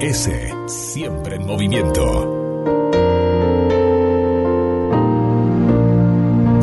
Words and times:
GDS, 0.00 0.54
siempre 0.66 1.36
en 1.36 1.46
movimiento. 1.46 2.02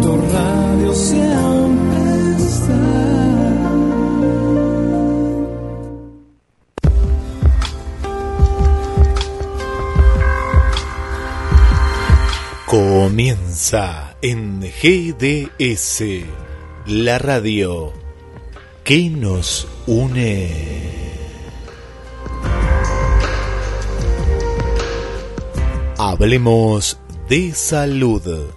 Tu 0.02 0.18
radio 0.34 0.94
siempre 0.94 2.36
está. 2.36 2.74
Comienza 12.66 14.18
en 14.24 14.62
GDS, 14.62 16.04
la 16.88 17.20
radio 17.20 17.94
que 18.84 19.12
nos 19.12 19.68
une. 19.86 20.77
Hablemos 26.20 26.98
de 27.30 27.54
salud 27.54 28.50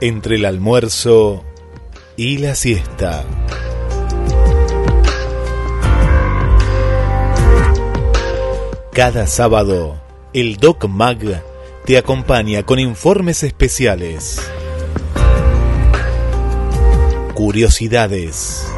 entre 0.00 0.36
el 0.36 0.44
almuerzo 0.44 1.44
y 2.16 2.38
la 2.38 2.54
siesta. 2.54 3.24
Cada 8.92 9.26
sábado, 9.26 10.00
el 10.32 10.58
Doc 10.58 10.86
Mag 10.86 11.42
te 11.84 11.98
acompaña 11.98 12.62
con 12.62 12.78
informes 12.78 13.42
especiales, 13.42 14.40
curiosidades, 17.34 18.68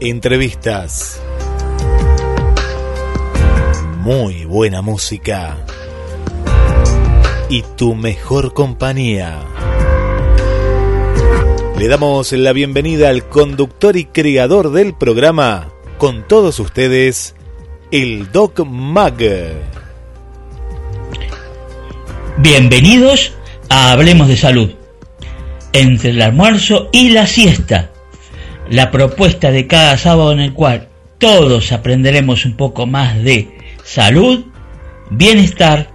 entrevistas, 0.00 1.20
muy 4.00 4.44
buena 4.44 4.82
música 4.82 5.64
y 7.48 7.62
tu 7.76 7.94
mejor 7.94 8.54
compañía. 8.54 9.40
Le 11.78 11.88
damos 11.88 12.32
la 12.32 12.52
bienvenida 12.52 13.08
al 13.08 13.28
conductor 13.28 13.96
y 13.96 14.06
creador 14.06 14.70
del 14.72 14.94
programa, 14.94 15.72
con 15.98 16.26
todos 16.26 16.58
ustedes, 16.60 17.34
el 17.90 18.30
Doc 18.32 18.64
Mag. 18.64 19.18
Bienvenidos 22.38 23.32
a 23.68 23.92
Hablemos 23.92 24.28
de 24.28 24.36
Salud. 24.36 24.70
Entre 25.72 26.10
el 26.10 26.22
almuerzo 26.22 26.88
y 26.92 27.10
la 27.10 27.26
siesta, 27.26 27.90
la 28.70 28.90
propuesta 28.90 29.50
de 29.50 29.66
cada 29.66 29.98
sábado 29.98 30.32
en 30.32 30.40
el 30.40 30.52
cual 30.54 30.88
todos 31.18 31.72
aprenderemos 31.72 32.44
un 32.44 32.56
poco 32.56 32.86
más 32.86 33.22
de 33.22 33.58
salud, 33.82 34.44
bienestar 35.10 35.93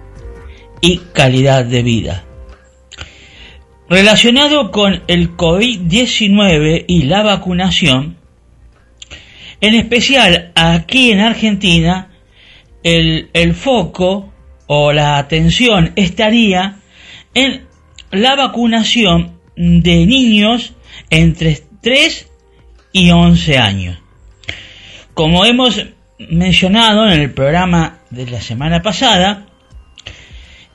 y 0.80 0.98
calidad 1.12 1.64
de 1.64 1.82
vida. 1.82 2.24
Relacionado 3.88 4.70
con 4.70 5.02
el 5.08 5.36
COVID-19 5.36 6.84
y 6.86 7.02
la 7.02 7.22
vacunación, 7.22 8.16
en 9.60 9.74
especial 9.74 10.52
aquí 10.54 11.10
en 11.10 11.20
Argentina, 11.20 12.10
el, 12.82 13.30
el 13.32 13.54
foco 13.54 14.32
o 14.66 14.92
la 14.92 15.18
atención 15.18 15.92
estaría 15.96 16.76
en 17.34 17.66
la 18.12 18.36
vacunación 18.36 19.40
de 19.56 20.06
niños 20.06 20.74
entre 21.10 21.60
3 21.82 22.28
y 22.92 23.10
11 23.10 23.58
años. 23.58 23.98
Como 25.14 25.44
hemos 25.44 25.84
mencionado 26.18 27.08
en 27.10 27.20
el 27.20 27.32
programa 27.32 27.98
de 28.10 28.30
la 28.30 28.40
semana 28.40 28.82
pasada, 28.82 29.46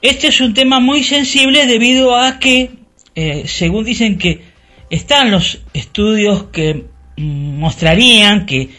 este 0.07 0.27
es 0.27 0.41
un 0.41 0.53
tema 0.53 0.79
muy 0.79 1.03
sensible 1.03 1.65
debido 1.65 2.15
a 2.15 2.39
que, 2.39 2.71
eh, 3.15 3.43
según 3.47 3.85
dicen 3.85 4.17
que 4.17 4.41
están 4.89 5.31
los 5.31 5.61
estudios 5.73 6.45
que 6.45 6.85
mostrarían 7.17 8.45
que 8.45 8.69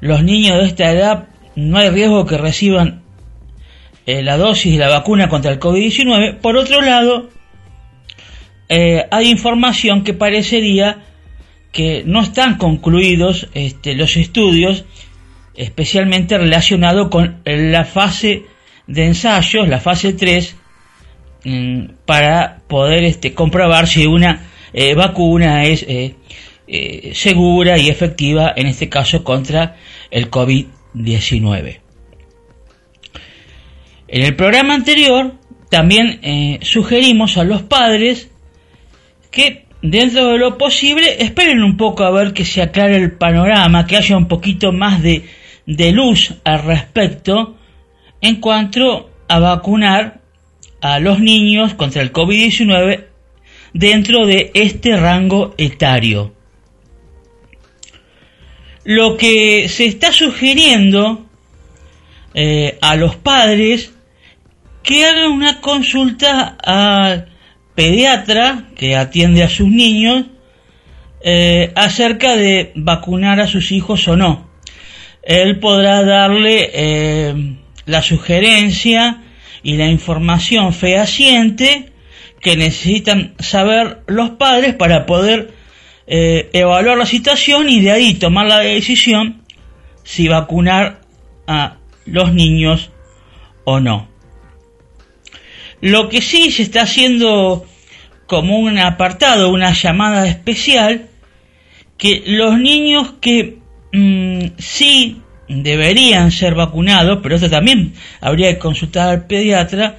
los 0.00 0.22
niños 0.22 0.58
de 0.58 0.66
esta 0.66 0.90
edad 0.90 1.28
no 1.56 1.78
hay 1.78 1.90
riesgo 1.90 2.26
que 2.26 2.36
reciban 2.36 3.02
eh, 4.06 4.22
la 4.22 4.36
dosis 4.36 4.72
de 4.72 4.78
la 4.78 4.90
vacuna 4.90 5.28
contra 5.28 5.52
el 5.52 5.60
COVID-19. 5.60 6.40
Por 6.40 6.56
otro 6.56 6.82
lado, 6.82 7.30
eh, 8.68 9.06
hay 9.10 9.30
información 9.30 10.04
que 10.04 10.12
parecería 10.12 11.04
que 11.72 12.02
no 12.04 12.20
están 12.20 12.58
concluidos 12.58 13.48
este, 13.54 13.94
los 13.94 14.16
estudios, 14.16 14.84
especialmente 15.54 16.36
relacionados 16.36 17.08
con 17.08 17.40
la 17.44 17.84
fase 17.84 18.44
de 18.86 19.06
ensayos, 19.06 19.68
la 19.68 19.80
fase 19.80 20.12
3, 20.12 20.54
mm, 20.54 20.63
para 22.06 22.60
poder 22.66 23.04
este, 23.04 23.34
comprobar 23.34 23.86
si 23.86 24.06
una 24.06 24.46
eh, 24.72 24.94
vacuna 24.94 25.64
es 25.64 25.86
segura 27.12 27.78
y 27.78 27.88
efectiva, 27.88 28.52
en 28.56 28.66
este 28.66 28.88
caso 28.88 29.22
contra 29.22 29.76
el 30.10 30.30
COVID-19. 30.30 31.80
En 34.08 34.22
el 34.22 34.36
programa 34.36 34.74
anterior 34.74 35.34
también 35.70 36.20
eh, 36.22 36.60
sugerimos 36.62 37.36
a 37.36 37.42
los 37.42 37.62
padres 37.62 38.30
que 39.32 39.66
dentro 39.82 40.28
de 40.28 40.38
lo 40.38 40.56
posible 40.56 41.22
esperen 41.22 41.62
un 41.64 41.76
poco 41.76 42.04
a 42.04 42.12
ver 42.12 42.32
que 42.32 42.44
se 42.44 42.62
aclare 42.62 42.96
el 42.96 43.16
panorama, 43.16 43.86
que 43.86 43.96
haya 43.96 44.16
un 44.16 44.28
poquito 44.28 44.70
más 44.70 45.02
de 45.02 45.92
luz 45.92 46.34
al 46.44 46.62
respecto 46.62 47.56
en 48.20 48.36
cuanto 48.36 49.10
a 49.26 49.40
vacunar 49.40 50.20
a 50.84 51.00
los 51.00 51.18
niños 51.18 51.72
contra 51.72 52.02
el 52.02 52.12
COVID-19 52.12 53.06
dentro 53.72 54.26
de 54.26 54.50
este 54.52 54.94
rango 54.94 55.54
etario. 55.56 56.34
Lo 58.84 59.16
que 59.16 59.70
se 59.70 59.86
está 59.86 60.12
sugiriendo 60.12 61.24
eh, 62.34 62.76
a 62.82 62.96
los 62.96 63.16
padres 63.16 63.94
que 64.82 65.06
hagan 65.06 65.32
una 65.32 65.62
consulta 65.62 66.58
al 66.62 67.30
pediatra 67.74 68.68
que 68.76 68.94
atiende 68.94 69.42
a 69.42 69.48
sus 69.48 69.68
niños 69.68 70.26
eh, 71.22 71.72
acerca 71.76 72.36
de 72.36 72.72
vacunar 72.74 73.40
a 73.40 73.46
sus 73.46 73.72
hijos 73.72 74.06
o 74.06 74.18
no. 74.18 74.50
Él 75.22 75.58
podrá 75.60 76.04
darle 76.04 76.70
eh, 76.74 77.56
la 77.86 78.02
sugerencia 78.02 79.22
y 79.64 79.76
la 79.76 79.88
información 79.88 80.72
fehaciente 80.72 81.90
que 82.40 82.56
necesitan 82.56 83.34
saber 83.40 84.02
los 84.06 84.30
padres 84.30 84.74
para 84.74 85.06
poder 85.06 85.54
eh, 86.06 86.50
evaluar 86.52 86.98
la 86.98 87.06
situación 87.06 87.68
y 87.70 87.80
de 87.80 87.90
ahí 87.90 88.14
tomar 88.14 88.46
la 88.46 88.58
decisión 88.58 89.42
si 90.04 90.28
vacunar 90.28 91.00
a 91.46 91.78
los 92.04 92.32
niños 92.34 92.90
o 93.64 93.80
no. 93.80 94.08
Lo 95.80 96.10
que 96.10 96.20
sí 96.20 96.50
se 96.50 96.62
está 96.62 96.82
haciendo 96.82 97.66
como 98.26 98.58
un 98.58 98.78
apartado, 98.78 99.50
una 99.50 99.72
llamada 99.72 100.28
especial, 100.28 101.08
que 101.96 102.22
los 102.26 102.58
niños 102.58 103.14
que 103.20 103.58
mm, 103.92 104.58
sí 104.58 105.22
deberían 105.48 106.30
ser 106.30 106.54
vacunados, 106.54 107.20
pero 107.22 107.36
esto 107.36 107.50
también 107.50 107.94
habría 108.20 108.52
que 108.52 108.58
consultar 108.58 109.08
al 109.08 109.26
pediatra, 109.26 109.96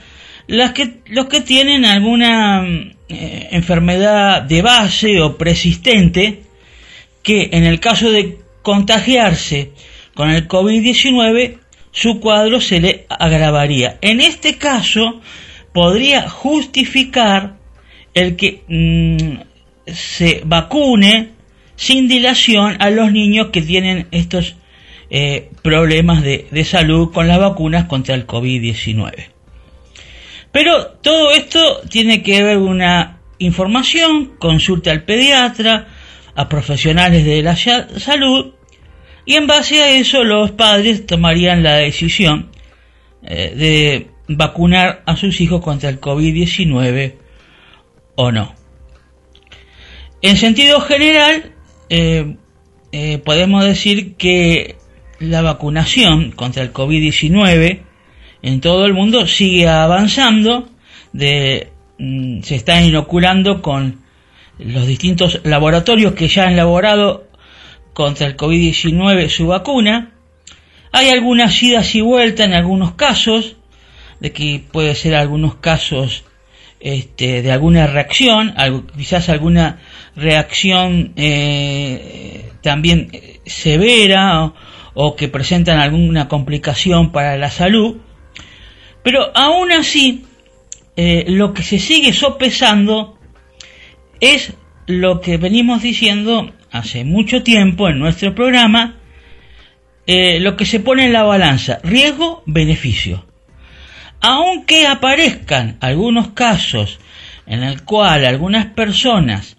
las 0.47 0.73
que, 0.73 0.99
los 1.07 1.25
que 1.25 1.41
tienen 1.41 1.85
alguna 1.85 2.65
eh, 3.09 3.47
enfermedad 3.51 4.41
de 4.41 4.61
base 4.61 5.21
o 5.21 5.37
persistente, 5.37 6.43
que 7.23 7.49
en 7.51 7.63
el 7.63 7.79
caso 7.79 8.11
de 8.11 8.39
contagiarse 8.61 9.71
con 10.13 10.29
el 10.29 10.47
COVID-19, 10.47 11.57
su 11.91 12.19
cuadro 12.19 12.59
se 12.59 12.79
le 12.79 13.05
agravaría. 13.09 13.97
En 14.01 14.21
este 14.21 14.57
caso, 14.57 15.21
podría 15.71 16.29
justificar 16.29 17.57
el 18.13 18.35
que 18.35 18.63
mm, 18.67 19.91
se 19.93 20.41
vacune 20.45 21.29
sin 21.75 22.07
dilación 22.07 22.77
a 22.79 22.89
los 22.89 23.11
niños 23.11 23.49
que 23.51 23.61
tienen 23.61 24.07
estos 24.11 24.55
eh, 25.17 25.49
problemas 25.61 26.23
de, 26.23 26.45
de 26.51 26.65
salud 26.65 27.13
con 27.13 27.29
las 27.29 27.39
vacunas 27.39 27.85
contra 27.85 28.15
el 28.15 28.27
COVID-19. 28.27 29.27
Pero 30.51 30.87
todo 30.87 31.31
esto 31.31 31.79
tiene 31.89 32.21
que 32.21 32.43
ver 32.43 32.57
una 32.57 33.21
información, 33.37 34.33
consulta 34.37 34.91
al 34.91 35.05
pediatra, 35.05 35.87
a 36.35 36.49
profesionales 36.49 37.23
de 37.23 37.41
la 37.41 37.55
salud, 37.55 38.55
y 39.25 39.35
en 39.35 39.47
base 39.47 39.81
a 39.81 39.91
eso 39.91 40.25
los 40.25 40.51
padres 40.51 41.05
tomarían 41.05 41.63
la 41.63 41.75
decisión 41.75 42.51
eh, 43.23 43.53
de 43.55 44.09
vacunar 44.27 45.01
a 45.05 45.15
sus 45.15 45.39
hijos 45.39 45.61
contra 45.61 45.87
el 45.87 46.01
COVID-19 46.01 47.15
o 48.15 48.33
no. 48.33 48.53
En 50.21 50.35
sentido 50.35 50.81
general, 50.81 51.53
eh, 51.89 52.35
podemos 53.23 53.63
decir 53.63 54.15
que 54.17 54.75
la 55.19 55.41
vacunación 55.41 56.31
contra 56.31 56.63
el 56.63 56.73
COVID-19 56.73 57.81
en 58.41 58.61
todo 58.61 58.85
el 58.85 58.93
mundo 58.93 59.25
sigue 59.25 59.67
avanzando, 59.67 60.69
de, 61.13 61.71
mm, 61.97 62.41
se 62.41 62.55
está 62.55 62.81
inoculando 62.81 63.61
con 63.61 64.01
los 64.59 64.85
distintos 64.85 65.41
laboratorios 65.43 66.13
que 66.13 66.27
ya 66.27 66.43
han 66.43 66.53
elaborado 66.53 67.27
contra 67.93 68.27
el 68.27 68.37
COVID-19 68.37 69.29
su 69.29 69.47
vacuna. 69.47 70.11
Hay 70.91 71.09
algunas 71.09 71.61
idas 71.63 71.95
y 71.95 72.01
vueltas 72.01 72.45
en 72.45 72.53
algunos 72.53 72.93
casos, 72.93 73.55
de 74.19 74.31
que 74.31 74.63
puede 74.71 74.95
ser 74.95 75.15
algunos 75.15 75.55
casos 75.55 76.23
este, 76.79 77.41
de 77.41 77.51
alguna 77.51 77.87
reacción, 77.87 78.53
quizás 78.95 79.29
alguna 79.29 79.79
reacción 80.15 81.13
eh, 81.15 82.51
también 82.61 83.09
severa 83.45 84.43
o, 84.45 84.53
que 85.17 85.27
presentan 85.27 85.79
alguna 85.79 86.27
complicación 86.27 87.11
para 87.11 87.37
la 87.37 87.49
salud, 87.49 87.97
pero 89.03 89.35
aún 89.35 89.71
así 89.71 90.25
eh, 90.95 91.25
lo 91.27 91.53
que 91.53 91.63
se 91.63 91.79
sigue 91.79 92.13
sopesando 92.13 93.19
es 94.21 94.53
lo 94.87 95.19
que 95.19 95.37
venimos 95.37 95.81
diciendo 95.81 96.53
hace 96.71 97.03
mucho 97.03 97.43
tiempo 97.43 97.89
en 97.89 97.99
nuestro 97.99 98.33
programa, 98.33 98.95
eh, 100.07 100.39
lo 100.39 100.55
que 100.55 100.65
se 100.65 100.79
pone 100.79 101.05
en 101.05 101.13
la 101.13 101.23
balanza, 101.23 101.79
riesgo-beneficio. 101.83 103.25
Aunque 104.21 104.87
aparezcan 104.87 105.77
algunos 105.81 106.29
casos 106.29 106.99
en 107.45 107.63
el 107.63 107.83
cual 107.83 108.25
algunas 108.25 108.67
personas 108.67 109.57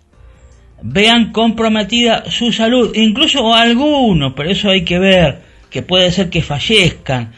vean 0.89 1.33
comprometida 1.33 2.31
su 2.31 2.53
salud, 2.53 2.93
incluso 2.95 3.53
algunos, 3.55 4.35
pero 4.35 4.51
eso 4.51 4.71
hay 4.71 4.85
que 4.85 4.99
ver, 4.99 5.43
que 5.69 5.83
puede 5.83 6.13
ser 6.13 6.31
que 6.31 6.43
fallezcan, 6.43 7.33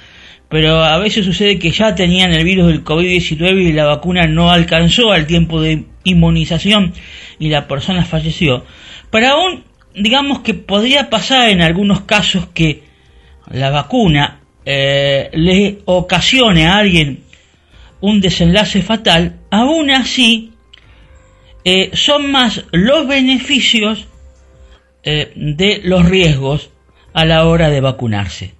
pero 0.51 0.85
a 0.85 0.99
veces 0.99 1.25
sucede 1.25 1.59
que 1.59 1.71
ya 1.71 1.95
tenían 1.95 2.33
el 2.33 2.45
virus 2.45 2.67
del 2.67 2.85
COVID-19 2.85 3.69
y 3.69 3.73
la 3.73 3.87
vacuna 3.87 4.27
no 4.27 4.51
alcanzó 4.51 5.13
al 5.13 5.27
tiempo 5.27 5.63
de 5.63 5.85
inmunización 6.05 6.93
y 7.39 7.49
la 7.49 7.67
persona 7.67 8.05
falleció. 8.05 8.65
Pero 9.11 9.29
aún, 9.29 9.65
digamos 9.95 10.41
que 10.41 10.55
podría 10.55 11.09
pasar 11.09 11.49
en 11.49 11.63
algunos 11.63 12.03
casos 12.03 12.49
que 12.53 12.83
la 13.51 13.71
vacuna 13.71 14.41
eh, 14.65 15.31
le 15.33 15.79
ocasione 15.87 16.67
a 16.67 16.77
alguien 16.77 17.21
un 18.01 18.21
desenlace 18.21 18.83
fatal, 18.83 19.41
aún 19.51 19.91
así 19.91 20.53
eh, 21.71 21.91
son 21.93 22.33
más 22.33 22.65
los 22.73 23.07
beneficios 23.07 24.09
eh, 25.03 25.33
de 25.37 25.83
los 25.85 26.09
riesgos 26.09 26.71
a 27.13 27.27
la 27.27 27.45
hora 27.45 27.69
de 27.69 27.83
vacunarse, 27.83 28.55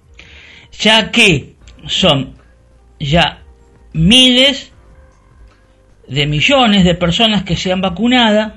ya 0.71 1.09
que 1.09 1.55
son 1.87 2.35
ya 2.99 3.41
miles 3.93 4.71
de 6.07 6.27
millones 6.27 6.83
de 6.83 6.93
personas 6.93 7.41
que 7.41 7.57
se 7.57 7.71
han 7.71 7.81
vacunado, 7.81 8.53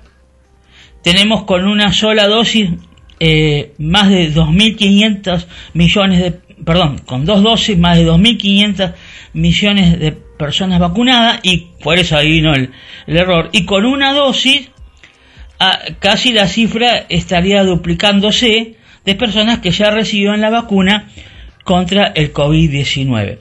tenemos 1.03 1.45
con 1.45 1.67
una 1.67 1.95
sola 1.95 2.29
dosis 2.29 2.73
eh, 3.21 3.73
más 3.79 4.11
de 4.11 4.35
2.500 4.35 5.47
millones 5.73 6.21
de, 6.21 6.41
perdón, 6.65 6.99
con 6.99 7.25
dos 7.25 7.43
dosis 7.43 7.79
más 7.79 7.97
de 7.97 8.07
2.500 8.07 8.95
millones 9.35 9.99
de 9.99 10.13
personas 10.13 10.81
vacunadas 10.81 11.41
y 11.43 11.69
por 11.83 11.99
eso 11.99 12.17
ahí 12.17 12.31
vino 12.31 12.55
el, 12.55 12.71
error. 13.07 13.51
Y 13.53 13.65
con 13.65 13.85
una 13.85 14.13
dosis 14.13 14.71
casi 16.01 16.33
la 16.33 16.49
cifra 16.49 17.07
estaría 17.09 17.63
duplicándose 17.63 18.75
de 19.05 19.15
personas 19.15 19.61
que 19.61 19.71
ya 19.71 19.91
recibieron 19.91 20.41
la 20.41 20.51
vacuna 20.51 21.09
contra 21.65 22.07
el 22.09 22.33
COVID-19. 22.33 23.39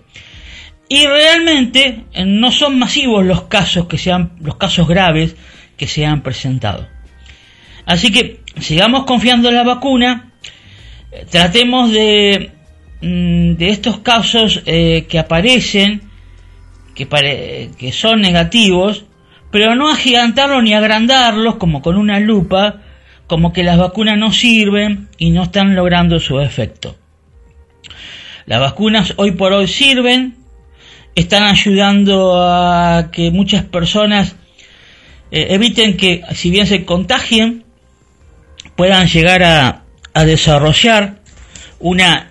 Y 0.89 1.06
realmente 1.07 2.03
eh, 2.13 2.25
no 2.25 2.51
son 2.51 2.77
masivos 2.77 3.25
los 3.25 3.44
casos 3.44 3.88
que 3.88 3.97
sean 3.97 4.33
los 4.41 4.56
casos 4.56 4.88
graves 4.88 5.35
que 5.77 5.88
se 5.88 6.06
han 6.06 6.21
presentado. 6.21 6.88
Así 7.85 8.12
que 8.12 8.41
sigamos 8.59 9.06
confiando 9.06 9.50
en 9.50 9.56
la 9.56 9.63
vacuna, 9.63 10.31
tratemos 11.29 11.91
de, 11.91 12.51
mm, 13.01 13.53
de 13.53 13.69
estos 13.69 14.00
casos 14.00 14.63
eh, 14.65 15.06
que 15.09 15.19
aparecen 15.19 16.12
que, 16.95 17.92
son 17.92 18.21
negativos, 18.21 19.06
pero 19.51 19.75
no 19.75 19.89
agigantarlos 19.89 20.63
ni 20.63 20.74
agrandarlos 20.74 21.56
como 21.56 21.81
con 21.81 21.98
una 21.98 22.19
lupa, 22.19 22.81
como 23.27 23.53
que 23.53 23.63
las 23.63 23.77
vacunas 23.77 24.18
no 24.18 24.31
sirven 24.31 25.07
y 25.18 25.31
no 25.31 25.44
están 25.44 25.75
logrando 25.75 26.19
su 26.19 26.39
efecto. 26.39 26.98
Las 28.45 28.59
vacunas 28.59 29.13
hoy 29.18 29.31
por 29.31 29.53
hoy 29.53 29.68
sirven, 29.68 30.36
están 31.15 31.44
ayudando 31.44 32.42
a 32.42 33.09
que 33.12 33.31
muchas 33.31 33.63
personas 33.63 34.36
eh, 35.31 35.48
eviten 35.51 35.98
que, 35.98 36.21
si 36.33 36.50
bien 36.50 36.68
se 36.68 36.86
contagien, 36.86 37.63
puedan 38.75 39.07
llegar 39.07 39.44
a 39.44 40.25
desarrollar 40.25 41.21
una 41.80 42.31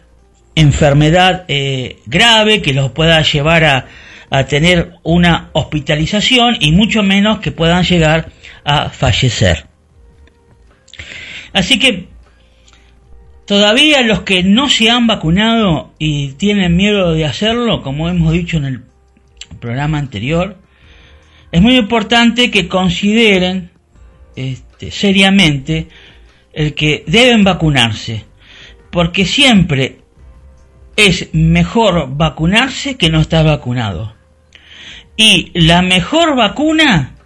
enfermedad 0.61 1.45
eh, 1.49 1.99
grave 2.07 2.63
que 2.63 2.73
los 2.73 2.93
pueda 2.93 3.23
llevar 3.23 3.65
a, 3.65 3.87
a 4.31 4.45
tener 4.45 4.93
una 5.03 5.51
hospitalización 5.53 6.57
y 6.61 6.73
mucho 6.73 7.03
menos 7.03 7.41
que 7.41 7.51
puedan 7.51 7.85
llegar 7.85 8.31
a 8.65 8.89
fallecer. 8.91 9.67
Así 11.53 11.79
que 11.79 12.09
todavía 13.45 14.03
los 14.03 14.23
que 14.23 14.45
no 14.45 14.69
se 14.69 14.89
han 14.89 15.09
vacunado 15.09 15.93
y 15.99 16.33
tienen 16.33 16.77
miedo 16.77 17.13
de 17.13 17.25
hacerlo, 17.25 17.83
como 17.83 18.09
hemos 18.09 18.33
dicho 18.33 18.57
en 18.57 18.65
el 18.65 18.83
programa 19.59 19.99
anterior, 19.99 20.57
es 21.51 21.61
muy 21.61 21.77
importante 21.77 22.51
que 22.51 22.69
consideren 22.69 23.71
este, 24.37 24.93
seriamente 24.93 25.89
el 26.53 26.75
que 26.75 27.05
deben 27.07 27.43
vacunarse, 27.43 28.25
porque 28.93 29.25
siempre 29.25 30.00
es 30.97 31.31
mejor 31.33 32.17
vacunarse 32.17 32.97
que 32.97 33.11
no 33.11 33.21
estar 33.21 33.45
vacunado. 33.45 34.15
Y 35.17 35.51
la 35.55 35.83
mejor 35.83 36.37
vacuna 36.37 37.17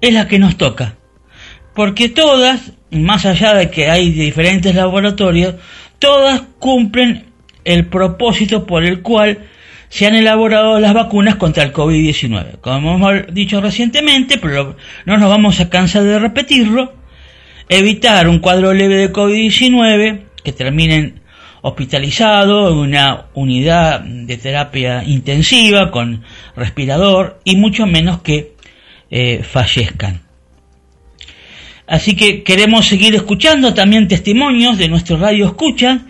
es 0.00 0.12
la 0.12 0.28
que 0.28 0.38
nos 0.38 0.56
toca. 0.56 0.96
Porque 1.74 2.08
todas, 2.08 2.72
más 2.90 3.24
allá 3.24 3.54
de 3.54 3.70
que 3.70 3.90
hay 3.90 4.10
diferentes 4.10 4.74
laboratorios, 4.74 5.54
todas 5.98 6.42
cumplen 6.58 7.32
el 7.64 7.86
propósito 7.86 8.66
por 8.66 8.84
el 8.84 9.02
cual 9.02 9.46
se 9.88 10.06
han 10.06 10.14
elaborado 10.14 10.78
las 10.80 10.94
vacunas 10.94 11.36
contra 11.36 11.62
el 11.62 11.72
COVID-19. 11.72 12.60
Como 12.60 12.94
hemos 12.94 13.34
dicho 13.34 13.60
recientemente, 13.60 14.38
pero 14.38 14.76
no 15.06 15.16
nos 15.16 15.28
vamos 15.28 15.60
a 15.60 15.70
cansar 15.70 16.02
de 16.02 16.18
repetirlo, 16.18 16.94
evitar 17.68 18.28
un 18.28 18.38
cuadro 18.38 18.72
leve 18.72 18.96
de 18.96 19.12
COVID-19 19.12 20.22
que 20.42 20.52
terminen 20.52 21.21
hospitalizado 21.62 22.70
en 22.70 22.76
una 22.76 23.26
unidad 23.34 24.00
de 24.00 24.36
terapia 24.36 25.04
intensiva 25.04 25.90
con 25.90 26.24
respirador 26.56 27.40
y 27.44 27.56
mucho 27.56 27.86
menos 27.86 28.20
que 28.20 28.54
eh, 29.10 29.42
fallezcan. 29.42 30.22
Así 31.86 32.16
que 32.16 32.42
queremos 32.42 32.86
seguir 32.86 33.14
escuchando 33.14 33.74
también 33.74 34.08
testimonios 34.08 34.76
de 34.76 34.88
nuestro 34.88 35.16
radio 35.16 35.46
escucha 35.46 36.00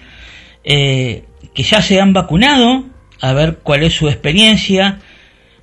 eh, 0.64 1.24
que 1.54 1.62
ya 1.62 1.82
se 1.82 2.00
han 2.00 2.12
vacunado, 2.12 2.84
a 3.20 3.32
ver 3.32 3.58
cuál 3.62 3.82
es 3.82 3.92
su 3.92 4.08
experiencia. 4.08 5.00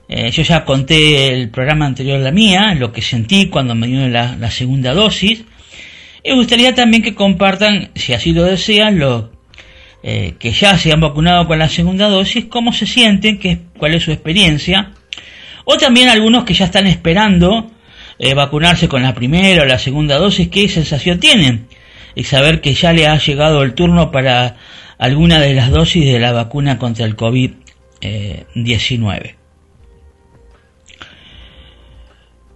Eh, 0.07 0.29
yo 0.31 0.43
ya 0.43 0.65
conté 0.65 1.27
el 1.29 1.49
programa 1.49 1.85
anterior 1.85 2.19
la 2.19 2.31
mía, 2.31 2.75
lo 2.75 2.91
que 2.91 3.01
sentí 3.01 3.47
cuando 3.47 3.75
me 3.75 3.87
dio 3.87 4.07
la, 4.07 4.35
la 4.35 4.51
segunda 4.51 4.93
dosis. 4.93 5.43
Y 6.23 6.29
me 6.29 6.35
gustaría 6.35 6.75
también 6.75 7.01
que 7.01 7.15
compartan, 7.15 7.91
si 7.95 8.13
así 8.13 8.33
lo 8.33 8.43
desean, 8.43 8.99
lo, 8.99 9.38
eh, 10.01 10.35
que 10.39 10.51
ya 10.51 10.77
se 10.77 10.93
han 10.93 11.01
vacunado 11.01 11.45
con 11.47 11.59
la 11.59 11.67
segunda 11.67 12.07
dosis, 12.07 12.45
cómo 12.45 12.71
se 12.71 12.87
sienten, 12.87 13.37
qué, 13.39 13.59
cuál 13.77 13.95
es 13.95 14.03
su 14.03 14.11
experiencia, 14.11 14.93
o 15.65 15.75
también 15.77 16.07
algunos 16.09 16.45
que 16.45 16.53
ya 16.53 16.65
están 16.65 16.87
esperando 16.87 17.71
eh, 18.17 18.33
vacunarse 18.33 18.87
con 18.87 19.03
la 19.03 19.13
primera 19.13 19.63
o 19.63 19.65
la 19.65 19.79
segunda 19.79 20.17
dosis, 20.17 20.47
qué 20.49 20.69
sensación 20.69 21.19
tienen, 21.19 21.67
y 22.15 22.23
saber 22.23 22.61
que 22.61 22.73
ya 22.73 22.93
le 22.93 23.07
ha 23.07 23.17
llegado 23.17 23.61
el 23.61 23.73
turno 23.73 24.11
para 24.11 24.55
alguna 24.97 25.39
de 25.39 25.53
las 25.53 25.71
dosis 25.71 26.05
de 26.05 26.19
la 26.19 26.31
vacuna 26.31 26.77
contra 26.77 27.05
el 27.05 27.15
COVID-19. 27.15 29.35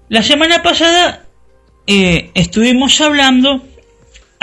La 0.09 0.21
semana 0.21 0.61
pasada 0.61 1.23
eh, 1.87 2.29
estuvimos 2.35 2.99
hablando 3.01 3.65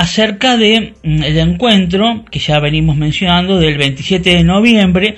acerca 0.00 0.56
de 0.56 0.94
mm, 1.02 1.22
encuentro 1.22 2.24
que 2.30 2.38
ya 2.38 2.58
venimos 2.58 2.96
mencionando 2.96 3.58
del 3.58 3.76
27 3.76 4.30
de 4.36 4.44
noviembre, 4.44 5.16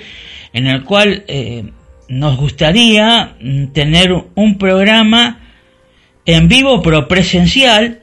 en 0.51 0.67
el 0.67 0.83
cual 0.83 1.23
eh, 1.29 1.63
nos 2.09 2.35
gustaría 2.35 3.37
mm, 3.39 3.67
tener 3.67 4.13
un 4.35 4.57
programa 4.57 5.39
en 6.25 6.49
vivo 6.49 6.81
pero 6.81 7.07
presencial 7.07 8.01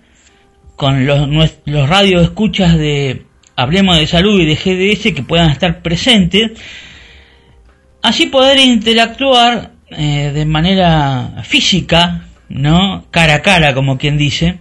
con 0.75 1.05
los, 1.05 1.29
los 1.67 1.87
radioescuchas 1.87 2.79
de 2.79 3.27
Hablemos 3.57 3.99
de 3.99 4.07
Salud 4.07 4.41
y 4.41 4.47
de 4.47 4.55
GDS 4.57 5.15
que 5.15 5.23
puedan 5.23 5.51
estar 5.51 5.83
presentes. 5.83 6.53
Así 8.01 8.27
poder 8.27 8.59
interactuar 8.59 9.73
eh, 9.91 10.31
de 10.33 10.47
manera 10.47 11.43
física, 11.45 12.25
¿no? 12.49 13.05
Cara 13.11 13.35
a 13.35 13.43
cara, 13.43 13.75
como 13.75 13.99
quien 13.99 14.17
dice. 14.17 14.61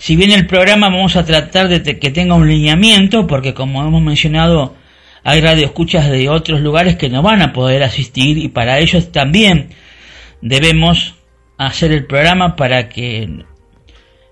Si 0.00 0.16
bien 0.16 0.32
el 0.32 0.46
programa 0.46 0.88
vamos 0.88 1.14
a 1.16 1.26
tratar 1.26 1.68
de 1.68 1.98
que 1.98 2.10
tenga 2.10 2.34
un 2.34 2.48
lineamiento, 2.48 3.26
porque 3.26 3.52
como 3.52 3.86
hemos 3.86 4.00
mencionado, 4.00 4.74
hay 5.22 5.42
radioescuchas 5.42 6.10
de 6.10 6.30
otros 6.30 6.62
lugares 6.62 6.96
que 6.96 7.10
no 7.10 7.20
van 7.20 7.42
a 7.42 7.52
poder 7.52 7.82
asistir 7.82 8.38
y 8.38 8.48
para 8.48 8.78
ellos 8.78 9.12
también 9.12 9.68
debemos 10.40 11.16
hacer 11.58 11.92
el 11.92 12.06
programa 12.06 12.56
para 12.56 12.88
que 12.88 13.44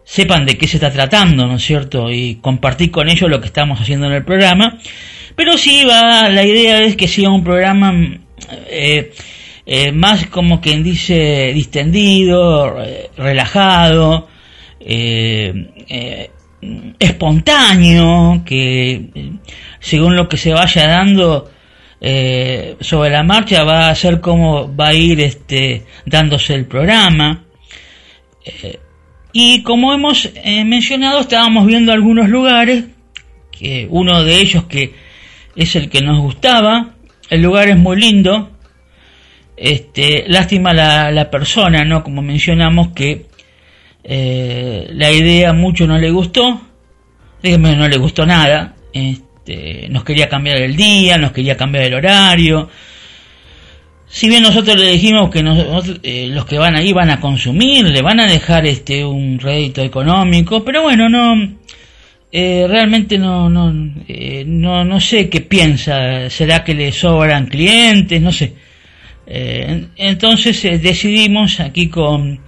sepan 0.04 0.46
de 0.46 0.56
qué 0.56 0.66
se 0.66 0.78
está 0.78 0.90
tratando, 0.90 1.46
¿no 1.46 1.56
es 1.56 1.62
cierto? 1.62 2.10
Y 2.10 2.37
compartir 2.37 2.90
con 2.90 3.10
ellos 3.10 3.28
lo 3.28 3.38
que 3.38 3.48
estamos 3.48 3.78
haciendo 3.78 4.06
en 4.06 4.14
el 4.14 4.25
programa. 4.25 4.78
Pero 5.37 5.58
sí 5.58 5.84
va, 5.84 6.30
la 6.30 6.44
idea 6.44 6.80
es 6.80 6.96
que 6.96 7.08
sea 7.08 7.28
un 7.28 7.44
programa 7.44 7.92
eh, 8.70 9.12
eh, 9.66 9.92
más 9.92 10.28
como 10.28 10.62
quien 10.62 10.82
dice 10.82 11.52
distendido, 11.52 12.75
eh, 14.88 15.52
relajado, 15.88 16.30
espontáneo, 16.99 18.42
que 18.45 19.30
según 19.78 20.16
lo 20.16 20.28
que 20.28 20.37
se 20.37 20.52
vaya 20.52 20.88
dando 20.88 21.49
sobre 22.80 23.11
la 23.11 23.23
marcha 23.23 23.62
va 23.62 23.90
a 23.90 23.95
ser 23.95 24.21
como 24.21 24.75
va 24.75 24.88
a 24.88 24.95
ir 24.95 25.21
este 25.21 25.85
dándose 26.04 26.54
el 26.54 26.66
programa 26.66 27.45
y 29.33 29.62
como 29.62 29.92
hemos 29.92 30.30
eh, 30.35 30.64
mencionado, 30.64 31.21
estábamos 31.21 31.64
viendo 31.64 31.92
algunos 31.92 32.28
lugares, 32.28 32.87
que 33.52 33.87
uno 33.88 34.25
de 34.25 34.40
ellos 34.40 34.64
que 34.64 34.95
es 35.54 35.76
el 35.76 35.88
que 35.88 36.00
nos 36.00 36.21
gustaba, 36.21 36.95
el 37.30 37.42
lugar 37.42 37.68
es 37.68 37.76
muy 37.76 38.00
lindo, 38.00 38.50
este, 39.57 40.25
lástima 40.26 40.75
la, 40.75 41.12
la 41.12 41.30
persona, 41.30 41.85
¿no? 41.85 42.02
Como 42.02 42.21
mencionamos 42.21 42.88
que 42.88 43.26
eh, 44.05 44.88
la 44.93 45.11
idea 45.11 45.52
mucho 45.52 45.87
no 45.87 45.99
le 45.99 46.11
gustó, 46.11 46.61
dígame, 47.43 47.76
no 47.76 47.88
le 47.88 47.97
gustó 47.99 48.25
nada, 48.26 48.75
este, 48.93 49.88
nos 49.90 50.05
quería 50.05 50.28
cambiar 50.28 50.59
el 50.59 50.76
día, 50.76 51.19
nos 51.19 51.33
quería 51.33 51.57
cambiar 51.57 51.85
el 51.85 51.95
horario, 51.95 52.69
si 54.11 54.28
bien 54.28 54.43
nosotros 54.43 54.76
le 54.76 54.93
dijimos 54.93 55.28
que 55.31 55.40
eh, 56.02 56.28
los 56.28 56.47
que 56.47 56.59
van 56.59 56.76
ahí 56.76 56.93
van 56.93 57.11
a 57.11 57.21
consumir, 57.21 57.87
le 57.87 58.00
van 58.00 58.21
a 58.21 58.26
dejar 58.26 58.67
este 58.67 59.05
un 59.05 59.38
rédito 59.38 59.83
económico, 59.83 60.64
pero 60.64 60.83
bueno, 60.83 61.11
no 61.11 61.57
eh, 62.33 62.67
realmente 62.69 63.19
no 63.19 63.50
no, 63.50 63.73
eh, 64.09 64.45
no 64.47 64.83
no 64.85 64.99
sé 64.99 65.28
qué 65.28 65.43
piensa, 65.43 66.31
será 66.31 66.64
que 66.64 66.75
le 66.75 66.90
sobran 66.90 67.47
clientes, 67.47 68.21
no 68.21 68.33
sé. 68.33 68.55
entonces 69.26 70.62
decidimos 70.83 71.61
aquí 71.61 71.88
con 71.88 72.40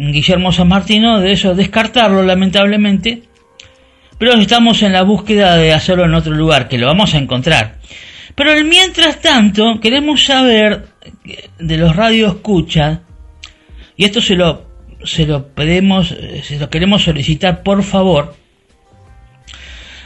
Guillermo 0.00 0.50
San 0.50 0.68
Martino 0.68 1.20
de 1.20 1.32
eso 1.32 1.54
descartarlo 1.54 2.22
lamentablemente, 2.22 3.22
pero 4.18 4.32
estamos 4.34 4.82
en 4.82 4.92
la 4.92 5.02
búsqueda 5.02 5.56
de 5.56 5.74
hacerlo 5.74 6.04
en 6.04 6.14
otro 6.14 6.32
lugar, 6.32 6.68
que 6.68 6.78
lo 6.78 6.86
vamos 6.86 7.14
a 7.14 7.18
encontrar. 7.18 7.76
Pero 8.34 8.52
mientras 8.64 9.20
tanto, 9.20 9.78
queremos 9.80 10.24
saber 10.24 10.86
de 11.58 11.76
los 11.76 11.94
radios 11.94 12.36
escucha, 12.36 13.02
y 13.96 14.04
esto 14.04 14.22
se 14.22 14.36
lo, 14.36 14.66
se 15.04 15.26
lo 15.26 15.48
pedimos, 15.48 16.14
se 16.42 16.58
lo 16.58 16.70
queremos 16.70 17.02
solicitar 17.02 17.62
por 17.62 17.82
favor, 17.82 18.34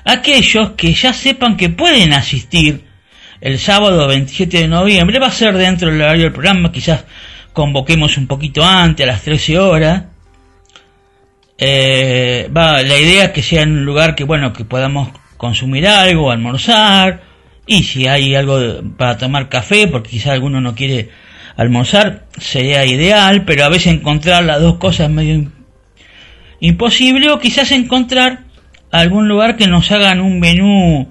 aquellos 0.04 0.71
que 0.71 0.92
ya 0.92 1.12
sepan 1.12 1.56
que 1.56 1.68
pueden 1.68 2.12
asistir 2.12 2.85
el 3.40 3.59
sábado 3.59 4.09
27 4.09 4.59
de 4.59 4.68
noviembre, 4.68 5.18
va 5.21 5.28
a 5.28 5.33
ser 5.33 5.56
dentro 5.56 5.90
del 5.90 6.02
horario 6.02 6.25
del 6.25 6.33
programa, 6.33 6.73
quizás 6.73 7.04
convoquemos 7.54 8.18
un 8.18 8.26
poquito 8.26 8.62
antes, 8.62 9.04
a 9.04 9.12
las 9.12 9.23
13 9.23 9.58
horas. 9.58 10.04
Eh, 11.56 12.50
va, 12.54 12.82
la 12.82 12.99
idea 12.99 13.26
es 13.26 13.30
que 13.30 13.42
sea 13.42 13.62
en 13.62 13.73
un 13.73 13.84
lugar 13.87 14.14
que, 14.14 14.25
bueno, 14.25 14.52
que 14.52 14.66
podamos 14.66 15.08
consumir 15.38 15.87
algo, 15.87 16.30
almorzar, 16.30 17.23
y 17.66 17.84
si 17.84 18.06
hay 18.06 18.34
algo 18.34 18.58
para 18.99 19.16
tomar 19.16 19.49
café, 19.49 19.87
porque 19.87 20.11
quizás 20.11 20.32
alguno 20.32 20.61
no 20.61 20.75
quiere 20.75 21.08
almorzar, 21.56 22.26
sería 22.38 22.84
ideal, 22.84 23.44
pero 23.44 23.64
a 23.64 23.68
veces 23.68 23.94
encontrar 23.94 24.44
las 24.44 24.61
dos 24.61 24.76
cosas 24.76 25.08
medio 25.08 25.50
imposible, 26.61 27.30
o 27.30 27.38
quizás 27.38 27.70
encontrar 27.70 28.44
algún 28.90 29.28
lugar 29.28 29.56
que 29.56 29.66
nos 29.66 29.90
hagan 29.92 30.20
un 30.20 30.40
menú 30.40 31.08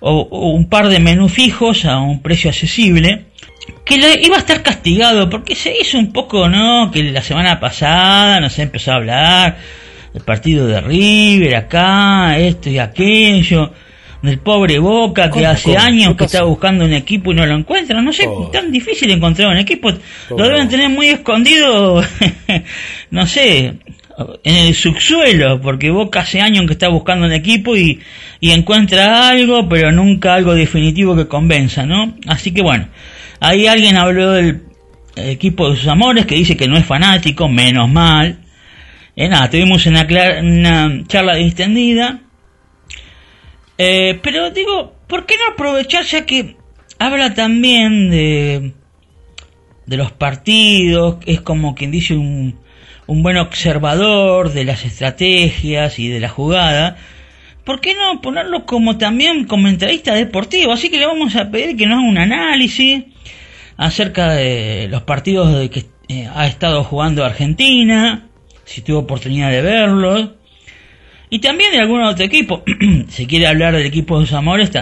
o, 0.00 0.50
un 0.52 0.68
par 0.68 0.88
de 0.88 1.00
menús 1.00 1.32
fijos 1.32 1.84
a 1.84 1.98
un 1.98 2.22
precio 2.22 2.50
accesible, 2.50 3.26
que 3.84 3.98
le, 3.98 4.20
iba 4.22 4.36
a 4.36 4.40
estar 4.40 4.62
castigado, 4.62 5.28
porque 5.28 5.54
se 5.54 5.74
hizo 5.78 5.98
un 5.98 6.12
poco, 6.12 6.48
¿no? 6.48 6.90
Que 6.90 7.02
la 7.04 7.22
semana 7.22 7.60
pasada 7.60 8.40
nos 8.40 8.58
empezó 8.58 8.92
a 8.92 8.96
hablar 8.96 9.58
del 10.12 10.22
partido 10.22 10.66
de 10.66 10.80
River 10.80 11.56
acá, 11.56 12.38
esto 12.38 12.68
y 12.68 12.78
aquello 12.78 13.72
del 14.22 14.38
pobre 14.38 14.78
Boca 14.78 15.30
que 15.30 15.46
hace 15.46 15.76
años 15.76 16.14
que 16.14 16.24
está 16.24 16.42
buscando 16.42 16.84
un 16.84 16.92
equipo 16.92 17.32
y 17.32 17.34
no 17.34 17.46
lo 17.46 17.56
encuentra. 17.56 18.02
No 18.02 18.12
sé, 18.12 18.26
oh. 18.26 18.50
tan 18.52 18.70
difícil 18.70 19.10
encontrar 19.10 19.48
un 19.48 19.58
equipo. 19.58 19.92
Lo 20.30 20.48
deben 20.48 20.68
tener 20.68 20.88
muy 20.88 21.08
escondido, 21.08 22.02
no 23.10 23.26
sé, 23.26 23.74
en 24.44 24.56
el 24.56 24.74
subsuelo, 24.74 25.60
porque 25.60 25.90
Boca 25.90 26.20
hace 26.20 26.40
años 26.40 26.66
que 26.66 26.74
está 26.74 26.88
buscando 26.88 27.26
un 27.26 27.32
equipo 27.32 27.76
y, 27.76 28.00
y 28.40 28.50
encuentra 28.50 29.28
algo, 29.28 29.68
pero 29.68 29.90
nunca 29.90 30.34
algo 30.34 30.54
definitivo 30.54 31.16
que 31.16 31.26
convenza, 31.26 31.86
¿no? 31.86 32.14
Así 32.26 32.52
que 32.52 32.62
bueno, 32.62 32.88
ahí 33.40 33.66
alguien 33.66 33.96
habló 33.96 34.32
del 34.32 34.62
equipo 35.16 35.70
de 35.70 35.76
sus 35.76 35.88
amores 35.88 36.26
que 36.26 36.36
dice 36.36 36.56
que 36.56 36.68
no 36.68 36.76
es 36.76 36.86
fanático, 36.86 37.48
menos 37.48 37.88
mal. 37.88 38.38
Eh, 39.16 39.28
nada, 39.28 39.50
tuvimos 39.50 39.84
una, 39.86 40.06
charla 41.06 41.34
distendida 41.34 42.20
eh, 43.82 44.18
pero 44.22 44.50
digo, 44.50 44.94
¿por 45.06 45.24
qué 45.24 45.36
no 45.38 45.54
aprovechar 45.54 46.04
ya 46.04 46.26
que 46.26 46.56
habla 46.98 47.32
también 47.32 48.10
de, 48.10 48.72
de 49.86 49.96
los 49.96 50.12
partidos? 50.12 51.16
Es 51.24 51.40
como 51.40 51.74
quien 51.74 51.90
dice 51.90 52.14
un, 52.14 52.58
un 53.06 53.22
buen 53.22 53.38
observador 53.38 54.52
de 54.52 54.64
las 54.64 54.84
estrategias 54.84 55.98
y 55.98 56.08
de 56.08 56.20
la 56.20 56.28
jugada. 56.28 56.98
¿Por 57.70 57.80
qué 57.80 57.94
no 57.94 58.20
ponerlo 58.20 58.66
como 58.66 58.98
también 58.98 59.44
comentarista 59.44 60.12
deportivo? 60.12 60.72
Así 60.72 60.90
que 60.90 60.98
le 60.98 61.06
vamos 61.06 61.36
a 61.36 61.52
pedir 61.52 61.76
que 61.76 61.86
nos 61.86 62.00
haga 62.00 62.08
un 62.08 62.18
análisis 62.18 63.04
acerca 63.76 64.32
de 64.32 64.88
los 64.90 65.02
partidos 65.02 65.56
de 65.56 65.70
que 65.70 65.84
eh, 66.08 66.28
ha 66.34 66.48
estado 66.48 66.82
jugando 66.82 67.24
Argentina, 67.24 68.26
si 68.64 68.80
tuvo 68.80 68.98
oportunidad 68.98 69.52
de 69.52 69.62
verlos, 69.62 70.30
y 71.30 71.38
también 71.38 71.70
de 71.70 71.78
algún 71.78 72.02
otro 72.02 72.24
equipo. 72.24 72.64
si 73.08 73.28
quiere 73.28 73.46
hablar 73.46 73.72
del 73.76 73.86
equipo 73.86 74.18
de 74.18 74.26
sus 74.26 74.34
amores, 74.34 74.72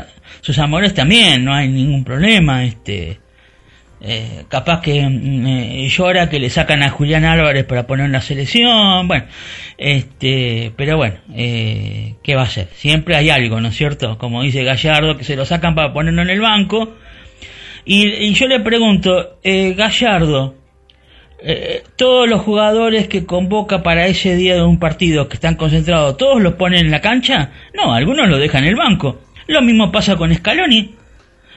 sus 0.40 0.58
amores 0.58 0.94
también, 0.94 1.44
no 1.44 1.52
hay 1.52 1.68
ningún 1.68 2.04
problema. 2.04 2.64
Este, 2.64 3.20
eh, 4.00 4.44
capaz 4.48 4.80
que 4.80 5.02
mm, 5.02 5.46
eh, 5.46 5.88
llora 5.88 6.30
que 6.30 6.38
le 6.38 6.50
sacan 6.50 6.82
a 6.82 6.90
Julián 6.90 7.24
Álvarez 7.24 7.64
para 7.64 7.86
poner 7.86 8.06
en 8.06 8.12
la 8.12 8.20
selección. 8.20 9.08
Bueno, 9.08 9.24
este, 9.76 10.72
pero 10.76 10.96
bueno, 10.96 11.16
eh, 11.34 12.14
¿qué 12.22 12.36
va 12.36 12.42
a 12.42 12.48
ser? 12.48 12.68
Siempre 12.74 13.16
hay 13.16 13.30
algo, 13.30 13.60
¿no 13.60 13.68
es 13.68 13.76
cierto? 13.76 14.16
Como 14.18 14.42
dice 14.42 14.62
Gallardo, 14.62 15.16
que 15.16 15.24
se 15.24 15.36
lo 15.36 15.44
sacan 15.44 15.74
para 15.74 15.92
ponerlo 15.92 16.22
en 16.22 16.30
el 16.30 16.40
banco. 16.40 16.94
Y, 17.84 18.34
yo 18.34 18.46
le 18.46 18.60
pregunto, 18.60 19.38
Gallardo, 19.42 20.56
todos 21.96 22.28
los 22.28 22.42
jugadores 22.42 23.08
que 23.08 23.24
convoca 23.24 23.82
para 23.82 24.06
ese 24.06 24.36
día 24.36 24.56
de 24.56 24.62
un 24.62 24.78
partido 24.78 25.26
que 25.26 25.36
están 25.36 25.54
concentrados, 25.54 26.18
¿todos 26.18 26.42
los 26.42 26.54
ponen 26.54 26.84
en 26.84 26.90
la 26.90 27.00
cancha? 27.00 27.50
No, 27.72 27.94
algunos 27.94 28.28
lo 28.28 28.36
dejan 28.36 28.64
en 28.64 28.70
el 28.70 28.76
banco. 28.76 29.22
Lo 29.46 29.62
mismo 29.62 29.90
pasa 29.90 30.16
con 30.16 30.34
Scaloni. 30.34 30.96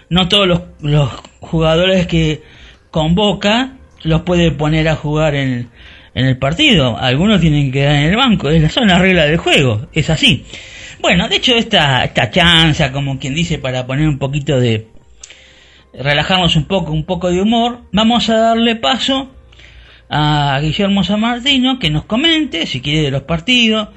No 0.10 0.30
todos 0.30 0.48
los 0.80 1.22
jugadores 1.42 2.08
que 2.08 2.42
convoca 2.90 3.74
los 4.04 4.22
puede 4.22 4.52
poner 4.52 4.88
a 4.88 4.96
jugar 4.96 5.36
en, 5.36 5.70
en 6.14 6.26
el 6.26 6.38
partido. 6.38 6.98
Algunos 6.98 7.42
tienen 7.42 7.66
que 7.68 7.80
quedar 7.80 7.96
en 7.96 8.10
el 8.10 8.16
banco. 8.16 8.50
Es 8.50 8.76
la 8.78 9.00
regla 9.00 9.26
del 9.26 9.38
juego. 9.38 9.88
Es 9.94 10.10
así. 10.10 10.46
Bueno, 11.02 11.28
de 11.28 11.38
hecho, 11.38 11.56
esta, 11.56 12.04
esta 12.04 12.30
chanza, 12.30 12.92
como 12.92 13.18
quien 13.20 13.34
dice, 13.34 13.58
para 13.58 13.86
poner 13.86 14.08
un 14.08 14.20
poquito 14.20 14.60
de. 14.60 14.88
relajarnos 15.94 16.56
un 16.56 16.66
poco, 16.66 16.92
un 16.92 17.06
poco 17.06 17.30
de 17.30 17.42
humor, 17.42 17.82
vamos 17.92 18.30
a 18.30 18.38
darle 18.38 18.76
paso 18.76 19.32
a 20.10 20.60
Guillermo 20.62 21.04
San 21.04 21.22
Martino 21.22 21.80
que 21.80 21.90
nos 21.90 22.04
comente 22.04 22.68
si 22.68 22.82
quiere 22.82 23.04
de 23.04 23.12
los 23.12 23.24
partidos, 23.24 23.90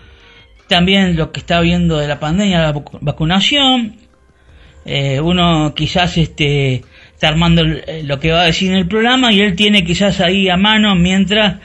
también 0.68 1.16
lo 1.16 1.32
que 1.32 1.40
está 1.40 1.60
viendo 1.60 1.98
de 1.98 2.08
la 2.08 2.20
pandemia, 2.20 2.62
la 2.62 2.82
vacunación. 3.00 3.96
Eh, 4.86 5.20
uno 5.20 5.74
quizás 5.74 6.16
este, 6.18 6.82
está 7.24 7.32
armando 7.32 7.64
lo 7.64 8.20
que 8.20 8.32
va 8.32 8.42
a 8.42 8.44
decir 8.44 8.70
en 8.70 8.76
el 8.76 8.86
programa 8.86 9.32
y 9.32 9.40
él 9.40 9.56
tiene 9.56 9.82
quizás 9.82 10.20
ahí 10.20 10.50
a 10.50 10.58
mano 10.58 10.94
mientras 10.94 11.56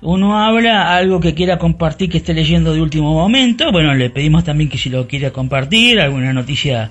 uno 0.00 0.36
habla 0.36 0.96
algo 0.96 1.20
que 1.20 1.34
quiera 1.34 1.56
compartir 1.56 2.10
que 2.10 2.18
esté 2.18 2.34
leyendo 2.34 2.74
de 2.74 2.80
último 2.80 3.14
momento. 3.14 3.70
Bueno, 3.70 3.94
le 3.94 4.10
pedimos 4.10 4.42
también 4.42 4.68
que 4.68 4.76
si 4.76 4.90
lo 4.90 5.06
quiere 5.06 5.30
compartir, 5.30 6.00
alguna 6.00 6.32
noticia 6.32 6.90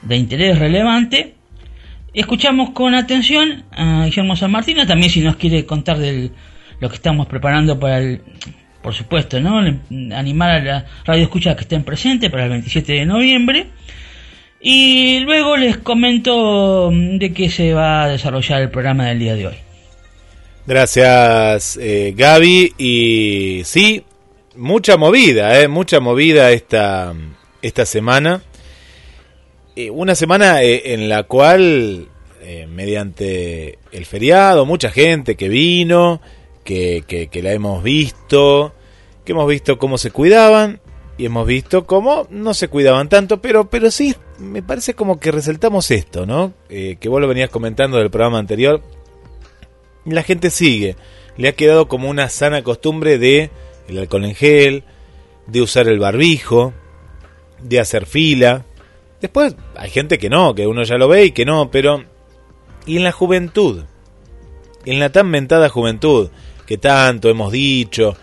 de 0.00 0.16
interés 0.16 0.58
relevante. 0.58 1.34
Escuchamos 2.14 2.70
con 2.70 2.94
atención 2.94 3.64
a 3.70 4.06
Guillermo 4.06 4.34
San 4.34 4.50
Martino, 4.50 4.86
también 4.86 5.10
si 5.10 5.20
nos 5.20 5.36
quiere 5.36 5.66
contar 5.66 5.98
de 5.98 6.30
lo 6.80 6.88
que 6.88 6.94
estamos 6.94 7.26
preparando 7.26 7.78
para 7.78 7.98
el, 7.98 8.22
por 8.82 8.94
supuesto, 8.94 9.40
¿no? 9.40 9.58
Animar 10.16 10.50
a 10.50 10.60
la 10.60 10.86
radio 11.04 11.24
escucha 11.24 11.54
que 11.54 11.62
estén 11.62 11.84
presentes 11.84 12.30
para 12.30 12.44
el 12.44 12.50
27 12.50 12.92
de 12.94 13.04
noviembre. 13.04 13.66
Y 14.64 15.18
luego 15.20 15.56
les 15.56 15.76
comento 15.78 16.90
de 16.92 17.32
qué 17.34 17.50
se 17.50 17.74
va 17.74 18.04
a 18.04 18.08
desarrollar 18.08 18.62
el 18.62 18.70
programa 18.70 19.06
del 19.06 19.18
día 19.18 19.34
de 19.34 19.48
hoy. 19.48 19.56
Gracias, 20.64 21.76
eh, 21.82 22.14
Gaby. 22.16 22.74
Y 22.78 23.62
sí, 23.64 24.04
mucha 24.54 24.96
movida, 24.96 25.60
eh, 25.60 25.66
mucha 25.66 25.98
movida 25.98 26.52
esta, 26.52 27.12
esta 27.60 27.84
semana. 27.84 28.42
Eh, 29.74 29.90
una 29.90 30.14
semana 30.14 30.62
eh, 30.62 30.94
en 30.94 31.08
la 31.08 31.22
cual, 31.24 32.08
eh, 32.42 32.68
mediante 32.70 33.78
el 33.90 34.04
feriado, 34.04 34.66
mucha 34.66 34.90
gente 34.90 35.34
que 35.34 35.48
vino, 35.48 36.20
que, 36.62 37.02
que, 37.08 37.28
que, 37.28 37.42
la 37.42 37.52
hemos 37.52 37.82
visto, 37.82 38.74
que 39.24 39.32
hemos 39.32 39.48
visto 39.48 39.78
cómo 39.78 39.96
se 39.96 40.10
cuidaban 40.10 40.81
y 41.22 41.26
hemos 41.26 41.46
visto 41.46 41.86
cómo 41.86 42.26
no 42.30 42.52
se 42.52 42.66
cuidaban 42.66 43.08
tanto, 43.08 43.40
pero, 43.40 43.70
pero 43.70 43.92
sí, 43.92 44.16
me 44.40 44.60
parece 44.60 44.94
como 44.94 45.20
que 45.20 45.30
resaltamos 45.30 45.92
esto, 45.92 46.26
¿no? 46.26 46.52
Eh, 46.68 46.96
que 46.98 47.08
vos 47.08 47.20
lo 47.20 47.28
venías 47.28 47.48
comentando 47.48 47.98
del 47.98 48.10
programa 48.10 48.40
anterior. 48.40 48.82
La 50.04 50.24
gente 50.24 50.50
sigue, 50.50 50.96
le 51.36 51.46
ha 51.46 51.52
quedado 51.52 51.86
como 51.86 52.10
una 52.10 52.28
sana 52.28 52.64
costumbre 52.64 53.18
de 53.18 53.50
el 53.86 53.98
alcohol 53.98 54.24
en 54.24 54.34
gel, 54.34 54.82
de 55.46 55.62
usar 55.62 55.86
el 55.86 56.00
barbijo, 56.00 56.72
de 57.62 57.78
hacer 57.78 58.06
fila, 58.06 58.64
Después 59.20 59.54
hay 59.76 59.88
gente 59.88 60.18
que 60.18 60.28
no, 60.28 60.52
que 60.52 60.66
uno 60.66 60.82
ya 60.82 60.96
lo 60.96 61.06
ve 61.06 61.26
y 61.26 61.30
que 61.30 61.44
no, 61.44 61.70
pero... 61.70 62.02
¿Y 62.86 62.96
en 62.96 63.04
la 63.04 63.12
juventud? 63.12 63.84
En 64.84 64.98
la 64.98 65.12
tan 65.12 65.30
mentada 65.30 65.68
juventud, 65.68 66.30
que 66.66 66.78
tanto 66.78 67.28
hemos 67.28 67.52
dicho, 67.52 68.16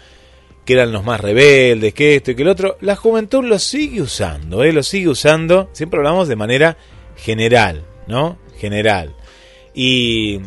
que 0.70 0.74
eran 0.74 0.92
los 0.92 1.04
más 1.04 1.20
rebeldes, 1.20 1.96
que 1.96 2.18
esto 2.18 2.30
y 2.30 2.36
que 2.36 2.44
el 2.44 2.48
otro, 2.48 2.78
la 2.82 2.96
juventud 2.96 3.44
lo 3.44 3.58
sigue 3.58 4.04
usando, 4.04 4.64
¿eh? 4.64 4.72
lo 4.72 4.84
sigue 4.84 5.10
usando, 5.10 5.68
siempre 5.74 5.98
hablamos 5.98 6.28
de 6.28 6.36
manera 6.36 6.78
general, 7.16 7.86
¿no? 8.06 8.38
General. 8.60 9.16
Y, 9.74 10.42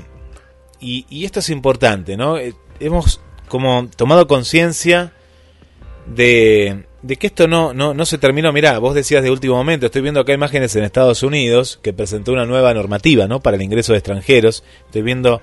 y, 0.79 1.07
y 1.11 1.25
esto 1.25 1.41
es 1.41 1.51
importante, 1.51 2.17
¿no? 2.17 2.39
Eh, 2.39 2.55
hemos 2.79 3.21
como 3.49 3.89
tomado 3.97 4.29
conciencia 4.29 5.13
de, 6.07 6.85
de 7.03 7.17
que 7.17 7.27
esto 7.27 7.49
no, 7.49 7.75
no, 7.75 7.93
no 7.93 8.07
se 8.07 8.17
terminó. 8.17 8.53
Mirá, 8.53 8.79
vos 8.79 8.95
decías 8.95 9.25
de 9.25 9.31
último 9.33 9.57
momento, 9.57 9.87
estoy 9.87 10.03
viendo 10.03 10.21
acá 10.21 10.33
imágenes 10.33 10.77
en 10.77 10.85
Estados 10.85 11.25
Unidos 11.25 11.81
que 11.83 11.93
presentó 11.93 12.33
una 12.33 12.47
nueva 12.47 12.73
normativa 12.75 13.27
¿no? 13.27 13.41
para 13.41 13.57
el 13.57 13.63
ingreso 13.63 13.91
de 13.91 13.99
extranjeros. 13.99 14.63
Estoy 14.87 15.03
viendo 15.03 15.43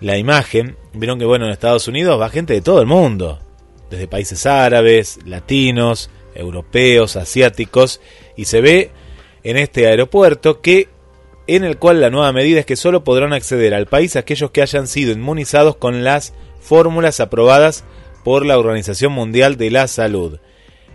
la 0.00 0.16
imagen. 0.16 0.78
Vieron 0.94 1.18
que, 1.18 1.26
bueno, 1.26 1.44
en 1.44 1.52
Estados 1.52 1.86
Unidos 1.86 2.18
va 2.18 2.30
gente 2.30 2.54
de 2.54 2.62
todo 2.62 2.80
el 2.80 2.86
mundo, 2.86 3.40
desde 3.90 4.08
países 4.08 4.46
árabes, 4.46 5.18
latinos, 5.24 6.10
europeos, 6.34 7.16
asiáticos, 7.16 8.00
y 8.36 8.46
se 8.46 8.60
ve 8.60 8.90
en 9.42 9.56
este 9.56 9.86
aeropuerto 9.86 10.60
que 10.60 10.88
en 11.46 11.64
el 11.64 11.78
cual 11.78 12.00
la 12.00 12.10
nueva 12.10 12.32
medida 12.32 12.60
es 12.60 12.66
que 12.66 12.76
solo 12.76 13.04
podrán 13.04 13.32
acceder 13.32 13.72
al 13.74 13.86
país 13.86 14.16
aquellos 14.16 14.50
que 14.50 14.62
hayan 14.62 14.88
sido 14.88 15.12
inmunizados 15.12 15.76
con 15.76 16.02
las 16.02 16.34
fórmulas 16.60 17.20
aprobadas 17.20 17.84
por 18.24 18.44
la 18.44 18.58
Organización 18.58 19.12
Mundial 19.12 19.56
de 19.56 19.70
la 19.70 19.86
Salud 19.86 20.40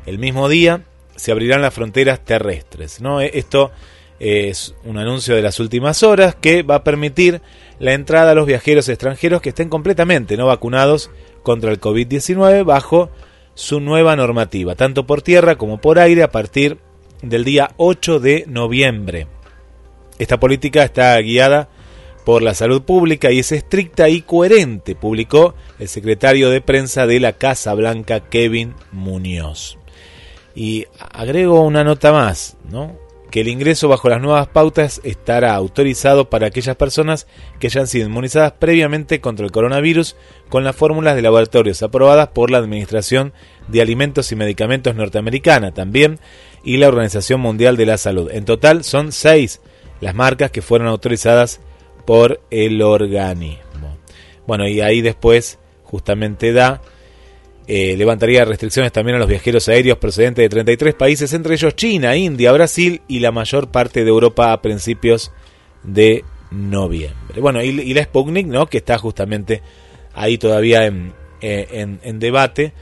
el 0.05 0.19
mismo 0.19 0.49
día 0.49 0.83
se 1.15 1.31
abrirán 1.31 1.61
las 1.61 1.73
fronteras 1.73 2.23
terrestres. 2.23 2.99
E, 3.21 3.31
esto 3.33 3.71
es 4.19 4.75
un 4.83 4.97
anuncio 4.97 5.35
de 5.35 5.41
las 5.41 5.59
últimas 5.59 6.03
horas 6.03 6.35
que 6.35 6.63
va 6.63 6.75
a 6.75 6.83
permitir 6.83 7.41
la 7.79 7.93
entrada 7.93 8.31
a 8.31 8.35
los 8.35 8.45
viajeros 8.45 8.89
extranjeros 8.89 9.41
que 9.41 9.49
estén 9.49 9.69
completamente 9.69 10.37
no 10.37 10.47
vacunados 10.47 11.09
contra 11.43 11.71
el 11.71 11.79
COVID-19 11.79 12.63
bajo 12.65 13.09
su 13.53 13.79
nueva 13.79 14.15
normativa, 14.15 14.75
tanto 14.75 15.05
por 15.05 15.21
tierra 15.21 15.57
como 15.57 15.79
por 15.79 15.99
aire, 15.99 16.23
a 16.23 16.31
partir 16.31 16.77
del 17.21 17.43
día 17.43 17.71
8 17.77 18.19
de 18.19 18.45
noviembre. 18.47 19.27
Esta 20.19 20.39
política 20.39 20.83
está 20.83 21.17
guiada 21.19 21.69
por 22.25 22.41
la 22.41 22.53
salud 22.53 22.83
pública 22.83 23.31
y 23.31 23.39
es 23.39 23.51
estricta 23.51 24.09
y 24.09 24.21
coherente, 24.21 24.95
publicó 24.95 25.55
el 25.79 25.87
secretario 25.87 26.49
de 26.49 26.61
prensa 26.61 27.07
de 27.07 27.19
la 27.19 27.33
Casa 27.33 27.73
Blanca, 27.73 28.19
Kevin 28.29 28.75
Muñoz. 28.91 29.77
Y 30.53 30.85
agrego 30.99 31.63
una 31.63 31.83
nota 31.83 32.11
más, 32.11 32.57
¿no? 32.69 33.00
Que 33.31 33.41
el 33.41 33.47
ingreso 33.47 33.87
bajo 33.87 34.09
las 34.09 34.21
nuevas 34.21 34.47
pautas 34.49 34.99
estará 35.03 35.55
autorizado 35.55 36.29
para 36.29 36.47
aquellas 36.47 36.75
personas 36.75 37.27
que 37.59 37.67
hayan 37.67 37.87
sido 37.87 38.07
inmunizadas 38.07 38.51
previamente 38.51 39.21
contra 39.21 39.45
el 39.45 39.51
coronavirus 39.51 40.17
con 40.49 40.65
las 40.65 40.75
fórmulas 40.75 41.15
de 41.15 41.21
laboratorios 41.21 41.81
aprobadas 41.81 42.27
por 42.27 42.51
la 42.51 42.57
Administración 42.57 43.33
de 43.69 43.81
Alimentos 43.81 44.31
y 44.31 44.35
Medicamentos 44.35 44.95
norteamericana 44.95 45.73
también 45.73 46.19
y 46.63 46.77
la 46.77 46.89
Organización 46.89 47.39
Mundial 47.39 47.77
de 47.77 47.85
la 47.85 47.97
Salud. 47.97 48.29
En 48.31 48.45
total 48.45 48.83
son 48.83 49.13
seis 49.13 49.61
las 50.01 50.13
marcas 50.13 50.51
que 50.51 50.61
fueron 50.61 50.89
autorizadas 50.89 51.61
por 52.05 52.41
el 52.51 52.81
organismo. 52.81 53.97
Bueno, 54.45 54.67
y 54.67 54.81
ahí 54.81 55.01
después 55.01 55.57
justamente 55.83 56.51
da 56.51 56.81
eh, 57.73 57.95
levantaría 57.95 58.43
restricciones 58.43 58.91
también 58.91 59.15
a 59.15 59.19
los 59.19 59.29
viajeros 59.29 59.69
aéreos 59.69 59.97
procedentes 59.97 60.43
de 60.43 60.49
33 60.49 60.93
países, 60.93 61.31
entre 61.31 61.53
ellos 61.53 61.73
China, 61.73 62.17
India, 62.17 62.51
Brasil 62.51 63.01
y 63.07 63.21
la 63.21 63.31
mayor 63.31 63.71
parte 63.71 64.03
de 64.03 64.09
Europa 64.09 64.51
a 64.51 64.61
principios 64.61 65.31
de 65.81 66.25
noviembre. 66.51 67.39
Bueno, 67.39 67.63
y, 67.63 67.93
la 67.93 68.03
Sputnik, 68.03 68.45
¿no? 68.45 68.65
que 68.65 68.79
está 68.79 68.97
justamente 68.97 69.61
ahí 70.13 70.37
todavía 70.37 70.85
en, 70.85 71.13
eh, 71.39 71.65
en, 71.71 72.01
en 72.03 72.19
debate. 72.19 72.73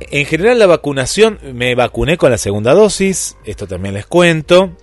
En 0.00 0.26
general 0.26 0.58
la 0.58 0.66
vacunación, 0.66 1.38
me 1.54 1.74
vacuné 1.74 2.18
con 2.18 2.30
la 2.30 2.36
segunda 2.36 2.74
dosis, 2.74 3.38
esto 3.46 3.66
también 3.66 3.94
les 3.94 4.04
cuento. 4.04 4.76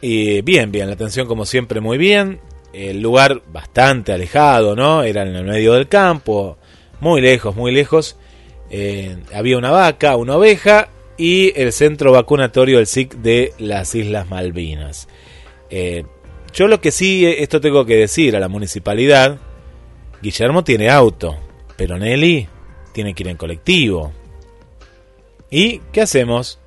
Y 0.00 0.40
bien, 0.42 0.70
bien, 0.70 0.86
la 0.86 0.94
atención 0.94 1.26
como 1.26 1.46
siempre 1.46 1.80
muy 1.80 1.98
bien. 1.98 2.38
El 2.72 3.00
lugar 3.00 3.42
bastante 3.52 4.12
alejado, 4.12 4.76
¿no? 4.76 5.02
Era 5.02 5.22
en 5.22 5.34
el 5.34 5.44
medio 5.44 5.72
del 5.72 5.88
campo, 5.88 6.58
muy 7.00 7.20
lejos, 7.20 7.54
muy 7.54 7.72
lejos. 7.72 8.16
Eh, 8.70 9.16
había 9.32 9.58
una 9.58 9.70
vaca, 9.70 10.16
una 10.16 10.36
oveja 10.36 10.88
y 11.16 11.52
el 11.60 11.72
centro 11.72 12.12
vacunatorio 12.12 12.78
del 12.78 12.86
SIC 12.86 13.14
de 13.16 13.52
las 13.58 13.94
Islas 13.94 14.28
Malvinas. 14.28 15.08
Eh, 15.70 16.04
yo 16.52 16.68
lo 16.68 16.80
que 16.80 16.90
sí, 16.90 17.26
esto 17.26 17.60
tengo 17.60 17.84
que 17.84 17.96
decir 17.96 18.36
a 18.36 18.40
la 18.40 18.48
municipalidad, 18.48 19.38
Guillermo 20.22 20.64
tiene 20.64 20.90
auto, 20.90 21.36
pero 21.76 21.98
Nelly 21.98 22.48
tiene 22.92 23.14
que 23.14 23.24
ir 23.24 23.28
en 23.28 23.36
colectivo. 23.36 24.12
¿Y 25.50 25.80
qué 25.92 26.02
hacemos? 26.02 26.58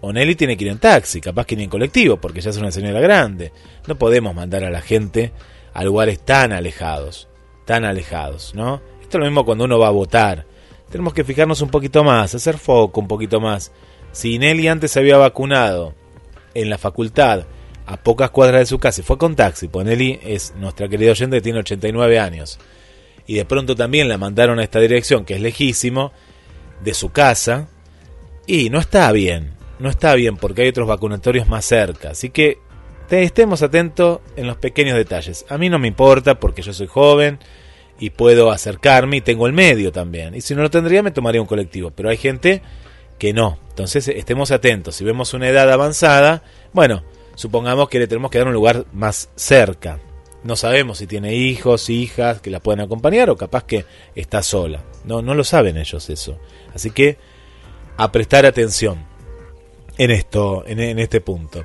O 0.00 0.12
Nelly 0.12 0.34
tiene 0.34 0.56
que 0.56 0.64
ir 0.64 0.70
en 0.70 0.78
taxi, 0.78 1.20
capaz 1.20 1.46
que 1.46 1.56
ni 1.56 1.64
en 1.64 1.70
colectivo, 1.70 2.16
porque 2.16 2.40
ya 2.40 2.50
es 2.50 2.56
una 2.56 2.70
señora 2.70 3.00
grande. 3.00 3.52
No 3.86 3.96
podemos 3.96 4.34
mandar 4.34 4.64
a 4.64 4.70
la 4.70 4.80
gente 4.80 5.32
a 5.72 5.82
lugares 5.84 6.20
tan 6.20 6.52
alejados, 6.52 7.28
tan 7.64 7.84
alejados, 7.84 8.54
¿no? 8.54 8.80
Lo 9.18 9.24
mismo 9.24 9.44
cuando 9.44 9.64
uno 9.64 9.78
va 9.78 9.88
a 9.88 9.92
votar. 9.92 10.46
Tenemos 10.90 11.14
que 11.14 11.24
fijarnos 11.24 11.60
un 11.60 11.70
poquito 11.70 12.04
más, 12.04 12.34
hacer 12.34 12.58
foco 12.58 13.00
un 13.00 13.08
poquito 13.08 13.40
más. 13.40 13.72
Si 14.12 14.38
Nelly 14.38 14.68
antes 14.68 14.92
se 14.92 15.00
había 15.00 15.16
vacunado 15.16 15.94
en 16.54 16.70
la 16.70 16.78
facultad, 16.78 17.46
a 17.86 17.96
pocas 17.96 18.30
cuadras 18.30 18.60
de 18.60 18.66
su 18.66 18.78
casa, 18.78 19.02
fue 19.02 19.18
con 19.18 19.36
taxi, 19.36 19.68
pues 19.68 19.86
Nelly 19.86 20.20
es 20.22 20.54
nuestra 20.56 20.88
querida 20.88 21.10
oyente, 21.10 21.40
tiene 21.40 21.58
89 21.58 22.18
años. 22.18 22.58
Y 23.26 23.34
de 23.34 23.44
pronto 23.44 23.74
también 23.74 24.08
la 24.08 24.18
mandaron 24.18 24.58
a 24.58 24.62
esta 24.62 24.80
dirección, 24.80 25.24
que 25.24 25.34
es 25.34 25.40
lejísimo, 25.40 26.12
de 26.82 26.94
su 26.94 27.10
casa. 27.10 27.68
Y 28.46 28.70
no 28.70 28.78
está 28.78 29.10
bien, 29.12 29.54
no 29.78 29.88
está 29.88 30.14
bien 30.14 30.36
porque 30.36 30.62
hay 30.62 30.68
otros 30.68 30.88
vacunatorios 30.88 31.48
más 31.48 31.64
cerca. 31.64 32.10
Así 32.10 32.30
que 32.30 32.58
estemos 33.10 33.62
atentos 33.62 34.20
en 34.36 34.46
los 34.46 34.56
pequeños 34.56 34.96
detalles. 34.96 35.44
A 35.48 35.58
mí 35.58 35.68
no 35.68 35.78
me 35.78 35.88
importa 35.88 36.38
porque 36.38 36.62
yo 36.62 36.72
soy 36.72 36.86
joven, 36.86 37.38
y 37.98 38.10
puedo 38.10 38.50
acercarme 38.50 39.18
y 39.18 39.20
tengo 39.20 39.46
el 39.46 39.52
medio 39.52 39.92
también. 39.92 40.34
Y 40.34 40.40
si 40.40 40.54
no 40.54 40.62
lo 40.62 40.70
tendría 40.70 41.02
me 41.02 41.10
tomaría 41.10 41.40
un 41.40 41.46
colectivo, 41.46 41.90
pero 41.90 42.10
hay 42.10 42.16
gente 42.16 42.62
que 43.18 43.32
no. 43.32 43.58
Entonces 43.70 44.08
estemos 44.08 44.50
atentos. 44.50 44.96
Si 44.96 45.04
vemos 45.04 45.34
una 45.34 45.48
edad 45.48 45.70
avanzada, 45.72 46.42
bueno, 46.72 47.02
supongamos 47.34 47.88
que 47.88 47.98
le 47.98 48.06
tenemos 48.06 48.30
que 48.30 48.38
dar 48.38 48.48
un 48.48 48.54
lugar 48.54 48.86
más 48.92 49.30
cerca. 49.36 50.00
No 50.42 50.56
sabemos 50.56 50.98
si 50.98 51.06
tiene 51.06 51.34
hijos, 51.34 51.88
hijas 51.88 52.40
que 52.40 52.50
la 52.50 52.60
pueden 52.60 52.80
acompañar 52.80 53.30
o 53.30 53.36
capaz 53.36 53.64
que 53.64 53.86
está 54.14 54.42
sola. 54.42 54.84
No, 55.04 55.22
no 55.22 55.34
lo 55.34 55.44
saben 55.44 55.78
ellos 55.78 56.10
eso. 56.10 56.38
Así 56.74 56.90
que 56.90 57.16
a 57.96 58.12
prestar 58.12 58.44
atención 58.44 59.06
en 59.96 60.10
esto, 60.10 60.64
en, 60.66 60.80
en 60.80 60.98
este 60.98 61.20
punto. 61.20 61.64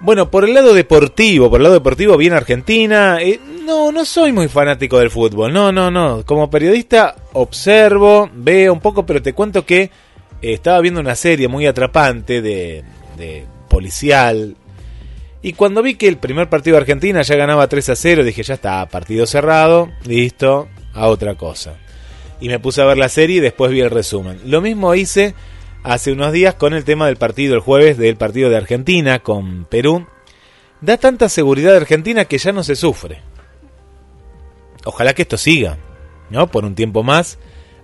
Bueno, 0.00 0.30
por 0.30 0.44
el 0.44 0.54
lado 0.54 0.74
deportivo, 0.74 1.50
por 1.50 1.58
el 1.58 1.64
lado 1.64 1.74
deportivo, 1.74 2.16
bien 2.16 2.32
Argentina. 2.32 3.18
Eh, 3.20 3.40
no, 3.64 3.90
no 3.90 4.04
soy 4.04 4.32
muy 4.32 4.48
fanático 4.48 4.98
del 4.98 5.10
fútbol. 5.10 5.52
No, 5.52 5.72
no, 5.72 5.90
no. 5.90 6.24
Como 6.24 6.48
periodista, 6.48 7.16
observo, 7.32 8.30
veo 8.32 8.72
un 8.72 8.80
poco, 8.80 9.04
pero 9.04 9.20
te 9.20 9.32
cuento 9.32 9.66
que 9.66 9.82
eh, 9.82 9.90
estaba 10.40 10.80
viendo 10.80 11.00
una 11.00 11.16
serie 11.16 11.48
muy 11.48 11.66
atrapante 11.66 12.40
de, 12.40 12.84
de 13.16 13.44
policial. 13.68 14.56
Y 15.42 15.52
cuando 15.54 15.82
vi 15.82 15.94
que 15.94 16.08
el 16.08 16.18
primer 16.18 16.48
partido 16.48 16.76
de 16.76 16.82
Argentina 16.82 17.22
ya 17.22 17.36
ganaba 17.36 17.68
3 17.68 17.90
a 17.90 17.96
0, 17.96 18.24
dije, 18.24 18.42
ya 18.42 18.54
está, 18.54 18.86
partido 18.86 19.26
cerrado, 19.26 19.90
listo, 20.04 20.68
a 20.94 21.08
otra 21.08 21.34
cosa. 21.34 21.76
Y 22.40 22.48
me 22.48 22.60
puse 22.60 22.82
a 22.82 22.86
ver 22.86 22.98
la 22.98 23.08
serie 23.08 23.36
y 23.36 23.40
después 23.40 23.70
vi 23.72 23.80
el 23.80 23.90
resumen. 23.90 24.40
Lo 24.44 24.60
mismo 24.60 24.94
hice 24.94 25.34
hace 25.88 26.12
unos 26.12 26.32
días 26.32 26.54
con 26.54 26.74
el 26.74 26.84
tema 26.84 27.06
del 27.06 27.16
partido 27.16 27.54
el 27.54 27.60
jueves 27.60 27.96
del 27.96 28.16
partido 28.16 28.50
de 28.50 28.58
Argentina 28.58 29.20
con 29.20 29.64
Perú. 29.64 30.06
Da 30.82 30.98
tanta 30.98 31.30
seguridad 31.30 31.70
de 31.70 31.78
Argentina 31.78 32.26
que 32.26 32.36
ya 32.36 32.52
no 32.52 32.62
se 32.62 32.76
sufre. 32.76 33.22
Ojalá 34.84 35.14
que 35.14 35.22
esto 35.22 35.38
siga, 35.38 35.78
¿no? 36.28 36.48
Por 36.48 36.66
un 36.66 36.74
tiempo 36.74 37.02
más 37.02 37.38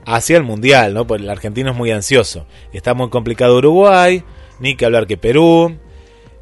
hacia 0.05 0.37
el 0.37 0.43
Mundial, 0.43 0.93
¿no? 0.93 1.07
Porque 1.07 1.25
el 1.25 1.31
argentino 1.31 1.71
es 1.71 1.77
muy 1.77 1.91
ansioso. 1.93 2.47
Está 2.75 2.93
muy 2.93 3.09
complicado 3.09 3.57
Uruguay, 3.57 4.23
ni 4.61 4.77
que 4.77 4.85
hablar 4.85 5.07
que 5.07 5.17
Perú, 5.17 5.79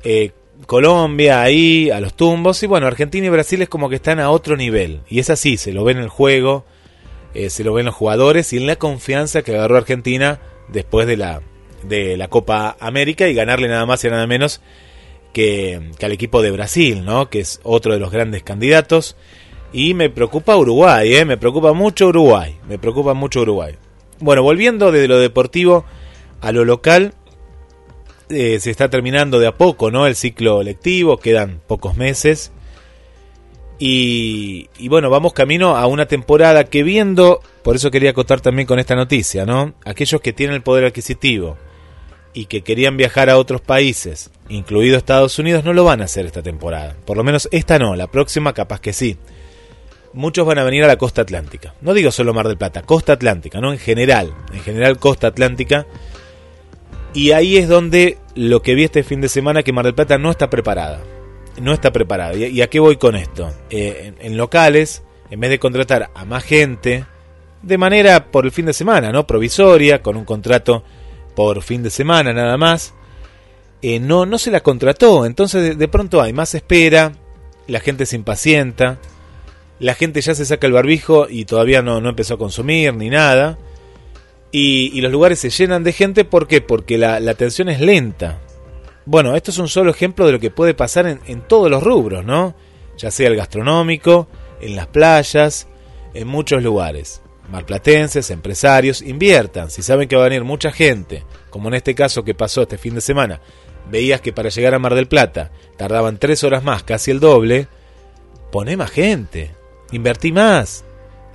eh, 0.03 0.33
Colombia 0.67 1.43
ahí, 1.43 1.91
a 1.91 2.01
los 2.01 2.15
tumbos. 2.15 2.61
Y 2.65 2.67
bueno, 2.67 2.89
Argentina 2.89 3.29
y 3.29 3.31
Brasil 3.31 3.63
es 3.63 3.69
como 3.69 3.89
que 3.89 3.97
están 3.97 4.19
a 4.19 4.31
otro 4.31 4.57
nivel. 4.57 5.03
Y 5.09 5.21
es 5.21 5.31
así, 5.31 5.57
se 5.57 5.73
lo 5.73 5.85
ve 5.85 5.93
en 5.93 5.99
el 5.99 6.09
juego, 6.09 6.65
eh, 7.35 7.51
se 7.51 7.63
lo 7.63 7.73
ven 7.73 7.87
los 7.87 7.95
jugadores 7.95 8.53
y 8.53 8.57
en 8.57 8.67
la 8.67 8.77
confianza 8.77 9.43
que 9.43 9.55
agarró 9.55 9.77
Argentina 9.77 10.41
después 10.69 11.07
de 11.07 11.17
la, 11.17 11.43
de 11.85 12.17
la 12.17 12.29
Copa 12.29 12.77
América 12.81 13.29
y 13.29 13.35
ganarle 13.35 13.69
nada 13.69 13.87
más 13.87 14.05
y 14.05 14.09
nada 14.09 14.27
menos 14.27 14.61
que, 15.33 15.91
que 15.99 16.07
al 16.07 16.13
equipo 16.13 16.43
de 16.43 16.51
Brasil, 16.51 17.05
¿no? 17.05 17.29
Que 17.31 17.41
es 17.41 17.61
otro 17.63 17.93
de 17.93 18.01
los 18.01 18.11
grandes 18.11 18.43
candidatos. 18.43 19.17
Y 19.73 19.95
me 19.95 20.11
preocupa 20.11 20.57
Uruguay, 20.57 21.15
¿eh? 21.15 21.25
me 21.25 21.39
preocupa 21.39 21.73
mucho 21.73 22.09
Uruguay, 22.09 22.57
me 22.69 22.79
preocupa 22.79 23.15
mucho 23.15 23.41
Uruguay. 23.41 23.75
Bueno, 24.21 24.43
volviendo 24.43 24.93
desde 24.93 25.09
lo 25.09 25.19
deportivo 25.19 25.87
a 26.43 26.53
lo 26.53 26.65
local, 26.65 27.15
eh, 28.29 28.61
se 28.61 28.71
está 28.71 28.91
terminando 28.91 29.39
de 29.39 29.47
a 29.47 29.57
poco, 29.57 29.91
¿no? 29.91 30.07
El 30.07 30.15
ciclo 30.15 30.63
lectivo, 30.63 31.17
quedan 31.17 31.61
pocos 31.67 31.97
meses. 31.97 32.53
Y, 33.79 34.69
y, 34.79 34.89
bueno, 34.89 35.11
vamos 35.11 35.33
camino 35.33 35.77
a 35.77 35.87
una 35.87 36.07
temporada 36.07 36.65
que 36.65 36.83
viendo, 36.83 37.41
por 37.65 37.75
eso 37.75 37.91
quería 37.91 38.11
acotar 38.11 38.41
también 38.41 38.69
con 38.69 38.79
esta 38.79 38.95
noticia, 38.95 39.45
¿no? 39.45 39.75
Aquellos 39.85 40.21
que 40.21 40.33
tienen 40.33 40.55
el 40.55 40.63
poder 40.63 40.85
adquisitivo 40.85 41.57
y 42.35 42.47
que 42.47 42.63
querían 42.63 42.97
viajar 42.97 43.29
a 43.31 43.39
otros 43.39 43.61
países, 43.61 44.31
incluido 44.49 44.97
Estados 44.97 45.39
Unidos, 45.39 45.65
no 45.65 45.73
lo 45.73 45.85
van 45.85 46.01
a 46.01 46.05
hacer 46.05 46.27
esta 46.27 46.43
temporada. 46.43 46.97
Por 47.05 47.17
lo 47.17 47.25
menos 47.25 47.49
esta 47.53 47.79
no, 47.79 47.95
la 47.95 48.07
próxima 48.07 48.53
capaz 48.53 48.81
que 48.81 48.93
sí. 48.93 49.17
Muchos 50.15 50.47
van 50.47 50.59
a 50.59 50.65
venir 50.65 50.85
a 50.85 50.89
la 50.89 50.97
costa 50.97 51.23
atlántica. 51.23 51.75
No 51.81 51.95
digo 51.95 52.11
solo 52.11 52.35
Mar 52.35 52.47
del 52.47 52.59
Plata, 52.59 52.83
costa 52.83 53.15
atlántica, 53.15 53.61
¿no? 53.61 53.73
En 53.73 53.79
general, 53.79 54.35
en 54.53 54.61
general 54.61 54.99
costa 54.99 55.29
atlántica. 55.29 55.87
Y 57.15 57.33
ahí 57.33 57.57
es 57.57 57.69
donde 57.69 58.19
lo 58.35 58.63
que 58.63 58.75
vi 58.75 58.85
este 58.85 59.05
fin 59.05 59.21
de 59.21 59.29
semana 59.29 59.63
que 59.63 59.73
Mar 59.73 59.85
del 59.85 59.95
Plata 59.95 60.19
no 60.19 60.31
está 60.31 60.51
preparada. 60.51 61.01
No 61.61 61.73
está 61.73 61.93
preparada. 61.93 62.35
¿Y 62.35 62.63
a 62.63 62.69
qué 62.69 62.81
voy 62.81 62.97
con 62.97 63.15
esto? 63.15 63.53
Eh, 63.71 64.15
en, 64.19 64.27
en, 64.27 64.37
locales, 64.39 65.03
en 65.31 65.41
vez 65.41 65.51
de 65.51 65.59
contratar 65.59 66.11
a 66.15 66.25
más 66.25 66.45
gente, 66.45 67.05
de 67.63 67.79
manera 67.79 68.31
por 68.31 68.45
el 68.45 68.53
fin 68.53 68.67
de 68.67 68.73
semana, 68.73 69.13
¿no? 69.13 69.27
Provisoria, 69.27 70.03
con 70.03 70.17
un 70.17 70.25
contrato 70.25 70.83
por 71.35 71.63
fin 71.63 71.83
de 71.83 71.91
semana 71.91 72.33
nada 72.33 72.57
más, 72.57 72.95
eh, 73.81 73.99
no, 73.99 74.27
no 74.27 74.39
se 74.39 74.51
la 74.51 74.61
contrató. 74.61 75.27
Entonces 75.27 75.79
de, 75.79 75.89
pronto 75.89 76.23
hay 76.23 76.33
más 76.33 76.55
espera, 76.55 77.13
la 77.67 77.81
gente 77.81 78.07
se 78.07 78.17
impacienta, 78.17 78.99
la 79.79 79.95
gente 79.95 80.21
ya 80.21 80.35
se 80.35 80.45
saca 80.45 80.67
el 80.67 80.73
barbijo 80.73 81.29
y 81.29 81.45
todavía 81.45 81.83
no, 81.83 82.01
no 82.01 82.11
empezó 82.11 82.35
a 82.35 82.39
consumir 82.39 82.95
ni 82.95 83.11
nada. 83.11 83.59
Y, 84.55 84.91
y, 84.93 85.01
los 85.01 85.11
lugares 85.11 85.39
se 85.39 85.49
llenan 85.49 85.83
de 85.83 85.95
gente, 85.95 86.27
¿por 86.27 86.47
qué? 86.47 86.61
Porque 86.61 86.99
la, 86.99 87.21
la 87.21 87.31
atención 87.31 87.71
es 87.71 87.81
lenta. 87.81 88.39
Bueno, 89.07 89.35
esto 89.35 89.51
es 89.51 89.59
un 89.59 89.69
solo 89.69 89.91
ejemplo 89.91 90.27
de 90.27 90.33
lo 90.33 90.41
que 90.41 90.51
puede 90.51 90.75
pasar 90.75 91.07
en, 91.07 91.21
en 91.27 91.41
todos 91.41 91.71
los 91.71 91.83
rubros, 91.83 92.23
¿no? 92.25 92.55
Ya 92.99 93.11
sea 93.11 93.29
el 93.29 93.37
gastronómico, 93.37 94.29
en 94.61 94.77
las 94.77 94.89
playas, 94.89 95.69
en 96.13 96.29
muchos 96.29 96.63
lugares 96.63 97.22
marplatenses, 97.53 98.31
empresarios, 98.31 99.03
inviertan. 99.03 99.71
Si 99.71 99.83
saben 99.83 100.09
que 100.09 100.17
va 100.17 100.23
a 100.23 100.29
venir 100.29 100.43
mucha 100.43 100.73
gente, 100.73 101.23
como 101.51 101.69
en 101.69 101.75
este 101.75 101.95
caso 101.95 102.25
que 102.25 102.35
pasó 102.35 102.63
este 102.63 102.79
fin 102.79 102.95
de 102.95 103.03
semana, 103.03 103.41
veías 103.91 104.23
que 104.23 104.33
para 104.33 104.49
llegar 104.49 104.75
a 104.75 104.79
Mar 104.79 104.95
del 104.95 105.07
Plata 105.07 105.53
tardaban 105.77 106.19
tres 106.19 106.43
horas 106.45 106.65
más, 106.65 106.83
casi 106.83 107.11
el 107.11 107.21
doble, 107.21 107.69
poné 108.51 108.79
más 108.79 108.91
gente, 108.91 109.51
invertí 109.93 110.33
más, 110.33 110.85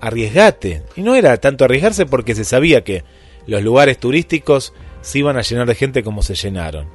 arriesgate. 0.02 0.82
Y 0.96 1.04
no 1.04 1.14
era 1.14 1.38
tanto 1.38 1.66
arriesgarse 1.66 2.08
porque 2.08 2.34
se 2.34 2.46
sabía 2.46 2.84
que 2.84 3.04
los 3.46 3.62
lugares 3.62 4.00
turísticos 4.00 4.74
se 5.02 5.20
iban 5.20 5.38
a 5.38 5.44
llenar 5.44 5.68
de 5.68 5.76
gente 5.76 6.04
como 6.04 6.24
se 6.24 6.34
llenaron. 6.34 6.88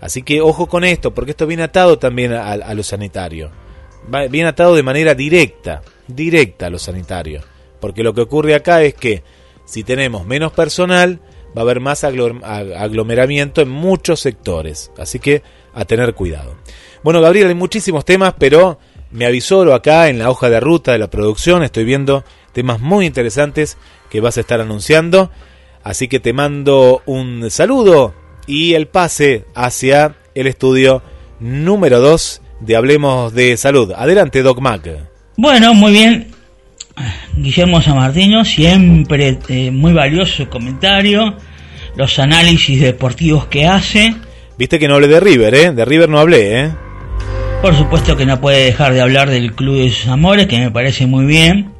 Así 0.00 0.22
que 0.22 0.40
ojo 0.40 0.66
con 0.66 0.82
esto, 0.82 1.14
porque 1.14 1.30
esto 1.30 1.46
viene 1.46 1.62
atado 1.62 2.00
también 2.00 2.32
a, 2.32 2.50
a 2.50 2.74
lo 2.74 2.82
sanitario. 2.82 3.52
Viene 4.28 4.48
atado 4.48 4.74
de 4.74 4.82
manera 4.82 5.14
directa, 5.14 5.82
directa 6.08 6.66
a 6.66 6.70
lo 6.70 6.80
sanitario. 6.80 7.42
Porque 7.80 8.02
lo 8.02 8.14
que 8.14 8.22
ocurre 8.22 8.54
acá 8.54 8.82
es 8.82 8.94
que 8.94 9.22
si 9.64 9.84
tenemos 9.84 10.26
menos 10.26 10.52
personal, 10.52 11.20
va 11.56 11.60
a 11.60 11.64
haber 11.64 11.80
más 11.80 12.04
aglomeramiento 12.04 13.60
en 13.60 13.68
muchos 13.68 14.20
sectores. 14.20 14.90
Así 14.98 15.18
que 15.18 15.42
a 15.74 15.84
tener 15.84 16.14
cuidado. 16.14 16.56
Bueno, 17.02 17.20
Gabriel, 17.20 17.48
hay 17.48 17.54
muchísimos 17.54 18.04
temas, 18.04 18.34
pero 18.38 18.78
me 19.10 19.26
avisó 19.26 19.72
acá 19.72 20.08
en 20.08 20.18
la 20.18 20.30
hoja 20.30 20.50
de 20.50 20.60
ruta 20.60 20.92
de 20.92 20.98
la 20.98 21.10
producción. 21.10 21.62
Estoy 21.62 21.84
viendo 21.84 22.24
temas 22.52 22.80
muy 22.80 23.06
interesantes 23.06 23.76
que 24.10 24.20
vas 24.20 24.36
a 24.36 24.40
estar 24.40 24.60
anunciando. 24.60 25.30
Así 25.82 26.08
que 26.08 26.20
te 26.20 26.32
mando 26.32 27.02
un 27.06 27.50
saludo 27.50 28.14
y 28.46 28.74
el 28.74 28.88
pase 28.88 29.44
hacia 29.54 30.16
el 30.34 30.46
estudio 30.46 31.02
número 31.38 32.00
2 32.00 32.42
de 32.60 32.76
Hablemos 32.76 33.34
de 33.34 33.56
Salud. 33.56 33.92
Adelante, 33.96 34.42
Doc 34.42 34.60
Mac. 34.60 34.88
Bueno, 35.36 35.74
muy 35.74 35.92
bien. 35.92 36.35
Guillermo 37.36 37.82
Samartino, 37.82 38.44
siempre 38.44 39.38
eh, 39.48 39.70
muy 39.70 39.92
valioso 39.92 40.44
su 40.44 40.48
comentario, 40.48 41.36
los 41.96 42.18
análisis 42.18 42.80
deportivos 42.80 43.46
que 43.46 43.66
hace. 43.66 44.14
Viste 44.58 44.78
que 44.78 44.88
no 44.88 44.94
hablé 44.94 45.08
de 45.08 45.20
River, 45.20 45.54
¿eh? 45.54 45.72
De 45.72 45.84
River 45.84 46.08
no 46.08 46.18
hablé, 46.18 46.60
¿eh? 46.60 46.70
Por 47.60 47.76
supuesto 47.76 48.16
que 48.16 48.24
no 48.24 48.40
puede 48.40 48.64
dejar 48.64 48.94
de 48.94 49.00
hablar 49.00 49.28
del 49.28 49.52
Club 49.54 49.78
de 49.78 49.90
sus 49.90 50.08
Amores, 50.08 50.46
que 50.46 50.58
me 50.58 50.70
parece 50.70 51.06
muy 51.06 51.26
bien. 51.26 51.72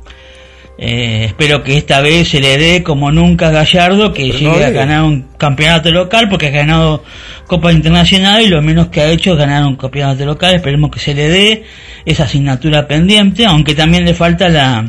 Eh, 0.79 1.25
espero 1.25 1.63
que 1.63 1.79
esta 1.79 2.03
vez 2.03 2.29
se 2.29 2.41
le 2.41 2.59
dé 2.59 2.83
como 2.83 3.11
nunca 3.11 3.49
a 3.49 3.51
Gallardo, 3.51 4.13
que 4.13 4.27
Pero 4.27 4.39
llegue 4.39 4.61
no 4.61 4.67
a 4.67 4.71
ganar 4.71 5.05
un 5.05 5.29
campeonato 5.39 5.91
local, 5.91 6.29
porque 6.29 6.49
ha 6.49 6.51
ganado 6.51 7.03
Copa 7.47 7.73
Internacional 7.73 8.43
y 8.43 8.49
lo 8.49 8.61
menos 8.61 8.89
que 8.89 9.01
ha 9.01 9.11
hecho 9.11 9.33
es 9.33 9.39
ganar 9.39 9.65
un 9.65 9.77
campeonato 9.77 10.27
local. 10.27 10.55
Esperemos 10.55 10.91
que 10.91 10.99
se 10.99 11.15
le 11.15 11.29
dé 11.29 11.65
esa 12.05 12.25
asignatura 12.25 12.87
pendiente, 12.87 13.47
aunque 13.47 13.75
también 13.75 14.05
le 14.05 14.13
falta 14.13 14.51
la, 14.51 14.85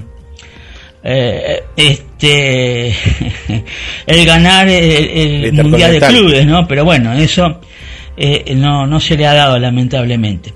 eh, 1.03 1.63
este 1.75 2.87
el 4.07 4.25
ganar 4.25 4.67
el, 4.67 5.45
el 5.45 5.63
mundial 5.63 5.91
de 5.91 6.01
clubes 6.01 6.45
no 6.45 6.67
pero 6.67 6.83
bueno 6.83 7.13
eso 7.13 7.59
eh, 8.17 8.55
no 8.55 8.87
no 8.87 8.99
se 8.99 9.15
le 9.15 9.27
ha 9.27 9.33
dado 9.33 9.59
lamentablemente. 9.59 10.53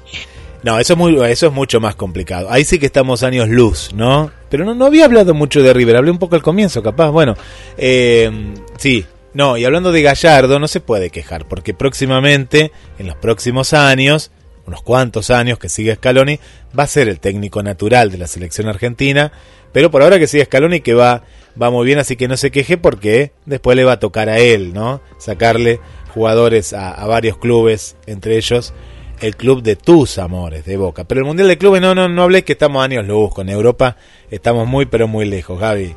No 0.64 0.80
eso 0.80 0.94
es 0.94 1.00
muy 1.00 1.16
eso 1.30 1.48
es 1.48 1.54
mucho 1.54 1.80
más 1.80 1.96
complicado. 1.96 2.52
Ahí 2.52 2.66
sí 2.66 2.80
que 2.80 2.88
estamos 2.88 3.24
años 3.24 3.48
luz 3.50 3.92
no 3.94 4.32
pero 4.50 4.66
no 4.66 4.74
no 4.74 4.86
había 4.86 5.06
hablado 5.06 5.34
mucho 5.34 5.62
de 5.62 5.74
River 5.74 5.98
hablé 5.98 6.12
un 6.12 6.20
poco 6.20 6.36
al 6.36 6.42
comienzo 6.42 6.82
capaz. 6.82 7.12
Bueno 7.12 7.36
eh, 7.78 8.32
sí 8.78 9.06
no 9.34 9.58
y 9.58 9.66
hablando 9.66 9.92
de 9.92 10.02
Gallardo 10.02 10.60
no 10.60 10.68
se 10.68 10.82
puede 10.82 11.12
quejar 11.12 11.48
porque 11.48 11.74
próximamente 11.74 12.72
en 12.98 13.08
los 13.08 13.16
próximos 13.16 13.74
años 13.74 14.32
unos 14.68 14.82
cuantos 14.82 15.30
años 15.30 15.60
que 15.60 15.70
sigue 15.70 15.96
Scaloni, 15.96 16.40
va 16.78 16.84
a 16.84 16.88
ser 16.88 17.08
el 17.10 17.20
técnico 17.20 17.64
natural 17.64 18.12
de 18.12 18.18
la 18.18 18.28
selección 18.28 18.68
argentina, 18.68 19.32
pero 19.72 19.92
por 19.92 20.02
ahora 20.02 20.20
que 20.20 20.28
sigue 20.28 20.46
Scaloni 20.46 20.82
que 20.82 20.94
va, 20.94 21.24
va 21.62 21.70
muy 21.70 21.86
bien, 21.86 22.00
así 22.00 22.16
que 22.16 22.28
no 22.28 22.38
se 22.38 22.52
queje 22.52 22.78
porque 22.78 23.32
después 23.46 23.76
le 23.76 23.84
va 23.84 23.94
a 23.94 24.00
tocar 24.00 24.30
a 24.30 24.40
él, 24.40 24.74
¿no? 24.74 25.02
Sacarle 25.18 25.80
jugadores 26.14 26.74
a, 26.74 27.06
varios 27.06 27.38
clubes, 27.38 27.96
entre 28.06 28.38
ellos 28.38 28.74
el 29.22 29.36
club 29.36 29.62
de 29.62 29.76
tus 29.76 30.18
amores, 30.18 30.66
de 30.66 30.78
Boca. 30.78 31.04
Pero 31.04 31.22
el 31.22 31.28
Mundial 31.28 31.48
de 31.48 31.58
Clubes, 31.58 31.80
no, 31.80 31.94
no, 31.94 32.10
no 32.10 32.24
hablé 32.24 32.44
que 32.44 32.54
estamos 32.54 32.84
años 32.84 33.06
luz, 33.06 33.32
con 33.34 33.50
Europa 33.50 33.96
estamos 34.32 34.68
muy, 34.68 34.88
pero 34.88 35.08
muy 35.08 35.26
lejos, 35.26 35.60
Gaby. 35.60 35.96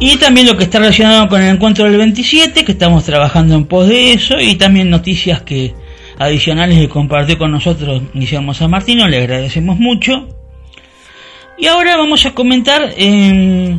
Y 0.00 0.16
también 0.16 0.48
lo 0.48 0.56
que 0.56 0.64
está 0.64 0.80
relacionado 0.80 1.28
con 1.28 1.40
el 1.40 1.54
encuentro 1.54 1.84
del 1.84 1.96
27, 1.96 2.64
que 2.64 2.72
estamos 2.72 3.04
trabajando 3.04 3.54
en 3.54 3.66
pos 3.66 3.88
de 3.88 4.12
eso, 4.12 4.40
y 4.40 4.56
también 4.56 4.90
noticias 4.90 5.42
que 5.42 5.74
adicionales 6.18 6.78
que 6.78 6.88
compartió 6.88 7.38
con 7.38 7.52
nosotros 7.52 8.02
Guillermo 8.12 8.54
San 8.54 8.70
Martino, 8.70 9.08
le 9.08 9.18
agradecemos 9.18 9.78
mucho. 9.78 10.28
Y 11.58 11.66
ahora 11.66 11.96
vamos 11.96 12.26
a 12.26 12.32
comentar 12.32 12.92
eh, 12.96 13.78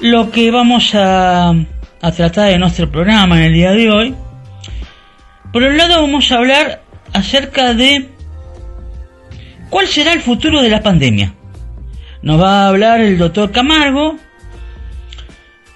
lo 0.00 0.30
que 0.30 0.50
vamos 0.50 0.94
a, 0.94 1.50
a 1.50 2.12
tratar 2.12 2.50
de 2.50 2.58
nuestro 2.58 2.90
programa 2.90 3.38
en 3.38 3.44
el 3.44 3.54
día 3.54 3.72
de 3.72 3.90
hoy. 3.90 4.14
Por 5.52 5.62
un 5.62 5.76
lado 5.76 6.02
vamos 6.02 6.30
a 6.30 6.36
hablar 6.36 6.82
acerca 7.12 7.72
de 7.72 8.08
cuál 9.70 9.86
será 9.86 10.12
el 10.12 10.20
futuro 10.20 10.60
de 10.60 10.68
la 10.68 10.82
pandemia. 10.82 11.34
Nos 12.22 12.40
va 12.40 12.62
a 12.64 12.68
hablar 12.68 13.00
el 13.00 13.16
doctor 13.18 13.52
Camargo 13.52 14.16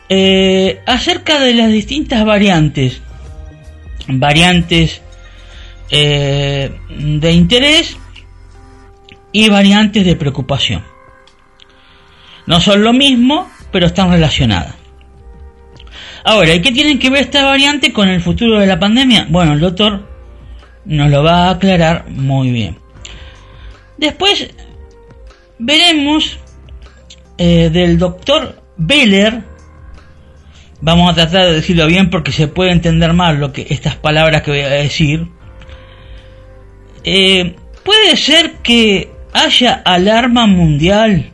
eh, 0.08 0.80
acerca 0.86 1.38
de 1.38 1.54
las 1.54 1.70
distintas 1.70 2.24
variantes, 2.24 3.00
variantes 4.08 5.02
eh, 5.90 6.72
de 6.88 7.32
interés 7.32 7.96
y 9.32 9.48
variantes 9.48 10.04
de 10.04 10.16
preocupación. 10.16 10.84
No 12.46 12.60
son 12.60 12.82
lo 12.82 12.92
mismo, 12.92 13.50
pero 13.70 13.86
están 13.86 14.10
relacionadas. 14.10 14.74
Ahora, 16.24 16.54
¿y 16.54 16.60
qué 16.60 16.72
tienen 16.72 16.98
que 16.98 17.10
ver 17.10 17.22
esta 17.22 17.44
variante 17.44 17.92
con 17.92 18.08
el 18.08 18.20
futuro 18.20 18.58
de 18.58 18.66
la 18.66 18.78
pandemia? 18.78 19.26
Bueno, 19.28 19.52
el 19.52 19.60
doctor 19.60 20.06
nos 20.84 21.10
lo 21.10 21.22
va 21.22 21.44
a 21.44 21.50
aclarar 21.50 22.08
muy 22.10 22.50
bien. 22.50 22.78
Después 23.96 24.50
veremos 25.58 26.38
eh, 27.38 27.70
del 27.70 27.98
doctor 27.98 28.62
Beller 28.76 29.44
Vamos 30.82 31.10
a 31.10 31.14
tratar 31.14 31.46
de 31.46 31.54
decirlo 31.54 31.86
bien 31.86 32.08
porque 32.08 32.32
se 32.32 32.48
puede 32.48 32.72
entender 32.72 33.12
mal 33.12 33.38
lo 33.38 33.52
que 33.52 33.66
estas 33.68 33.96
palabras 33.96 34.42
que 34.42 34.50
voy 34.50 34.60
a 34.60 34.70
decir. 34.70 35.28
Eh, 37.04 37.54
puede 37.84 38.16
ser 38.16 38.54
que 38.62 39.10
haya 39.32 39.82
alarma 39.84 40.46
mundial 40.46 41.32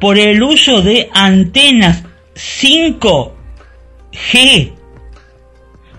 por 0.00 0.18
el 0.18 0.42
uso 0.42 0.82
de 0.82 1.08
antenas 1.12 2.02
5G 2.34 4.72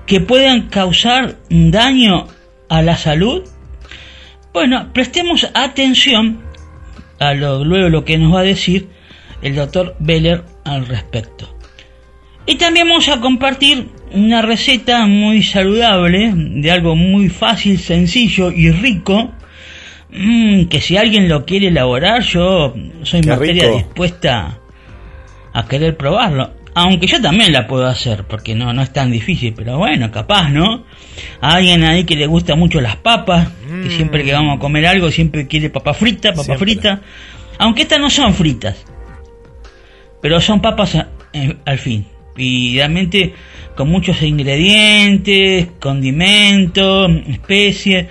que 0.05 0.21
puedan 0.21 0.69
causar 0.69 1.37
daño 1.49 2.27
a 2.69 2.81
la 2.81 2.97
salud. 2.97 3.43
Bueno, 4.53 4.91
prestemos 4.93 5.49
atención 5.53 6.41
a 7.19 7.33
lo, 7.33 7.63
luego 7.63 7.89
lo 7.89 8.05
que 8.05 8.17
nos 8.17 8.33
va 8.33 8.41
a 8.41 8.43
decir 8.43 8.89
el 9.41 9.55
doctor 9.55 9.95
Beller 9.99 10.43
al 10.63 10.87
respecto. 10.87 11.54
Y 12.45 12.55
también 12.55 12.87
vamos 12.87 13.07
a 13.09 13.19
compartir 13.19 13.89
una 14.13 14.41
receta 14.41 15.07
muy 15.07 15.41
saludable, 15.41 16.31
de 16.35 16.71
algo 16.71 16.95
muy 16.95 17.29
fácil, 17.29 17.79
sencillo 17.79 18.51
y 18.51 18.71
rico, 18.71 19.31
mm, 20.11 20.65
que 20.65 20.79
si 20.79 20.95
alguien 20.95 21.27
lo 21.27 21.45
quiere 21.45 21.67
elaborar, 21.67 22.21
yo 22.21 22.75
soy 23.01 23.23
materia 23.23 23.69
dispuesta 23.69 24.59
a 25.53 25.67
querer 25.67 25.97
probarlo. 25.97 26.51
Aunque 26.75 27.07
yo 27.07 27.21
también 27.21 27.53
la 27.53 27.67
puedo 27.67 27.87
hacer, 27.87 28.25
porque 28.25 28.53
no, 28.53 28.73
no 28.73 28.81
es 28.81 28.91
tan 28.91 29.09
difícil, 29.09 29.53
pero 29.55 29.77
bueno, 29.77 30.11
capaz, 30.11 30.49
¿no? 30.49 30.83
A 31.39 31.55
alguien 31.55 31.83
ahí 31.83 32.03
que 32.03 32.17
le 32.17 32.27
gusta 32.27 32.55
mucho 32.55 32.81
las 32.81 32.97
papas, 32.97 33.49
que 33.83 33.89
siempre 33.89 34.23
que 34.23 34.33
vamos 34.33 34.57
a 34.57 34.59
comer 34.59 34.85
algo 34.85 35.09
siempre 35.09 35.47
quiere 35.47 35.69
papa 35.69 35.93
frita, 35.93 36.33
papa 36.33 36.57
frita. 36.57 37.01
Aunque 37.57 37.83
estas 37.83 37.99
no 37.99 38.09
son 38.09 38.33
fritas, 38.33 38.85
pero 40.21 40.41
son 40.41 40.61
papas 40.61 40.97
eh, 41.31 41.55
al 41.65 41.79
fin 41.79 42.05
y 42.37 42.75
realmente 42.75 43.33
con 43.75 43.89
muchos 43.89 44.21
ingredientes, 44.21 45.67
condimentos, 45.79 47.11
especies. 47.27 48.07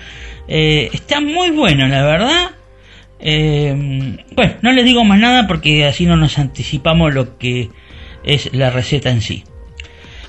Eh, 0.47 0.91
está 0.93 1.21
muy 1.21 1.51
bueno, 1.51 1.87
la 1.89 2.05
verdad. 2.05 2.51
Eh, 3.19 4.17
bueno, 4.35 4.55
no 4.63 4.73
les 4.73 4.85
digo 4.85 5.05
más 5.05 5.19
nada 5.19 5.47
porque 5.47 5.87
así 5.87 6.05
no 6.05 6.17
nos 6.17 6.39
anticipamos 6.39 7.15
lo 7.15 7.39
que 7.39 7.71
es 8.25 8.53
la 8.55 8.71
receta 8.71 9.11
en 9.11 9.23
sí. 9.23 9.45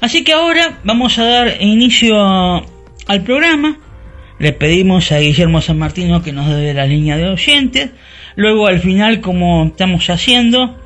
Así 0.02 0.24
que 0.24 0.34
ahora 0.34 0.80
vamos 0.84 1.18
a 1.20 1.26
dar 1.26 1.58
inicio 1.62 2.16
al 2.18 3.24
programa. 3.24 3.80
Le 4.38 4.52
pedimos 4.52 5.12
a 5.12 5.20
Guillermo 5.20 5.62
San 5.62 5.80
Martino 5.80 6.22
que 6.22 6.34
nos 6.34 6.50
dé 6.50 6.74
la 6.74 6.86
línea 6.86 7.18
de 7.18 7.30
oyentes. 7.30 7.92
Luego 8.36 8.68
al 8.68 8.80
final, 8.80 9.22
como 9.22 9.66
estamos 9.66 10.10
haciendo 10.10 10.78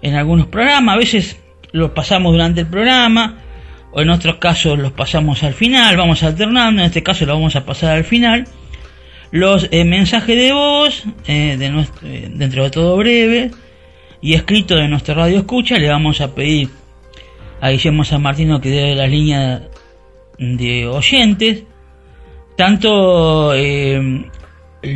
en 0.00 0.14
algunos 0.14 0.46
programas, 0.46 0.94
a 0.94 0.98
veces 0.98 1.43
los 1.74 1.90
pasamos 1.90 2.32
durante 2.32 2.60
el 2.60 2.68
programa, 2.68 3.42
o 3.90 4.00
en 4.00 4.08
otros 4.08 4.36
casos 4.36 4.78
los 4.78 4.92
pasamos 4.92 5.42
al 5.42 5.54
final, 5.54 5.96
vamos 5.96 6.22
alternando, 6.22 6.80
en 6.80 6.86
este 6.86 7.02
caso 7.02 7.26
lo 7.26 7.34
vamos 7.34 7.56
a 7.56 7.66
pasar 7.66 7.96
al 7.96 8.04
final. 8.04 8.46
Los 9.32 9.66
eh, 9.72 9.84
mensajes 9.84 10.36
de 10.36 10.52
voz, 10.52 11.04
eh, 11.26 11.56
de 11.58 11.86
eh, 12.04 12.30
dentro 12.32 12.62
de 12.62 12.70
todo 12.70 12.96
breve, 12.96 13.50
y 14.20 14.34
escrito 14.34 14.76
de 14.76 14.86
nuestra 14.86 15.14
radio 15.16 15.38
escucha, 15.38 15.76
le 15.76 15.88
vamos 15.88 16.20
a 16.20 16.32
pedir 16.32 16.68
a 17.60 17.70
Guillermo 17.70 18.04
San 18.04 18.22
Martino 18.22 18.60
que 18.60 18.70
dé 18.70 18.94
la 18.94 19.08
línea 19.08 19.64
de 20.38 20.86
oyentes, 20.86 21.64
tanto 22.56 23.52
el 23.52 24.30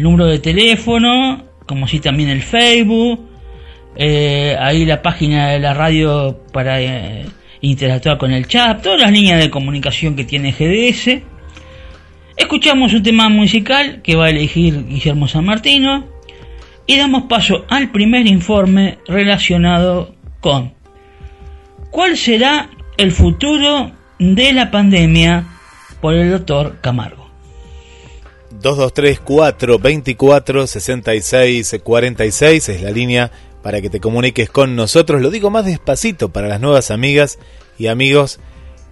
número 0.01 0.27
de 0.27 0.39
teléfono, 0.39 1.45
como 1.67 1.89
si 1.89 1.99
también 1.99 2.29
el 2.29 2.43
Facebook, 2.43 3.28
eh, 3.99 4.57
ahí 4.59 4.87
la 4.87 5.03
página 5.03 5.51
de 5.51 5.59
la 5.59 5.75
radio 5.75 6.41
para 6.53 6.81
eh, 6.81 7.27
interactuar 7.61 8.17
con 8.17 8.31
el 8.31 8.47
chat, 8.47 8.81
todas 8.81 9.01
las 9.01 9.11
líneas 9.11 9.41
de 9.41 9.51
comunicación 9.51 10.15
que 10.15 10.25
tiene 10.25 10.53
GDS. 10.53 11.21
Escuchamos 12.37 12.95
un 12.95 13.03
tema 13.03 13.29
musical 13.29 14.01
que 14.03 14.15
va 14.15 14.27
a 14.27 14.31
elegir 14.31 14.87
Guillermo 14.87 15.27
San 15.27 15.45
Martino 15.45 16.07
y 16.87 16.97
damos 16.97 17.25
paso 17.25 17.67
al 17.69 17.91
primer 17.91 18.29
informe 18.29 18.99
relacionado 19.09 20.15
con 20.41 20.79
¿Cuál 21.91 22.17
será 22.17 22.71
el 22.97 23.13
futuro 23.13 23.91
de 24.19 24.53
la 24.53 24.71
pandemia 24.71 25.45
por 26.01 26.15
el 26.15 26.31
doctor 26.31 26.77
Camargo? 26.81 27.27
223 28.51 29.21
424 29.21 30.67
66 30.67 31.81
46 31.83 32.69
es 32.69 32.83
la 32.83 32.91
línea 32.91 33.31
para 33.63 33.81
que 33.81 33.91
te 33.91 34.01
comuniques 34.01 34.51
con 34.51 34.77
nosotros. 34.77 35.21
Lo 35.21 35.31
digo 35.31 35.51
más 35.51 35.65
despacito 35.65 36.31
para 36.31 36.49
las 36.49 36.61
nuevas 36.61 36.91
amigas 36.91 37.39
y 37.79 37.87
amigos 37.87 38.41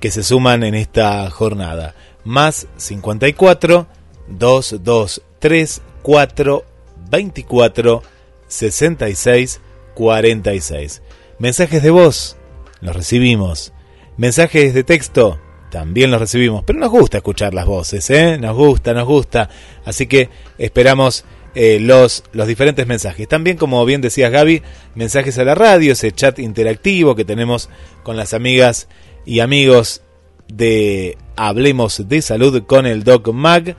que 0.01 0.11
se 0.11 0.23
suman 0.23 0.63
en 0.63 0.75
esta 0.75 1.29
jornada. 1.31 1.95
Más 2.25 2.67
54 2.77 3.87
223 4.29 5.83
4 6.03 6.65
24 7.11 8.03
66 8.49 9.61
46. 9.95 11.03
Mensajes 11.39 11.83
de 11.83 11.91
voz, 11.91 12.37
los 12.81 12.95
recibimos. 12.95 13.73
Mensajes 14.17 14.73
de 14.75 14.85
texto, 14.85 15.39
también 15.71 16.11
los 16.11 16.21
recibimos. 16.21 16.65
Pero 16.65 16.79
nos 16.79 16.91
gusta 16.91 17.19
escuchar 17.19 17.55
las 17.55 17.67
voces, 17.67 18.09
¿eh? 18.11 18.39
Nos 18.39 18.57
gusta, 18.57 18.95
nos 18.95 19.07
gusta. 19.07 19.49
Así 19.85 20.07
que 20.07 20.31
esperamos 20.59 21.25
eh, 21.59 21.81
los, 21.81 22.23
los 22.33 22.47
diferentes 22.47 22.87
mensajes. 22.87 23.27
También, 23.27 23.57
como 23.57 23.83
bien 23.87 24.03
decías 24.03 24.31
Gaby, 24.31 24.61
mensajes 24.95 25.39
a 25.39 25.45
la 25.45 25.55
radio, 25.55 25.95
ese 25.95 26.13
chat 26.13 26.39
interactivo 26.39 27.17
que 27.17 27.25
tenemos 27.25 27.71
con 28.03 28.15
las 28.15 28.35
amigas 28.35 28.89
y 29.25 29.41
amigos 29.41 30.03
de 30.49 31.17
Hablemos 31.35 32.07
de 32.11 32.21
Salud 32.21 32.63
con 32.65 32.85
el 32.85 33.05
Doc 33.05 33.33
Mag. 33.33 33.75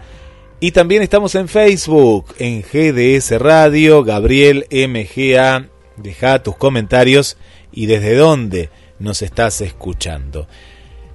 Y 0.60 0.72
también 0.72 1.04
estamos 1.04 1.36
en 1.36 1.48
Facebook, 1.48 2.34
en 2.40 2.64
GDS 2.64 3.40
Radio, 3.40 4.04
Gabriel 4.04 4.66
MGA. 4.72 5.70
Deja 5.98 6.42
tus 6.42 6.58
comentarios 6.58 7.38
y 7.72 7.86
desde 7.86 8.16
dónde 8.16 8.72
nos 8.98 9.22
estás 9.22 9.62
escuchando. 9.62 10.48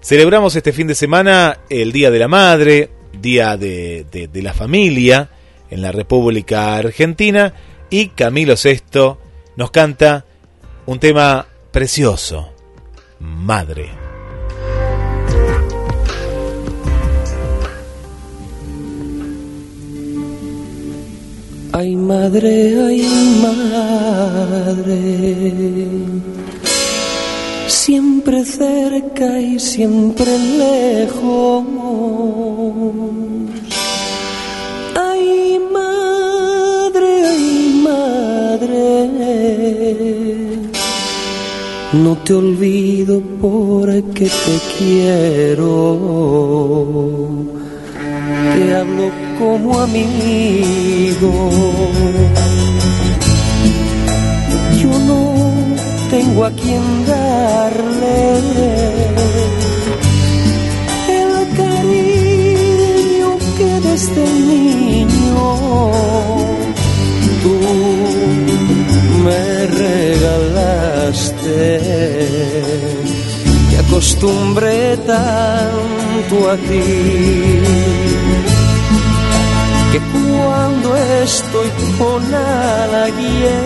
Celebramos 0.00 0.54
este 0.54 0.72
fin 0.72 0.86
de 0.86 0.94
semana 0.94 1.58
el 1.68 1.90
Día 1.90 2.12
de 2.12 2.20
la 2.20 2.28
Madre, 2.28 2.90
Día 3.20 3.56
de, 3.56 4.06
de 4.08 4.42
la 4.42 4.54
Familia 4.54 5.28
en 5.72 5.82
la 5.82 5.90
República 5.90 6.76
Argentina. 6.76 7.54
Y 7.90 8.08
Camilo 8.08 8.54
VI 8.62 9.16
nos 9.56 9.70
canta 9.70 10.24
un 10.86 10.98
tema 10.98 11.46
precioso, 11.70 12.50
Madre. 13.18 13.90
Ay 21.74 21.96
madre, 21.96 22.76
ay 22.86 23.02
madre, 24.60 24.96
siempre 27.66 28.44
cerca 28.44 29.40
y 29.40 29.58
siempre 29.58 30.38
lejos 30.38 31.64
No 41.92 42.16
te 42.24 42.32
olvido 42.34 43.22
porque 43.40 44.24
te 44.24 44.60
quiero. 44.78 45.98
Te 48.54 48.74
hablo 48.74 49.10
como 49.38 49.78
amigo. 49.80 51.50
Yo 54.80 54.90
no 55.08 55.20
tengo 56.10 56.44
a 56.46 56.50
quien 56.50 56.82
darle 57.06 58.38
el 61.08 61.56
cariño 61.56 63.28
que 63.58 63.70
desde 63.88 64.24
niño 64.50 65.12
regalaste. 69.82 71.64
Acostumbré 73.84 74.96
tanto 74.98 76.34
a 76.50 76.56
ti 76.56 76.88
que 79.92 80.00
cuando 80.12 80.88
estoy 80.96 81.68
con 81.98 82.22
alguien 83.04 83.62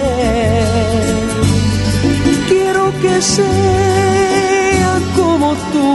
quiero 2.49 2.85
que 3.03 3.23
sea 3.23 4.93
como 5.17 5.49
tú 5.73 5.89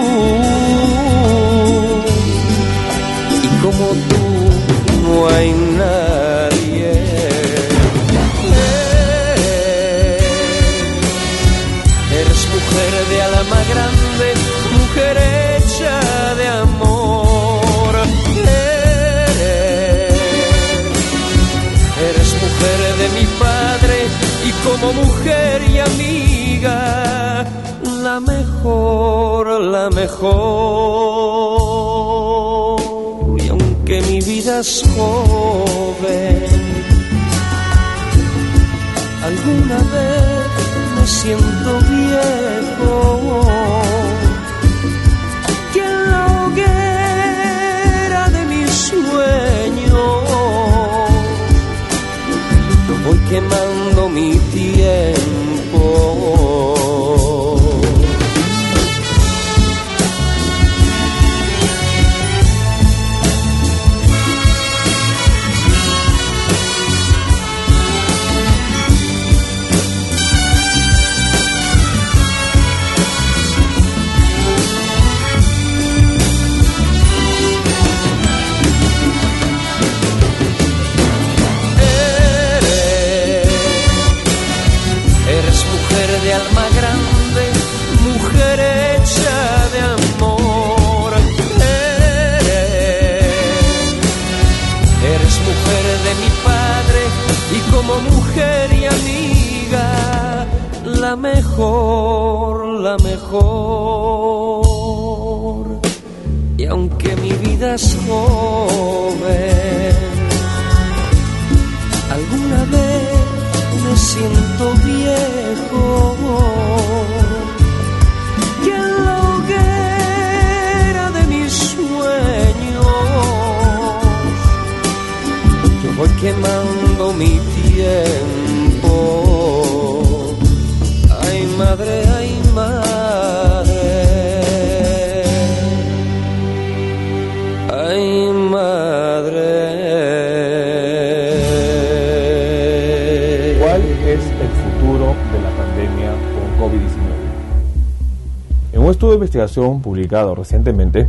publicado 149.81 150.35
recientemente, 150.35 151.07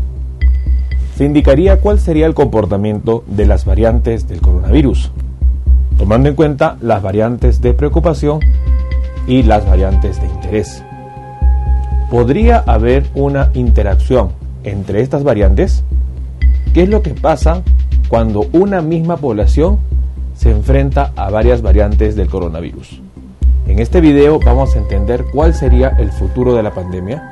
se 1.17 1.25
indicaría 1.25 1.79
cuál 1.81 2.01
sería 2.01 2.27
el 2.27 2.35
comportamiento 2.35 3.23
de 3.27 3.47
las 3.47 3.65
variantes 3.65 4.29
del 4.29 4.41
coronavirus, 4.41 5.13
tomando 5.99 6.29
en 6.29 6.35
cuenta 6.35 6.77
las 6.81 7.03
variantes 7.03 7.61
de 7.61 7.75
preocupación 7.75 8.41
y 9.27 9.43
las 9.43 9.67
variantes 9.67 10.21
de 10.21 10.27
interés. 10.27 10.83
¿Podría 12.11 12.59
haber 12.67 13.05
una 13.15 13.51
interacción 13.55 14.31
entre 14.65 15.03
estas 15.03 15.23
variantes? 15.23 15.85
¿Qué 16.75 16.85
es 16.85 16.89
lo 16.89 17.03
que 17.03 17.15
pasa 17.15 17.63
cuando 18.09 18.47
una 18.53 18.81
misma 18.81 19.17
población 19.17 19.79
se 20.35 20.51
enfrenta 20.51 21.13
a 21.17 21.31
varias 21.31 21.63
variantes 21.63 22.17
del 22.17 22.29
coronavirus? 22.29 23.01
En 23.67 23.79
este 23.79 24.01
video 24.01 24.41
vamos 24.45 24.75
a 24.75 24.79
entender 24.79 25.25
cuál 25.33 25.55
sería 25.55 25.89
el 25.99 26.11
futuro 26.11 26.55
de 26.55 26.63
la 26.63 26.75
pandemia 26.75 27.32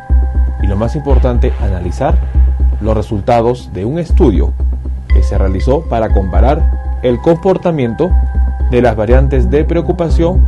y 0.62 0.66
lo 0.66 0.76
más 0.76 0.96
importante, 0.96 1.52
analizar 1.60 2.16
los 2.80 2.96
resultados 2.96 3.70
de 3.72 3.84
un 3.84 3.98
estudio 3.98 4.52
que 5.08 5.22
se 5.22 5.36
realizó 5.36 5.82
para 5.82 6.10
comparar 6.10 6.98
el 7.02 7.20
comportamiento 7.20 8.10
de 8.70 8.82
las 8.82 8.96
variantes 8.96 9.50
de 9.50 9.64
preocupación 9.64 10.44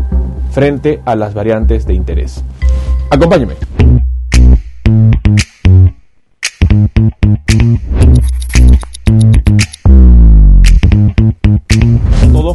frente 0.50 1.00
a 1.04 1.16
las 1.16 1.34
variantes 1.34 1.86
de 1.86 1.94
interés. 1.94 2.44
Acompáñeme. 3.10 3.54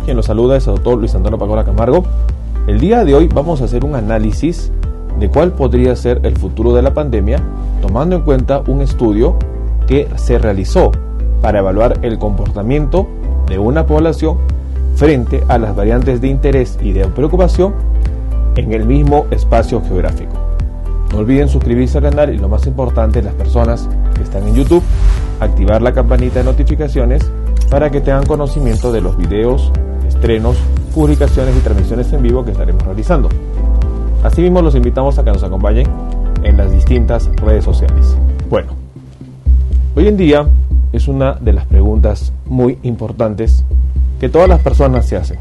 Quien 0.07 0.15
los 0.15 0.27
saluda 0.27 0.55
es 0.55 0.65
el 0.67 0.75
doctor 0.75 0.99
Luis 0.99 1.13
Antonio 1.15 1.37
Camargo. 1.65 2.05
El 2.65 2.79
día 2.79 3.03
de 3.03 3.13
hoy 3.13 3.27
vamos 3.27 3.61
a 3.61 3.65
hacer 3.65 3.83
un 3.83 3.93
análisis 3.93 4.71
de 5.19 5.29
cuál 5.29 5.53
podría 5.53 5.95
ser 5.95 6.21
el 6.23 6.37
futuro 6.37 6.73
de 6.73 6.81
la 6.81 6.93
pandemia, 6.93 7.39
tomando 7.81 8.15
en 8.15 8.21
cuenta 8.21 8.61
un 8.67 8.81
estudio 8.81 9.37
que 9.87 10.07
se 10.15 10.37
realizó 10.37 10.91
para 11.41 11.59
evaluar 11.59 11.99
el 12.01 12.17
comportamiento 12.19 13.07
de 13.47 13.57
una 13.57 13.85
población 13.85 14.37
frente 14.95 15.43
a 15.47 15.57
las 15.57 15.75
variantes 15.75 16.21
de 16.21 16.27
interés 16.27 16.77
y 16.81 16.91
de 16.91 17.07
preocupación 17.07 17.73
en 18.55 18.73
el 18.73 18.85
mismo 18.85 19.27
espacio 19.31 19.81
geográfico. 19.81 20.35
No 21.11 21.19
olviden 21.19 21.47
suscribirse 21.47 21.99
al 21.99 22.05
canal 22.05 22.33
y 22.33 22.37
lo 22.37 22.49
más 22.49 22.67
importante, 22.67 23.21
las 23.21 23.33
personas 23.33 23.87
que 24.15 24.23
están 24.23 24.47
en 24.47 24.55
YouTube, 24.55 24.83
activar 25.39 25.81
la 25.81 25.93
campanita 25.93 26.39
de 26.39 26.45
notificaciones 26.45 27.23
para 27.69 27.89
que 27.89 28.01
tengan 28.01 28.25
conocimiento 28.25 28.91
de 28.91 29.01
los 29.01 29.15
videos, 29.17 29.71
estrenos, 30.07 30.57
publicaciones 30.93 31.55
y 31.55 31.59
transmisiones 31.59 32.11
en 32.11 32.23
vivo 32.23 32.43
que 32.43 32.51
estaremos 32.51 32.83
realizando. 32.83 33.29
Asimismo, 34.23 34.61
los 34.61 34.75
invitamos 34.75 35.17
a 35.19 35.23
que 35.23 35.31
nos 35.31 35.43
acompañen 35.43 35.87
en 36.43 36.57
las 36.57 36.71
distintas 36.71 37.29
redes 37.37 37.63
sociales. 37.63 38.15
Bueno, 38.49 38.71
hoy 39.95 40.07
en 40.07 40.17
día 40.17 40.47
es 40.91 41.07
una 41.07 41.33
de 41.33 41.53
las 41.53 41.65
preguntas 41.65 42.33
muy 42.45 42.79
importantes 42.83 43.63
que 44.19 44.29
todas 44.29 44.49
las 44.49 44.61
personas 44.61 45.05
se 45.05 45.17
hacen. 45.17 45.39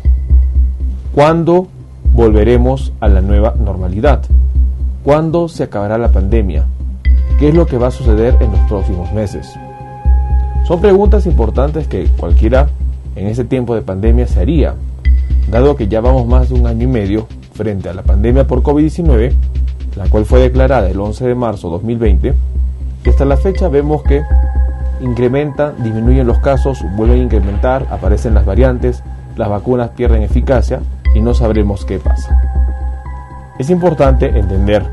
¿Cuándo 1.15 1.69
volveremos 2.13 2.93
a 3.01 3.09
la 3.09 3.23
nueva 3.23 3.55
normalidad? 3.59 4.23
¿Cuándo 5.03 5.49
se 5.49 5.63
acabará 5.63 5.97
la 5.97 6.13
pandemia? 6.13 6.67
¿Qué 7.39 7.49
es 7.49 7.55
lo 7.55 7.67
que 7.67 7.79
va 7.79 7.89
a 7.89 7.93
suceder 7.93 8.37
en 8.41 8.51
los 8.53 8.61
próximos 8.69 9.13
meses? 9.13 9.55
Son 10.67 10.81
preguntas 10.81 11.27
importantes 11.27 11.87
que 11.87 12.07
cualquiera 12.17 12.69
en 13.15 13.29
este 13.29 13.45
tiempo 13.45 13.75
de 13.75 13.83
pandemia 13.83 14.27
se 14.27 14.41
haría, 14.41 14.75
dado 15.51 15.77
que 15.77 15.89
ya 15.89 16.01
vamos 16.01 16.27
más 16.27 16.51
de 16.51 16.57
un 16.57 16.67
año 16.67 16.85
y 16.85 16.89
medio 16.89 17.27
frente 17.57 17.89
a 17.89 17.95
la 17.95 18.03
pandemia 18.03 18.47
por 18.47 18.63
COVID-19, 18.63 19.33
la 19.97 20.09
cual 20.09 20.27
fue 20.27 20.41
declarada 20.41 20.89
el 20.89 21.01
11 21.01 21.27
de 21.27 21.35
marzo 21.35 21.69
de 21.69 21.73
2020, 21.73 22.35
y 23.05 23.09
hasta 23.09 23.25
la 23.25 23.37
fecha 23.37 23.69
vemos 23.69 24.03
que 24.03 24.23
incrementa, 25.01 25.73
disminuyen 25.73 26.27
los 26.27 26.39
casos, 26.39 26.85
vuelven 26.97 27.21
a 27.21 27.25
incrementar, 27.25 27.87
aparecen 27.91 28.35
las 28.35 28.45
variantes, 28.45 29.03
las 29.37 29.49
vacunas 29.49 29.91
pierden 29.91 30.23
eficacia 30.23 30.81
y 31.15 31.21
no 31.21 31.35
sabremos 31.35 31.85
qué 31.85 31.99
pasa. 31.99 32.41
Es 33.59 33.71
importante 33.71 34.27
entender 34.39 34.85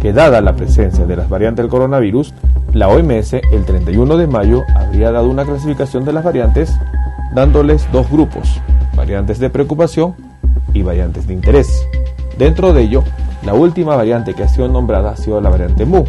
que 0.00 0.12
dada 0.12 0.40
la 0.40 0.54
presencia 0.54 1.06
de 1.06 1.16
las 1.16 1.28
variantes 1.28 1.62
del 1.62 1.70
coronavirus, 1.70 2.34
la 2.72 2.88
OMS 2.88 3.34
el 3.34 3.64
31 3.64 4.16
de 4.16 4.26
mayo 4.26 4.62
habría 4.74 5.12
dado 5.12 5.28
una 5.28 5.44
clasificación 5.44 6.04
de 6.04 6.12
las 6.12 6.24
variantes 6.24 6.76
dándoles 7.34 7.86
dos 7.92 8.10
grupos, 8.10 8.60
variantes 8.96 9.38
de 9.38 9.50
preocupación 9.50 10.14
y 10.72 10.82
variantes 10.82 11.26
de 11.26 11.34
interés. 11.34 11.86
Dentro 12.38 12.72
de 12.72 12.82
ello, 12.82 13.04
la 13.44 13.54
última 13.54 13.96
variante 13.96 14.34
que 14.34 14.42
ha 14.42 14.48
sido 14.48 14.68
nombrada 14.68 15.10
ha 15.10 15.16
sido 15.16 15.40
la 15.40 15.50
variante 15.50 15.84
MU, 15.84 16.04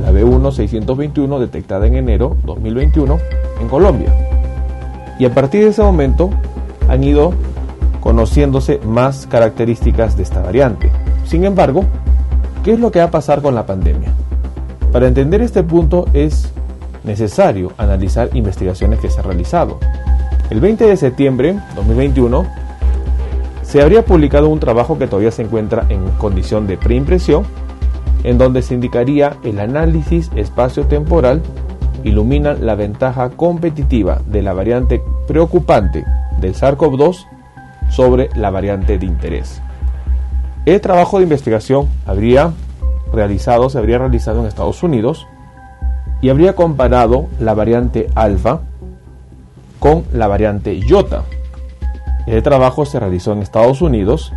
la 0.00 0.12
B1621 0.12 1.38
detectada 1.38 1.86
en 1.86 1.96
enero 1.96 2.36
2021 2.44 3.18
en 3.60 3.68
Colombia. 3.68 4.14
Y 5.18 5.24
a 5.24 5.34
partir 5.34 5.62
de 5.64 5.70
ese 5.70 5.82
momento 5.82 6.30
han 6.88 7.04
ido 7.04 7.32
conociéndose 8.00 8.80
más 8.84 9.26
características 9.26 10.16
de 10.16 10.24
esta 10.24 10.42
variante. 10.42 10.90
Sin 11.24 11.44
embargo, 11.44 11.84
¿Qué 12.62 12.72
es 12.72 12.78
lo 12.78 12.92
que 12.92 13.00
va 13.00 13.06
a 13.06 13.10
pasar 13.10 13.42
con 13.42 13.56
la 13.56 13.66
pandemia? 13.66 14.12
Para 14.92 15.08
entender 15.08 15.42
este 15.42 15.64
punto 15.64 16.06
es 16.12 16.52
necesario 17.02 17.72
analizar 17.76 18.30
investigaciones 18.34 19.00
que 19.00 19.10
se 19.10 19.18
han 19.18 19.26
realizado. 19.26 19.80
El 20.48 20.60
20 20.60 20.86
de 20.86 20.96
septiembre 20.96 21.54
de 21.54 21.74
2021 21.74 22.46
se 23.72 23.80
habría 23.80 24.04
publicado 24.04 24.50
un 24.50 24.60
trabajo 24.60 24.98
que 24.98 25.06
todavía 25.06 25.30
se 25.30 25.40
encuentra 25.40 25.86
en 25.88 26.06
condición 26.18 26.66
de 26.66 26.76
preimpresión, 26.76 27.44
en 28.22 28.36
donde 28.36 28.60
se 28.60 28.74
indicaría 28.74 29.38
el 29.44 29.58
análisis 29.58 30.30
espacio-temporal 30.36 31.40
ilumina 32.04 32.52
la 32.52 32.74
ventaja 32.74 33.30
competitiva 33.30 34.20
de 34.26 34.42
la 34.42 34.52
variante 34.52 35.02
preocupante 35.26 36.04
del 36.38 36.54
SARS-CoV-2 36.54 37.24
sobre 37.88 38.28
la 38.34 38.50
variante 38.50 38.98
de 38.98 39.06
interés. 39.06 39.62
El 40.66 40.82
trabajo 40.82 41.16
de 41.16 41.22
investigación 41.22 41.88
habría 42.04 42.52
realizado, 43.10 43.70
se 43.70 43.78
habría 43.78 43.96
realizado 43.96 44.40
en 44.40 44.48
Estados 44.48 44.82
Unidos 44.82 45.26
y 46.20 46.28
habría 46.28 46.54
comparado 46.54 47.28
la 47.40 47.54
variante 47.54 48.08
alfa 48.16 48.60
con 49.78 50.04
la 50.12 50.26
variante 50.26 50.78
iota. 50.78 51.22
El 52.26 52.42
trabajo 52.42 52.84
se 52.86 53.00
realizó 53.00 53.32
en 53.32 53.42
Estados 53.42 53.82
Unidos 53.82 54.32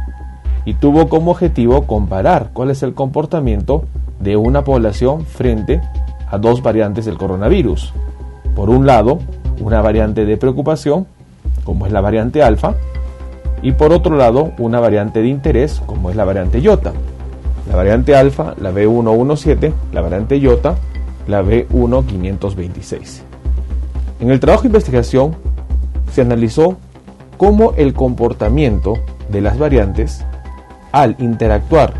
y 0.65 0.73
tuvo 0.73 1.07
como 1.07 1.31
objetivo 1.31 1.85
comparar 1.85 2.49
cuál 2.53 2.71
es 2.71 2.81
el 2.81 2.93
comportamiento 2.93 3.85
de 4.19 4.35
una 4.37 4.63
población 4.63 5.25
frente 5.25 5.81
a 6.27 6.37
dos 6.39 6.63
variantes 6.63 7.05
del 7.05 7.17
coronavirus. 7.17 7.93
Por 8.55 8.69
un 8.69 8.87
lado, 8.87 9.19
una 9.59 9.81
variante 9.81 10.25
de 10.25 10.37
preocupación, 10.37 11.05
como 11.63 11.85
es 11.85 11.91
la 11.91 12.01
variante 12.01 12.41
alfa, 12.41 12.75
y 13.61 13.71
por 13.71 13.93
otro 13.93 14.15
lado 14.15 14.51
una 14.57 14.79
variante 14.79 15.21
de 15.21 15.27
interés 15.27 15.81
como 15.85 16.09
es 16.09 16.15
la 16.15 16.25
variante 16.25 16.61
iota. 16.61 16.93
La 17.69 17.75
variante 17.75 18.15
alfa, 18.15 18.53
la 18.59 18.71
B117, 18.71 19.73
la 19.91 20.01
variante 20.01 20.39
iota, 20.39 20.75
la 21.27 21.43
B1526. 21.43 23.21
En 24.19 24.31
el 24.31 24.39
trabajo 24.39 24.63
de 24.63 24.69
investigación 24.69 25.35
se 26.11 26.21
analizó 26.21 26.77
cómo 27.37 27.73
el 27.77 27.93
comportamiento 27.93 28.93
de 29.29 29.41
las 29.41 29.57
variantes 29.57 30.25
al 30.91 31.15
interactuar 31.19 31.93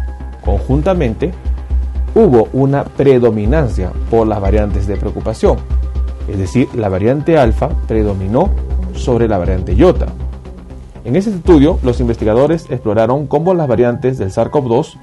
conjuntamente 0.44 1.34
hubo 2.14 2.48
una 2.54 2.86
predominancia 2.86 3.92
por 4.10 4.28
las 4.28 4.40
variantes 4.40 4.88
de 4.88 4.96
preocupación, 4.96 5.58
es 6.28 6.38
decir, 6.38 6.70
la 6.76 6.90
variante 6.90 7.38
alfa 7.38 7.70
predominó 7.88 8.50
sobre 8.94 9.28
la 9.28 9.38
variante 9.38 9.76
iota. 9.76 10.08
En 11.04 11.16
ese 11.16 11.30
estudio, 11.30 11.78
los 11.84 12.00
investigadores 12.00 12.66
exploraron 12.70 13.28
cómo 13.28 13.54
las 13.54 13.68
variantes 13.68 14.18
del 14.18 14.32
SARS-CoV-2 14.32 14.98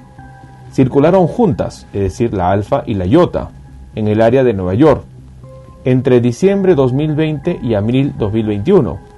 circularon 0.73 1.27
juntas, 1.27 1.87
es 1.93 2.01
decir, 2.01 2.33
la 2.33 2.51
alfa 2.51 2.83
y 2.85 2.95
la 2.95 3.05
iota, 3.05 3.51
en 3.95 4.07
el 4.07 4.21
área 4.21 4.43
de 4.43 4.53
Nueva 4.53 4.73
York, 4.73 5.03
entre 5.85 6.19
diciembre 6.19 6.75
2020 6.75 7.59
y 7.61 7.75
abril 7.75 8.13
2021. 8.17 9.12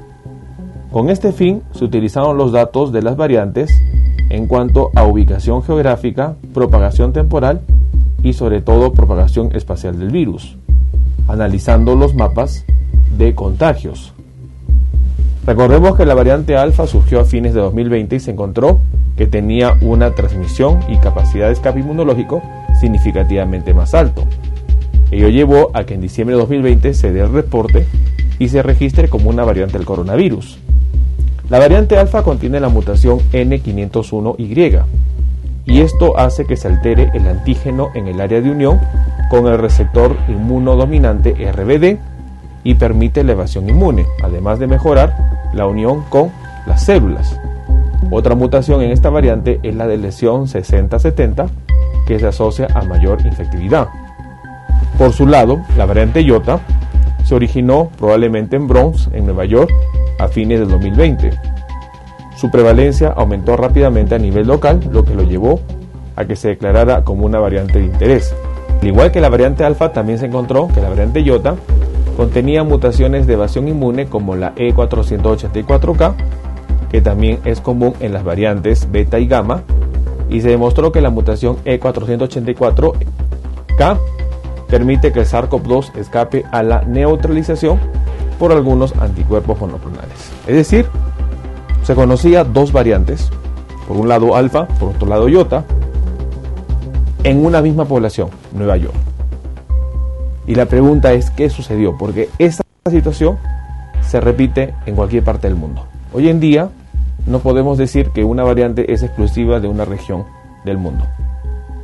Con 0.92 1.10
este 1.10 1.32
fin, 1.32 1.62
se 1.72 1.84
utilizaron 1.84 2.38
los 2.38 2.52
datos 2.52 2.92
de 2.92 3.02
las 3.02 3.18
variantes 3.18 3.82
en 4.30 4.48
cuanto 4.48 4.92
a 4.96 5.04
ubicación 5.04 5.64
geográfica, 5.64 6.36
propagación 6.54 7.14
temporal 7.14 7.62
y 8.24 8.34
sobre 8.34 8.62
todo 8.62 8.94
propagación 8.94 9.50
espacial 9.54 10.00
del 10.00 10.10
virus, 10.10 10.58
analizando 11.28 11.96
los 11.96 12.16
mapas 12.16 12.66
de 13.18 13.36
contagios. 13.36 14.14
Recordemos 15.46 15.96
que 15.96 16.06
la 16.06 16.16
variante 16.16 16.58
alfa 16.58 16.88
surgió 16.88 17.20
a 17.20 17.26
fines 17.26 17.54
de 17.54 17.60
2020 17.60 18.16
y 18.16 18.20
se 18.20 18.32
encontró 18.32 18.80
que 19.16 19.28
tenía 19.28 19.78
una 19.82 20.12
transmisión 20.12 20.80
y 20.90 20.98
capacidad 20.98 21.48
de 21.48 21.54
escape 21.54 21.82
inmunológico 21.82 22.42
significativamente 22.80 23.74
más 23.74 23.94
alto. 23.94 24.24
Ello 25.12 25.30
llevó 25.30 25.70
a 25.74 25.86
que 25.86 25.94
en 25.94 26.02
diciembre 26.02 26.36
de 26.36 26.42
2020 26.42 26.94
se 26.94 27.12
dé 27.12 27.22
el 27.22 27.32
reporte 27.32 27.86
y 28.40 28.50
se 28.50 28.64
registre 28.64 29.10
como 29.10 29.30
una 29.30 29.44
variante 29.44 29.78
del 29.78 29.86
coronavirus. 29.86 30.58
La 31.50 31.60
variante 31.60 31.98
alfa 31.98 32.24
contiene 32.24 32.60
la 32.60 32.70
mutación 32.70 33.20
N501Y 33.32 34.84
y 35.68 35.82
esto 35.82 36.18
hace 36.18 36.46
que 36.46 36.58
se 36.58 36.68
altere 36.68 37.12
el 37.14 37.28
antígeno 37.28 37.90
en 37.94 38.08
el 38.08 38.22
área 38.22 38.42
de 38.42 38.52
unión 38.52 38.80
con 39.30 39.48
el 39.48 39.58
receptor 39.58 40.16
inmunodominante 40.28 41.34
RBD 41.52 41.98
y 42.64 42.76
permite 42.76 43.22
elevación 43.22 43.70
inmune, 43.70 44.06
además 44.24 44.60
de 44.60 44.68
mejorar 44.68 45.16
la 45.54 45.68
unión 45.68 46.04
con 46.10 46.32
las 46.66 46.84
células. 46.84 47.40
Otra 48.12 48.36
mutación 48.36 48.82
en 48.82 48.92
esta 48.92 49.10
variante 49.10 49.60
es 49.64 49.76
la 49.76 49.88
de 49.88 49.98
lesión 49.98 50.46
60-70, 50.46 51.48
que 52.06 52.20
se 52.20 52.28
asocia 52.28 52.68
a 52.74 52.84
mayor 52.84 53.26
infectividad. 53.26 53.88
Por 54.98 55.12
su 55.12 55.28
lado, 55.28 55.62
la 55.78 55.86
variante 55.86 56.24
Iota 56.24 56.60
se 57.26 57.36
originó 57.36 57.90
probablemente 57.98 58.56
en 58.56 58.68
Bronx, 58.68 59.10
en 59.12 59.26
Nueva 59.26 59.46
York, 59.46 59.72
a 60.20 60.28
fines 60.28 60.60
del 60.60 60.70
2020. 60.70 61.32
Su 62.38 62.52
prevalencia 62.52 63.10
aumentó 63.10 63.58
rápidamente 63.58 64.16
a 64.16 64.20
nivel 64.20 64.48
local, 64.48 64.80
lo 64.92 65.04
que 65.04 65.16
lo 65.16 65.24
llevó 65.24 65.60
a 66.16 66.26
que 66.26 66.36
se 66.36 66.50
declarara 66.50 67.04
como 67.04 67.26
una 67.26 67.40
variante 67.40 67.80
de 67.80 67.86
interés. 67.86 68.36
Al 68.82 68.88
igual 68.88 69.12
que 69.12 69.22
la 69.22 69.30
variante 69.30 69.64
alfa, 69.64 69.92
también 69.92 70.20
se 70.20 70.28
encontró 70.28 70.68
que 70.74 70.82
la 70.82 70.90
variante 70.90 71.24
Iota 71.24 71.56
contenía 72.16 72.64
mutaciones 72.64 73.26
de 73.26 73.34
evasión 73.34 73.68
inmune 73.68 74.06
como 74.06 74.36
la 74.36 74.54
E484K, 74.56 76.14
que 76.92 77.02
también 77.02 77.40
es 77.44 77.60
común 77.60 77.96
en 78.00 78.14
las 78.14 78.24
variantes 78.24 78.88
beta 78.92 79.18
y 79.18 79.26
gamma, 79.28 79.64
y 80.30 80.42
se 80.42 80.50
demostró 80.50 80.92
que 80.92 81.02
la 81.02 81.10
mutación 81.10 81.58
E484K 81.66 83.98
permite 84.76 85.14
que 85.14 85.22
el 85.22 85.26
SARS-CoV-2 85.26 85.96
escape 85.96 86.44
a 86.52 86.62
la 86.62 86.82
neutralización 86.82 87.80
por 88.38 88.52
algunos 88.52 88.94
anticuerpos 88.98 89.58
monoclonales. 89.58 90.34
Es 90.48 90.56
decir, 90.58 90.86
se 91.84 91.96
conocía 91.96 92.44
dos 92.44 92.74
variantes, 92.74 93.30
por 93.88 93.96
un 93.96 94.10
lado 94.10 94.36
alfa, 94.36 94.68
por 94.68 94.90
otro 94.90 95.08
lado 95.08 95.30
iota, 95.30 95.64
en 97.24 97.46
una 97.46 97.62
misma 97.62 97.86
población, 97.86 98.28
Nueva 98.52 98.76
York. 98.76 98.96
Y 100.46 100.56
la 100.56 100.66
pregunta 100.66 101.14
es, 101.14 101.32
¿qué 101.32 101.50
sucedió? 101.50 101.98
Porque 101.98 102.28
esta 102.38 102.62
situación 102.92 103.38
se 104.02 104.20
repite 104.20 104.76
en 104.86 104.96
cualquier 104.96 105.24
parte 105.24 105.48
del 105.48 105.56
mundo. 105.56 105.86
Hoy 106.12 106.28
en 106.28 106.42
día 106.42 106.68
no 107.26 107.40
podemos 107.40 107.78
decir 107.78 108.10
que 108.10 108.26
una 108.26 108.44
variante 108.44 108.92
es 108.92 109.04
exclusiva 109.04 109.62
de 109.62 109.70
una 109.70 109.86
región 109.86 110.26
del 110.66 110.78
mundo. 110.78 111.06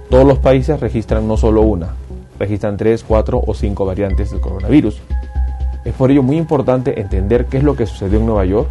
Todos 0.10 0.28
los 0.28 0.39
países 0.39 0.82
registran 0.82 1.26
no 1.26 1.38
solo 1.38 1.62
una, 1.62 2.01
registran 2.42 2.76
tres, 2.76 3.04
cuatro 3.08 3.42
o 3.46 3.54
cinco 3.54 3.86
variantes 3.86 4.32
del 4.32 4.42
coronavirus. 4.42 5.00
Es 5.86 5.94
por 5.94 6.12
ello 6.12 6.24
muy 6.24 6.38
importante 6.38 7.00
entender 7.00 7.46
qué 7.46 7.58
es 7.58 7.64
lo 7.64 7.76
que 7.76 7.86
sucedió 7.86 8.20
en 8.20 8.26
Nueva 8.26 8.46
York 8.46 8.70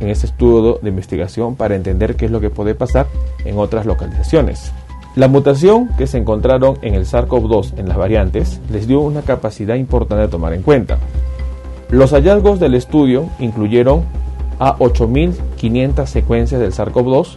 en 0.00 0.08
este 0.08 0.26
estudio 0.26 0.78
de 0.82 0.88
investigación 0.88 1.54
para 1.54 1.76
entender 1.76 2.16
qué 2.16 2.24
es 2.24 2.30
lo 2.30 2.40
que 2.40 2.50
puede 2.50 2.74
pasar 2.74 3.06
en 3.44 3.58
otras 3.58 3.84
localizaciones. 3.86 4.72
La 5.16 5.28
mutación 5.28 5.88
que 5.98 6.06
se 6.06 6.18
encontraron 6.18 6.78
en 6.82 6.94
el 6.94 7.04
SARS-CoV-2 7.04 7.78
en 7.78 7.88
las 7.88 7.98
variantes 7.98 8.60
les 8.70 8.86
dio 8.86 9.00
una 9.00 9.22
capacidad 9.22 9.74
importante 9.74 10.22
de 10.22 10.28
tomar 10.28 10.54
en 10.54 10.62
cuenta. 10.62 10.98
Los 11.90 12.12
hallazgos 12.12 12.60
del 12.60 12.74
estudio 12.74 13.28
incluyeron 13.38 14.04
a 14.58 14.76
8.500 14.78 16.06
secuencias 16.06 16.60
del 16.60 16.72
SARS-CoV-2 16.72 17.36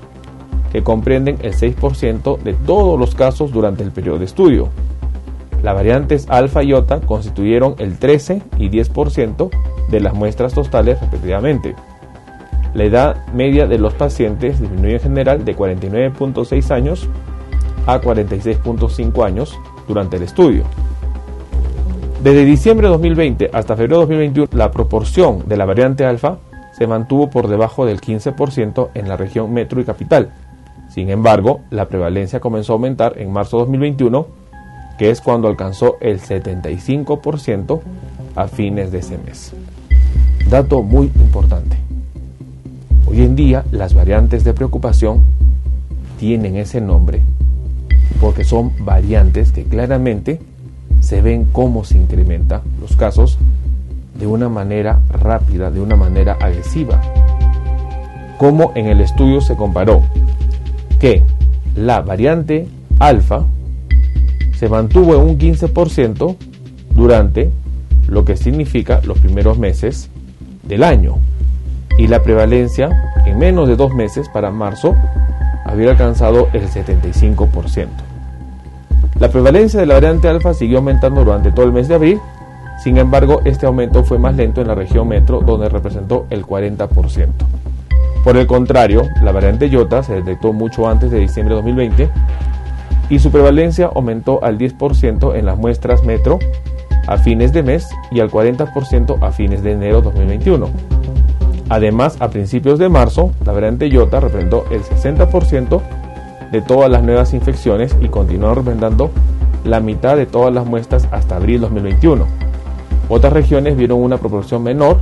que 0.71 0.83
comprenden 0.83 1.37
el 1.41 1.53
6% 1.53 2.39
de 2.39 2.53
todos 2.53 2.99
los 2.99 3.15
casos 3.15 3.51
durante 3.51 3.83
el 3.83 3.91
periodo 3.91 4.19
de 4.19 4.25
estudio. 4.25 4.69
Las 5.63 5.75
variantes 5.75 6.27
alfa 6.29 6.61
y 6.61 6.67
iota 6.67 6.99
constituyeron 6.99 7.75
el 7.79 7.97
13 7.97 8.41
y 8.57 8.69
10% 8.69 9.49
de 9.89 9.99
las 10.01 10.13
muestras 10.13 10.53
totales 10.53 10.99
respectivamente. 10.99 11.73
La 12.73 12.83
edad 12.83 13.25
media 13.33 13.65
de 13.65 13.77
los 13.77 13.93
pacientes 13.93 14.59
disminuyó 14.59 14.95
en 14.95 15.01
general 15.01 15.45
de 15.45 15.55
49.6 15.55 16.71
años 16.71 17.07
a 17.87 18.01
46.5 18.01 19.25
años 19.25 19.57
durante 19.87 20.17
el 20.17 20.23
estudio. 20.23 20.63
Desde 22.21 22.45
diciembre 22.45 22.87
de 22.87 22.91
2020 22.91 23.49
hasta 23.53 23.75
febrero 23.75 23.95
de 23.95 24.15
2021, 24.15 24.47
la 24.53 24.71
proporción 24.71 25.47
de 25.47 25.57
la 25.57 25.65
variante 25.65 26.05
alfa 26.05 26.39
se 26.73 26.87
mantuvo 26.87 27.29
por 27.29 27.47
debajo 27.47 27.85
del 27.85 28.01
15% 28.01 28.89
en 28.95 29.07
la 29.07 29.15
región 29.15 29.53
metro 29.53 29.79
y 29.79 29.85
capital, 29.85 30.33
Sin 30.89 31.09
embargo, 31.09 31.61
la 31.71 31.87
prevalencia 31.87 32.39
comenzó 32.39 32.73
a 32.73 32.75
aumentar 32.75 33.17
en 33.17 33.31
marzo 33.31 33.57
de 33.57 33.61
2021, 33.61 34.42
que 34.97 35.09
es 35.09 35.21
cuando 35.21 35.47
alcanzó 35.47 35.97
el 36.01 36.19
75% 36.19 37.81
a 38.35 38.47
fines 38.47 38.91
de 38.91 38.99
ese 38.99 39.17
mes. 39.17 39.53
Dato 40.49 40.81
muy 40.83 41.11
importante. 41.15 41.77
Hoy 43.07 43.21
en 43.21 43.35
día 43.35 43.63
las 43.71 43.93
variantes 43.93 44.43
de 44.43 44.53
preocupación 44.53 45.23
tienen 46.19 46.55
ese 46.55 46.81
nombre 46.81 47.21
porque 48.19 48.43
son 48.43 48.71
variantes 48.79 49.51
que 49.51 49.63
claramente 49.63 50.39
se 51.01 51.21
ven 51.21 51.45
cómo 51.51 51.83
se 51.83 51.97
incrementan 51.97 52.61
los 52.79 52.95
casos 52.95 53.37
de 54.17 54.27
una 54.27 54.47
manera 54.47 55.01
rápida, 55.09 55.69
de 55.69 55.81
una 55.81 55.95
manera 55.95 56.37
agresiva. 56.39 57.01
Como 58.37 58.71
en 58.75 58.87
el 58.87 59.01
estudio 59.01 59.41
se 59.41 59.55
comparó 59.55 60.03
que 60.99 61.23
la 61.75 62.01
variante 62.01 62.67
alfa 62.99 63.43
se 64.63 64.69
mantuvo 64.69 65.15
en 65.15 65.21
un 65.23 65.37
15% 65.37 66.37
durante 66.95 67.51
lo 68.07 68.23
que 68.23 68.37
significa 68.37 69.01
los 69.03 69.19
primeros 69.19 69.59
meses 69.59 70.09
del 70.63 70.85
año 70.85 71.17
y 71.97 72.07
la 72.07 72.23
prevalencia 72.23 73.11
en 73.25 73.39
menos 73.39 73.67
de 73.67 73.75
dos 73.75 73.93
meses 73.93 74.29
para 74.29 74.51
marzo 74.51 74.95
había 75.65 75.91
alcanzado 75.91 76.47
el 76.53 76.69
75%. 76.69 77.87
La 79.19 79.27
prevalencia 79.27 79.81
de 79.81 79.85
la 79.85 79.95
variante 79.95 80.29
alfa 80.29 80.53
siguió 80.53 80.77
aumentando 80.77 81.25
durante 81.25 81.51
todo 81.51 81.65
el 81.65 81.73
mes 81.73 81.89
de 81.89 81.95
abril, 81.95 82.21
sin 82.81 82.97
embargo 82.97 83.41
este 83.43 83.65
aumento 83.65 84.05
fue 84.05 84.17
más 84.17 84.33
lento 84.33 84.61
en 84.61 84.69
la 84.69 84.75
región 84.75 85.09
metro 85.09 85.41
donde 85.41 85.67
representó 85.67 86.25
el 86.29 86.45
40%. 86.45 86.87
Por 88.23 88.37
el 88.37 88.47
contrario, 88.47 89.09
la 89.21 89.33
variante 89.33 89.69
Iota 89.69 90.03
se 90.03 90.13
detectó 90.13 90.53
mucho 90.53 90.87
antes 90.87 91.11
de 91.11 91.19
diciembre 91.19 91.53
de 91.53 91.61
2020 91.61 92.09
y 93.09 93.19
su 93.19 93.31
prevalencia 93.31 93.89
aumentó 93.93 94.43
al 94.43 94.57
10% 94.57 95.35
en 95.35 95.45
las 95.45 95.57
muestras 95.57 96.03
metro 96.03 96.39
a 97.07 97.17
fines 97.17 97.51
de 97.53 97.63
mes 97.63 97.89
y 98.11 98.19
al 98.19 98.31
40% 98.31 99.17
a 99.21 99.31
fines 99.31 99.61
de 99.63 99.73
enero 99.73 99.97
de 99.97 100.03
2021. 100.05 100.69
Además, 101.69 102.17
a 102.19 102.29
principios 102.29 102.79
de 102.79 102.89
marzo, 102.89 103.31
la 103.45 103.51
variante 103.51 103.89
Iota 103.89 104.19
representó 104.19 104.65
el 104.71 104.83
60% 104.83 105.81
de 106.51 106.61
todas 106.61 106.89
las 106.89 107.03
nuevas 107.03 107.33
infecciones 107.33 107.95
y 108.01 108.09
continuó 108.09 108.53
representando 108.53 109.09
la 109.63 109.79
mitad 109.79 110.15
de 110.15 110.25
todas 110.25 110.53
las 110.53 110.65
muestras 110.65 111.07
hasta 111.11 111.37
abril 111.37 111.61
2021. 111.61 112.25
Otras 113.09 113.33
regiones 113.33 113.75
vieron 113.75 114.01
una 114.01 114.17
proporción 114.17 114.63
menor, 114.63 114.99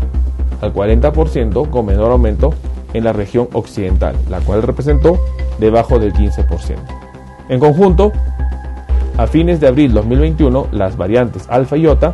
al 0.62 0.74
40%, 0.74 1.70
con 1.70 1.86
menor 1.86 2.12
aumento 2.12 2.54
en 2.94 3.04
la 3.04 3.14
región 3.14 3.48
occidental, 3.54 4.16
la 4.30 4.40
cual 4.42 4.62
representó 4.64 5.20
debajo 5.60 6.00
del 6.00 6.14
15%. 6.14 7.01
En 7.50 7.60
conjunto, 7.60 8.12
a 9.18 9.28
fines 9.28 9.60
de 9.60 9.68
abril 9.68 9.94
2021, 9.94 10.68
las 10.72 10.98
variantes 10.98 11.46
alfa 11.50 11.78
y 11.78 11.82
iota 11.82 12.14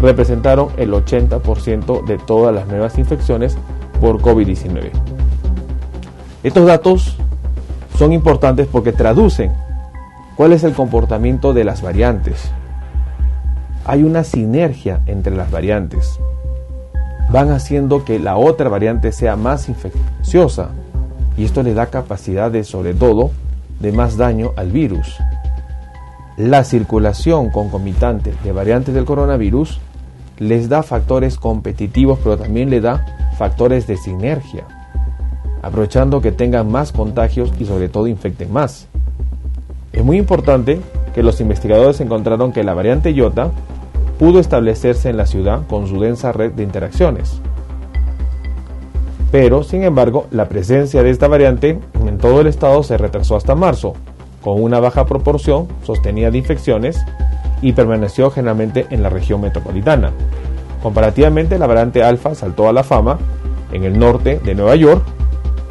representaron 0.00 0.68
el 0.76 0.92
80% 0.92 2.04
de 2.04 2.18
todas 2.18 2.54
las 2.54 2.66
nuevas 2.66 2.98
infecciones 2.98 3.56
por 4.00 4.20
COVID-19. 4.20 4.90
Estos 6.42 6.66
datos 6.66 7.16
son 7.98 8.12
importantes 8.12 8.66
porque 8.66 8.92
traducen 8.92 9.52
cuál 10.36 10.52
es 10.52 10.64
el 10.64 10.74
comportamiento 10.74 11.52
de 11.52 11.64
las 11.64 11.82
variantes. 11.82 12.50
Hay 13.84 14.02
una 14.02 14.24
sinergia 14.24 15.00
entre 15.06 15.34
las 15.34 15.50
variantes. 15.50 16.18
Van 17.30 17.50
haciendo 17.50 18.04
que 18.04 18.18
la 18.18 18.36
otra 18.36 18.68
variante 18.68 19.12
sea 19.12 19.36
más 19.36 19.68
infecciosa 19.68 20.70
y 21.36 21.44
esto 21.44 21.62
le 21.62 21.74
da 21.74 21.86
capacidad 21.86 22.50
de, 22.50 22.64
sobre 22.64 22.94
todo, 22.94 23.30
de 23.80 23.92
más 23.92 24.16
daño 24.16 24.52
al 24.56 24.70
virus. 24.70 25.16
La 26.36 26.64
circulación 26.64 27.50
concomitante 27.50 28.34
de 28.44 28.52
variantes 28.52 28.94
del 28.94 29.04
coronavirus 29.04 29.80
les 30.38 30.68
da 30.68 30.82
factores 30.82 31.38
competitivos, 31.38 32.18
pero 32.22 32.36
también 32.36 32.68
le 32.70 32.80
da 32.80 33.06
factores 33.38 33.86
de 33.86 33.96
sinergia, 33.96 34.64
aprovechando 35.62 36.20
que 36.20 36.32
tengan 36.32 36.70
más 36.70 36.92
contagios 36.92 37.52
y 37.58 37.64
sobre 37.64 37.88
todo 37.88 38.06
infecten 38.06 38.52
más. 38.52 38.86
Es 39.92 40.04
muy 40.04 40.18
importante 40.18 40.80
que 41.14 41.22
los 41.22 41.40
investigadores 41.40 42.00
encontraron 42.00 42.52
que 42.52 42.64
la 42.64 42.74
variante 42.74 43.14
Iota 43.14 43.50
pudo 44.18 44.40
establecerse 44.40 45.08
en 45.08 45.16
la 45.16 45.26
ciudad 45.26 45.66
con 45.68 45.86
su 45.86 46.00
densa 46.00 46.32
red 46.32 46.52
de 46.52 46.62
interacciones. 46.62 47.40
Pero, 49.30 49.62
sin 49.62 49.82
embargo, 49.82 50.26
la 50.30 50.48
presencia 50.48 51.02
de 51.02 51.10
esta 51.10 51.28
variante 51.28 51.78
en 52.06 52.18
todo 52.18 52.40
el 52.40 52.46
estado 52.46 52.82
se 52.82 52.96
retrasó 52.96 53.36
hasta 53.36 53.54
marzo, 53.54 53.94
con 54.42 54.62
una 54.62 54.78
baja 54.78 55.06
proporción 55.06 55.66
sostenida 55.82 56.30
de 56.30 56.38
infecciones 56.38 56.98
y 57.62 57.72
permaneció 57.72 58.30
generalmente 58.30 58.86
en 58.90 59.02
la 59.02 59.10
región 59.10 59.40
metropolitana. 59.40 60.12
Comparativamente, 60.82 61.58
la 61.58 61.66
variante 61.66 62.04
alfa 62.04 62.34
saltó 62.34 62.68
a 62.68 62.72
la 62.72 62.84
fama 62.84 63.18
en 63.72 63.84
el 63.84 63.98
norte 63.98 64.38
de 64.44 64.54
Nueva 64.54 64.76
York, 64.76 65.02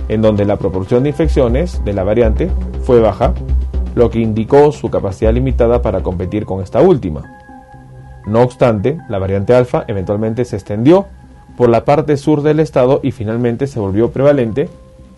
en 0.10 0.22
donde 0.22 0.46
la 0.46 0.58
proporción 0.58 1.04
de 1.04 1.10
infecciones 1.10 1.84
de 1.86 1.94
la 1.94 2.04
variante 2.04 2.52
fue 2.84 3.00
baja, 3.00 3.34
lo 3.96 4.10
que 4.10 4.20
indicó 4.20 4.74
su 4.74 4.90
capacidad 4.90 5.34
limitada 5.34 5.82
para 5.82 6.04
competir 6.04 6.46
con 6.46 6.62
esta 6.62 6.82
última. 6.82 7.24
No 8.28 8.42
obstante, 8.42 8.98
la 9.08 9.20
variante 9.20 9.56
alfa 9.56 9.86
eventualmente 9.88 10.44
se 10.44 10.58
extendió 10.58 11.06
por 11.58 11.70
la 11.70 11.86
parte 11.86 12.18
sur 12.18 12.42
del 12.42 12.60
estado 12.60 13.00
y 13.04 13.12
finalmente 13.12 13.68
se 13.68 13.80
volvió 13.80 14.12
prevalente 14.12 14.70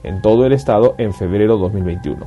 en 0.03 0.21
todo 0.21 0.45
el 0.45 0.53
estado 0.53 0.95
en 0.97 1.13
febrero 1.13 1.55
de 1.55 1.61
2021. 1.61 2.25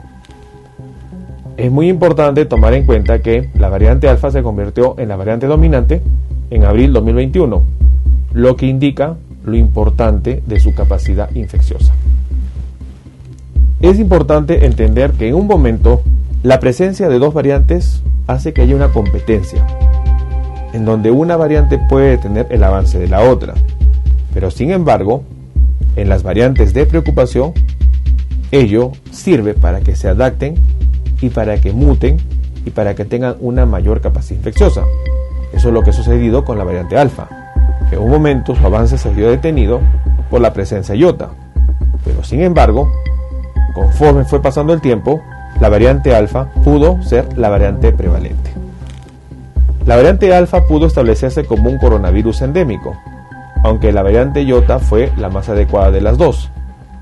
Es 1.57 1.71
muy 1.71 1.89
importante 1.89 2.47
tomar 2.47 2.75
en 2.75 2.87
cuenta 2.87 3.21
que 3.21 3.51
la 3.55 3.69
variante 3.69 4.09
alfa 4.09 4.31
se 4.31 4.43
convirtió 4.43 4.95
en 4.99 5.09
la 5.09 5.17
variante 5.17 5.47
dominante 5.47 6.03
en 6.51 6.65
abril 6.65 6.93
2021, 6.93 7.63
lo 8.33 8.57
que 8.57 8.67
indica 8.67 9.17
lo 9.45 9.57
importante 9.57 10.43
de 10.47 10.61
su 10.61 10.75
capacidad 10.75 11.31
infecciosa. 11.35 11.95
Es 13.81 13.99
importante 13.99 14.67
entender 14.67 15.13
que 15.13 15.29
en 15.29 15.35
un 15.35 15.47
momento 15.47 16.03
la 16.43 16.61
presencia 16.61 17.09
de 17.09 17.19
dos 17.19 17.35
variantes 17.35 18.03
hace 18.27 18.53
que 18.53 18.63
haya 18.63 18.77
una 18.77 18.89
competencia, 18.89 19.67
en 20.73 20.85
donde 20.85 21.11
una 21.11 21.37
variante 21.37 21.79
puede 21.89 22.11
detener 22.11 22.47
el 22.51 22.63
avance 22.65 22.99
de 22.99 23.09
la 23.09 23.23
otra, 23.23 23.55
pero 24.33 24.51
sin 24.51 24.71
embargo, 24.71 25.23
en 25.97 26.09
las 26.09 26.23
variantes 26.23 26.73
de 26.73 26.87
preocupación, 26.87 27.53
ello 28.53 28.93
sirve 29.11 29.55
para 29.55 29.81
que 29.81 29.97
se 29.97 30.09
adapten 30.09 30.57
y 31.21 31.31
para 31.31 31.61
que 31.61 31.73
muten 31.73 32.19
y 32.65 32.71
para 32.71 32.95
que 32.95 33.05
tengan 33.05 33.37
una 33.41 33.67
mayor 33.67 34.01
capacidad 34.01 34.39
infecciosa. 34.39 34.85
Eso 35.53 35.69
es 35.69 35.75
lo 35.75 35.83
que 35.83 35.91
ha 35.91 35.93
sucedido 35.95 36.45
con 36.45 36.59
la 36.59 36.65
variante 36.65 36.97
alfa. 36.97 37.29
En 37.91 37.99
un 37.99 38.11
momento 38.11 38.55
su 38.55 38.65
avance 38.65 38.99
se 38.99 39.11
vio 39.11 39.31
detenido 39.31 39.81
por 40.31 40.41
la 40.41 40.53
presencia 40.53 40.95
iota, 40.95 41.31
pero 42.05 42.23
sin 42.23 42.41
embargo, 42.41 42.91
conforme 43.75 44.25
fue 44.25 44.41
pasando 44.41 44.73
el 44.73 44.81
tiempo, 44.81 45.21
la 45.61 45.69
variante 45.69 46.15
alfa 46.15 46.53
pudo 46.65 47.03
ser 47.03 47.37
la 47.37 47.49
variante 47.49 47.93
prevalente. 47.93 48.51
La 49.87 49.97
variante 49.97 50.33
alfa 50.35 50.67
pudo 50.67 50.87
establecerse 50.87 51.45
como 51.45 51.69
un 51.69 51.79
coronavirus 51.79 52.43
endémico, 52.43 52.97
aunque 53.63 53.93
la 53.93 54.03
variante 54.03 54.45
iota 54.45 54.79
fue 54.79 55.13
la 55.17 55.29
más 55.29 55.49
adecuada 55.49 55.91
de 55.91 56.01
las 56.01 56.19
dos. 56.19 56.51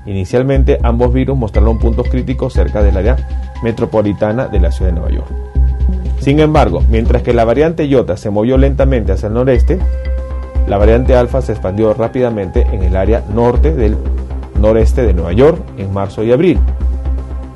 Inicialmente 0.05 0.79
ambos 0.83 1.13
virus 1.13 1.37
mostraron 1.37 1.77
puntos 1.79 2.07
críticos 2.09 2.53
cerca 2.53 2.81
del 2.81 2.97
área 2.97 3.17
metropolitana 3.63 4.47
de 4.47 4.59
la 4.59 4.71
ciudad 4.71 4.91
de 4.91 4.99
Nueva 4.99 5.13
York. 5.13 5.27
Sin 6.19 6.39
embargo, 6.39 6.83
mientras 6.89 7.23
que 7.23 7.33
la 7.33 7.45
variante 7.45 7.87
Iota 7.87 8.17
se 8.17 8.29
movió 8.29 8.57
lentamente 8.57 9.11
hacia 9.11 9.27
el 9.27 9.33
noreste, 9.33 9.79
la 10.67 10.77
variante 10.77 11.15
Alfa 11.15 11.41
se 11.41 11.53
expandió 11.53 11.93
rápidamente 11.93 12.67
en 12.71 12.83
el 12.83 12.95
área 12.95 13.23
norte 13.33 13.73
del 13.73 13.97
noreste 14.59 15.03
de 15.03 15.13
Nueva 15.13 15.33
York 15.33 15.59
en 15.77 15.93
marzo 15.93 16.23
y 16.23 16.31
abril. 16.31 16.59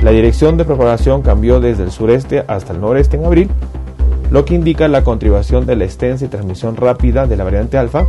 La 0.01 0.11
dirección 0.11 0.57
de 0.57 0.65
propagación 0.65 1.21
cambió 1.21 1.59
desde 1.59 1.83
el 1.83 1.91
sureste 1.91 2.43
hasta 2.47 2.73
el 2.73 2.81
noreste 2.81 3.17
en 3.17 3.25
abril, 3.25 3.49
lo 4.31 4.45
que 4.45 4.55
indica 4.55 4.87
la 4.87 5.03
contribución 5.03 5.65
de 5.65 5.75
la 5.75 5.85
extensa 5.85 6.25
y 6.25 6.27
transmisión 6.27 6.75
rápida 6.75 7.27
de 7.27 7.37
la 7.37 7.43
variante 7.43 7.77
alfa 7.77 8.05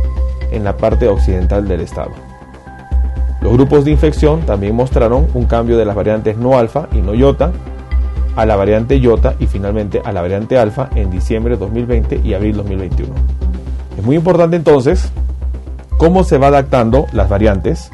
en 0.51 0.63
la 0.63 0.77
parte 0.77 1.07
occidental 1.07 1.67
del 1.67 1.81
estado. 1.81 2.11
Los 3.41 3.53
grupos 3.53 3.85
de 3.85 3.91
infección 3.91 4.41
también 4.41 4.75
mostraron 4.75 5.27
un 5.33 5.45
cambio 5.45 5.77
de 5.77 5.85
las 5.85 5.95
variantes 5.95 6.37
no 6.37 6.57
alfa 6.57 6.87
y 6.93 6.97
no 6.97 7.13
iota 7.13 7.51
a 8.35 8.45
la 8.45 8.55
variante 8.55 8.99
iota 8.99 9.35
y 9.39 9.47
finalmente 9.47 10.01
a 10.03 10.11
la 10.11 10.21
variante 10.21 10.57
alfa 10.57 10.89
en 10.95 11.09
diciembre 11.09 11.53
de 11.53 11.59
2020 11.59 12.21
y 12.23 12.33
abril 12.33 12.57
2021. 12.57 13.13
Es 13.97 14.03
muy 14.03 14.15
importante 14.15 14.55
entonces 14.57 15.11
cómo 15.97 16.23
se 16.23 16.37
va 16.37 16.47
adaptando 16.47 17.05
las 17.13 17.29
variantes 17.29 17.91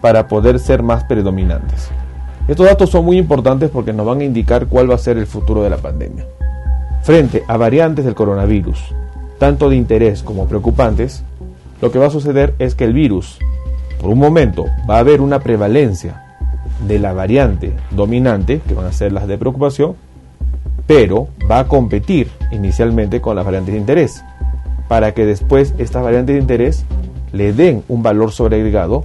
para 0.00 0.28
poder 0.28 0.58
ser 0.58 0.82
más 0.82 1.04
predominantes. 1.04 1.90
Estos 2.48 2.66
datos 2.66 2.90
son 2.90 3.04
muy 3.04 3.18
importantes 3.18 3.70
porque 3.70 3.92
nos 3.92 4.06
van 4.06 4.20
a 4.20 4.24
indicar 4.24 4.66
cuál 4.66 4.90
va 4.90 4.94
a 4.94 4.98
ser 4.98 5.16
el 5.16 5.26
futuro 5.26 5.62
de 5.62 5.70
la 5.70 5.78
pandemia. 5.78 6.26
Frente 7.02 7.42
a 7.48 7.56
variantes 7.56 8.04
del 8.04 8.14
coronavirus, 8.14 8.94
tanto 9.38 9.68
de 9.68 9.76
interés 9.76 10.22
como 10.22 10.46
preocupantes, 10.46 11.24
lo 11.80 11.90
que 11.90 11.98
va 11.98 12.06
a 12.06 12.10
suceder 12.10 12.54
es 12.58 12.74
que 12.74 12.84
el 12.84 12.92
virus, 12.92 13.38
por 14.00 14.10
un 14.10 14.18
momento, 14.18 14.64
va 14.88 14.96
a 14.96 15.00
haber 15.00 15.20
una 15.20 15.40
prevalencia 15.40 16.22
de 16.86 16.98
la 16.98 17.12
variante 17.12 17.72
dominante, 17.90 18.60
que 18.66 18.74
van 18.74 18.86
a 18.86 18.92
ser 18.92 19.12
las 19.12 19.26
de 19.26 19.38
preocupación, 19.38 19.94
pero 20.86 21.28
va 21.50 21.60
a 21.60 21.68
competir 21.68 22.30
inicialmente 22.52 23.20
con 23.20 23.36
las 23.36 23.44
variantes 23.44 23.74
de 23.74 23.80
interés, 23.80 24.24
para 24.88 25.12
que 25.14 25.24
después 25.24 25.74
estas 25.78 26.02
variantes 26.02 26.34
de 26.34 26.40
interés 26.40 26.84
le 27.32 27.52
den 27.52 27.82
un 27.88 28.02
valor 28.02 28.32
sobreagregado 28.32 29.04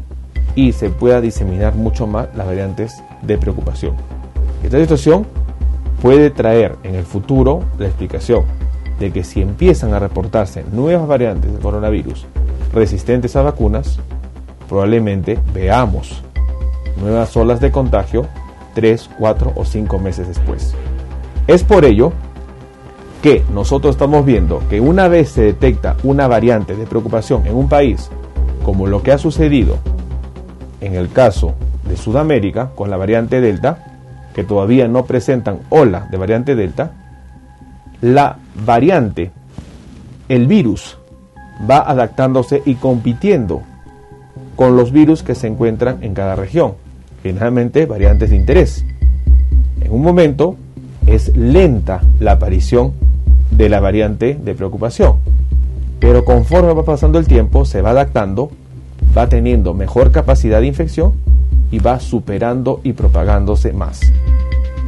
y 0.55 0.73
se 0.73 0.89
pueda 0.89 1.21
diseminar 1.21 1.75
mucho 1.75 2.05
más 2.05 2.27
las 2.35 2.45
variantes 2.45 3.01
de 3.21 3.37
preocupación. 3.37 3.95
Esta 4.63 4.79
situación 4.79 5.25
puede 6.01 6.29
traer 6.29 6.75
en 6.83 6.95
el 6.95 7.05
futuro 7.05 7.63
la 7.77 7.87
explicación 7.87 8.43
de 8.99 9.11
que 9.11 9.23
si 9.23 9.41
empiezan 9.41 9.93
a 9.93 9.99
reportarse 9.99 10.65
nuevas 10.71 11.07
variantes 11.07 11.53
de 11.53 11.59
coronavirus 11.59 12.25
resistentes 12.73 13.35
a 13.35 13.41
vacunas, 13.41 13.99
probablemente 14.67 15.39
veamos 15.53 16.23
nuevas 17.01 17.35
olas 17.35 17.59
de 17.59 17.71
contagio 17.71 18.27
3, 18.75 19.09
4 19.17 19.53
o 19.55 19.65
5 19.65 19.99
meses 19.99 20.27
después. 20.27 20.75
Es 21.47 21.63
por 21.63 21.85
ello 21.85 22.13
que 23.21 23.43
nosotros 23.53 23.95
estamos 23.95 24.25
viendo 24.25 24.61
que 24.69 24.79
una 24.79 25.07
vez 25.07 25.29
se 25.29 25.41
detecta 25.41 25.97
una 26.03 26.27
variante 26.27 26.75
de 26.75 26.85
preocupación 26.85 27.47
en 27.47 27.55
un 27.55 27.67
país, 27.67 28.09
como 28.63 28.87
lo 28.87 29.01
que 29.01 29.11
ha 29.11 29.17
sucedido 29.17 29.77
en 30.79 30.95
el 30.95 31.09
caso 31.09 31.55
de 31.87 31.97
Sudamérica 31.97 32.71
con 32.75 32.89
la 32.89 32.97
variante 32.97 33.41
Delta, 33.41 33.99
que 34.33 34.43
todavía 34.43 34.87
no 34.87 35.05
presentan 35.05 35.59
ola 35.69 36.07
de 36.11 36.17
variante 36.17 36.55
Delta, 36.55 36.91
la 38.01 38.37
variante, 38.65 39.31
el 40.29 40.47
virus, 40.47 40.98
va 41.69 41.79
adaptándose 41.79 42.61
y 42.65 42.75
compitiendo 42.75 43.61
con 44.55 44.75
los 44.75 44.91
virus 44.91 45.23
que 45.23 45.35
se 45.35 45.47
encuentran 45.47 46.03
en 46.03 46.13
cada 46.13 46.35
región, 46.35 46.73
generalmente 47.23 47.85
variantes 47.85 48.29
de 48.29 48.35
interés. 48.35 48.85
En 49.81 49.91
un 49.91 50.01
momento 50.01 50.57
es 51.07 51.35
lenta 51.35 52.01
la 52.19 52.33
aparición 52.33 52.93
de 53.51 53.69
la 53.69 53.79
variante 53.79 54.35
de 54.35 54.53
preocupación, 54.53 55.17
pero 55.99 56.25
conforme 56.25 56.73
va 56.73 56.83
pasando 56.83 57.19
el 57.19 57.27
tiempo 57.27 57.65
se 57.65 57.81
va 57.81 57.91
adaptando, 57.91 58.51
va 59.17 59.27
teniendo 59.27 59.73
mejor 59.73 60.11
capacidad 60.11 60.61
de 60.61 60.67
infección 60.67 61.13
y 61.71 61.79
va 61.79 61.99
superando 61.99 62.81
y 62.83 62.93
propagándose 62.93 63.73
más. 63.73 64.01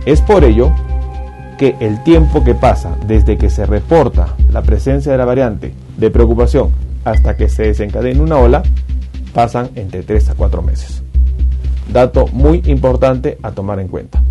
Es 0.05 0.21
por 0.21 0.43
ello 0.43 0.71
que 1.61 1.75
el 1.79 2.01
tiempo 2.01 2.43
que 2.43 2.55
pasa 2.55 2.95
desde 3.05 3.37
que 3.37 3.51
se 3.51 3.67
reporta 3.67 4.35
la 4.49 4.63
presencia 4.63 5.11
de 5.11 5.17
la 5.19 5.25
variante 5.25 5.71
de 5.95 6.09
preocupación 6.09 6.71
hasta 7.05 7.37
que 7.37 7.49
se 7.49 7.61
desencadena 7.61 8.23
una 8.23 8.39
ola 8.39 8.63
pasan 9.31 9.69
entre 9.75 10.01
3 10.01 10.31
a 10.31 10.33
4 10.33 10.63
meses. 10.63 11.03
Dato 11.93 12.25
muy 12.33 12.63
importante 12.65 13.37
a 13.43 13.51
tomar 13.51 13.79
en 13.79 13.89
cuenta. 13.89 14.23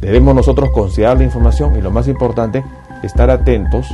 Debemos 0.00 0.36
nosotros 0.36 0.70
considerar 0.70 1.18
la 1.18 1.24
información 1.24 1.76
y 1.76 1.80
lo 1.80 1.90
más 1.90 2.06
importante, 2.06 2.62
estar 3.02 3.28
atentos 3.28 3.88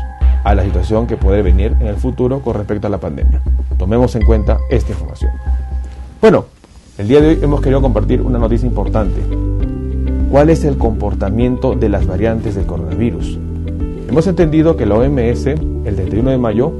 a 0.45 0.55
la 0.55 0.63
situación 0.63 1.07
que 1.07 1.17
puede 1.17 1.41
venir 1.41 1.75
en 1.81 1.87
el 1.87 1.97
futuro 1.97 2.41
con 2.43 2.53
respecto 2.53 2.87
a 2.87 2.91
la 2.91 3.01
pandemia. 3.01 3.41
Tomemos 3.79 4.15
en 4.15 4.27
cuenta 4.27 4.59
esta 4.69 4.93
información. 4.93 5.33
Bueno, 6.21 6.45
el 6.99 7.09
día 7.09 7.23
de 7.23 7.29
hoy 7.29 7.39
hemos 7.41 7.63
querido 7.63 7.81
compartir 7.81 8.21
una 8.21 8.39
noticia 8.39 8.69
importante 8.69 9.23
cuál 10.31 10.51
es 10.51 10.65
el 10.65 10.77
comportamiento 10.77 11.75
de 11.75 11.89
las 11.89 12.07
variantes 12.07 12.55
del 12.55 12.67
coronavirus. 12.67 13.39
Hemos 14.09 14.27
entendido 14.27 14.77
que 14.77 14.87
la 14.87 14.97
OMS, 14.97 15.47
el 15.47 15.95
31 15.95 16.31
de 16.31 16.39
mayo, 16.39 16.73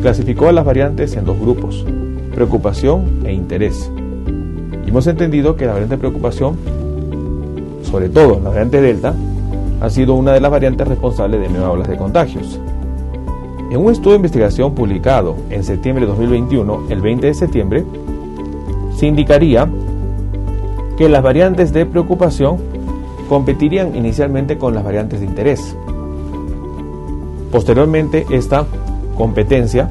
clasificó 0.00 0.48
a 0.48 0.52
las 0.52 0.64
variantes 0.64 1.16
en 1.16 1.24
dos 1.24 1.38
grupos, 1.38 1.84
preocupación 2.34 3.22
e 3.24 3.32
interés. 3.32 3.90
Hemos 4.86 5.06
entendido 5.06 5.56
que 5.56 5.66
la 5.66 5.72
variante 5.72 5.96
de 5.96 6.00
preocupación, 6.00 6.56
sobre 7.82 8.08
todo 8.08 8.40
la 8.40 8.50
variante 8.50 8.80
Delta, 8.80 9.14
ha 9.80 9.90
sido 9.90 10.14
una 10.14 10.32
de 10.32 10.40
las 10.40 10.50
variantes 10.50 10.86
responsables 10.86 11.40
de 11.40 11.48
nuevas 11.48 11.70
olas 11.70 11.88
de 11.88 11.96
contagios. 11.96 12.60
En 13.70 13.78
un 13.78 13.90
estudio 13.90 14.12
de 14.12 14.16
investigación 14.16 14.74
publicado 14.74 15.36
en 15.50 15.64
septiembre 15.64 16.04
de 16.04 16.10
2021, 16.12 16.86
el 16.90 17.00
20 17.00 17.26
de 17.26 17.34
septiembre, 17.34 17.84
se 18.96 19.06
indicaría 19.06 19.68
que 20.96 21.08
las 21.08 21.22
variantes 21.22 21.72
de 21.72 21.86
preocupación 21.86 22.73
competirían 23.28 23.94
inicialmente 23.96 24.58
con 24.58 24.74
las 24.74 24.84
variantes 24.84 25.20
de 25.20 25.26
interés. 25.26 25.76
Posteriormente, 27.50 28.26
esta 28.30 28.66
competencia 29.16 29.88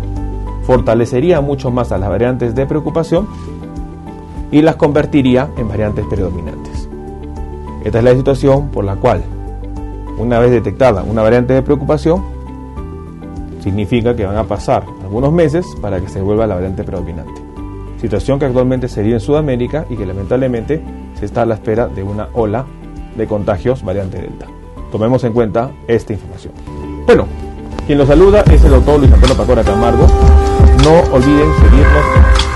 fortalecería 0.64 1.42
mucho 1.42 1.72
más 1.72 1.92
a 1.92 1.98
las 1.98 2.10
variantes 2.10 2.56
de 2.56 2.66
preocupación 2.66 3.28
y 4.52 4.62
las 4.62 4.76
convertiría 4.76 5.50
en 5.58 5.68
variantes 5.68 6.06
predominantes. 6.06 6.90
Esta 7.84 7.98
es 7.98 8.04
la 8.04 8.16
situación 8.16 8.70
por 8.70 8.86
la 8.86 8.96
cual, 8.96 9.24
una 10.18 10.40
vez 10.40 10.52
detectada 10.52 11.04
una 11.04 11.22
variante 11.22 11.54
de 11.54 11.62
preocupación, 11.62 12.24
significa 13.62 14.16
que 14.16 14.26
van 14.26 14.38
a 14.38 14.44
pasar 14.44 14.84
algunos 15.02 15.32
meses 15.32 15.66
para 15.82 16.00
que 16.00 16.08
se 16.08 16.22
vuelva 16.22 16.46
la 16.46 16.56
variante 16.56 16.84
predominante. 16.84 17.42
Situación 18.00 18.38
que 18.38 18.46
actualmente 18.46 18.90
se 18.90 19.02
vive 19.02 19.16
en 19.16 19.20
Sudamérica 19.22 19.86
y 19.90 19.96
que 19.96 20.06
lamentablemente 20.06 20.84
se 21.18 21.26
está 21.26 21.44
a 21.44 21.46
la 21.46 21.56
espera 21.56 21.88
de 21.88 22.04
una 22.04 22.28
ola 22.34 22.66
de 23.16 23.28
contagios 23.28 23.84
variante 23.84 24.22
Delta. 24.22 24.48
Tomemos 24.92 25.24
en 25.24 25.34
cuenta 25.34 25.72
esta 25.88 26.14
información. 26.14 26.54
Bueno, 27.06 27.28
quien 27.86 27.98
los 27.98 28.08
saluda 28.08 28.44
es 28.52 28.64
el 28.64 28.72
doctor 28.72 29.00
Luis 29.00 29.12
Antonio 29.12 29.36
Pacora 29.36 29.64
Camargo. 29.64 30.08
No 30.84 31.00
olviden 31.14 31.50
seguirnos 31.62 32.06
en 32.16 32.53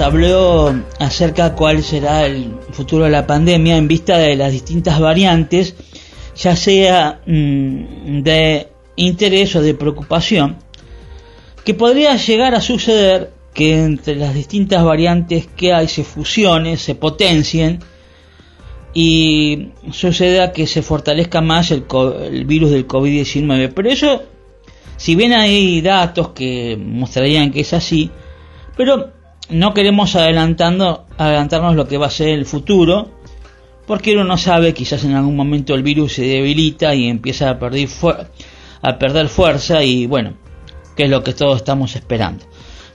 habló 0.00 0.74
acerca 0.98 1.50
de 1.50 1.56
cuál 1.56 1.82
será 1.82 2.26
el 2.26 2.54
futuro 2.72 3.04
de 3.04 3.10
la 3.10 3.26
pandemia 3.26 3.76
en 3.76 3.88
vista 3.88 4.18
de 4.18 4.36
las 4.36 4.52
distintas 4.52 4.98
variantes, 5.00 5.74
ya 6.36 6.56
sea 6.56 7.20
mm, 7.26 8.22
de 8.22 8.68
interés 8.96 9.54
o 9.56 9.62
de 9.62 9.74
preocupación, 9.74 10.58
que 11.64 11.74
podría 11.74 12.16
llegar 12.16 12.54
a 12.54 12.60
suceder 12.60 13.32
que 13.54 13.84
entre 13.84 14.16
las 14.16 14.34
distintas 14.34 14.84
variantes 14.84 15.46
que 15.48 15.72
hay 15.72 15.88
se 15.88 16.04
fusionen, 16.04 16.78
se 16.78 16.94
potencien 16.94 17.80
y 18.94 19.68
suceda 19.92 20.52
que 20.52 20.66
se 20.66 20.82
fortalezca 20.82 21.40
más 21.40 21.70
el, 21.70 21.84
el 22.24 22.44
virus 22.44 22.70
del 22.70 22.86
COVID-19. 22.86 23.72
Pero 23.74 23.90
eso, 23.90 24.22
si 24.96 25.14
bien 25.14 25.32
hay 25.32 25.80
datos 25.80 26.30
que 26.30 26.76
mostrarían 26.76 27.50
que 27.50 27.60
es 27.60 27.72
así, 27.72 28.10
pero 28.76 29.19
no 29.50 29.74
queremos 29.74 30.16
adelantando, 30.16 31.06
adelantarnos 31.18 31.74
lo 31.74 31.86
que 31.86 31.98
va 31.98 32.06
a 32.06 32.10
ser 32.10 32.28
el 32.30 32.46
futuro, 32.46 33.10
porque 33.86 34.12
uno 34.14 34.24
no 34.24 34.38
sabe, 34.38 34.72
quizás 34.72 35.04
en 35.04 35.14
algún 35.14 35.36
momento 35.36 35.74
el 35.74 35.82
virus 35.82 36.14
se 36.14 36.22
debilita 36.22 36.94
y 36.94 37.08
empieza 37.08 37.50
a 37.50 37.58
perder, 37.58 37.88
fuerza 39.28 39.82
y 39.82 40.06
bueno, 40.06 40.34
que 40.96 41.04
es 41.04 41.10
lo 41.10 41.24
que 41.24 41.32
todos 41.32 41.56
estamos 41.56 41.96
esperando. 41.96 42.44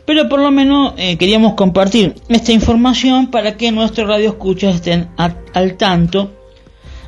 Pero 0.06 0.30
por 0.30 0.39
lo 0.39 0.51
menos 0.51 0.93
eh, 0.97 1.18
queríamos 1.18 1.56
compartir 1.56 2.16
esta 2.30 2.51
información 2.51 3.32
para 3.32 3.58
que 3.58 3.72
nuestros 3.72 4.08
radioescuchas 4.08 4.76
estén 4.76 5.10
al 5.18 5.76
tanto 5.78 6.32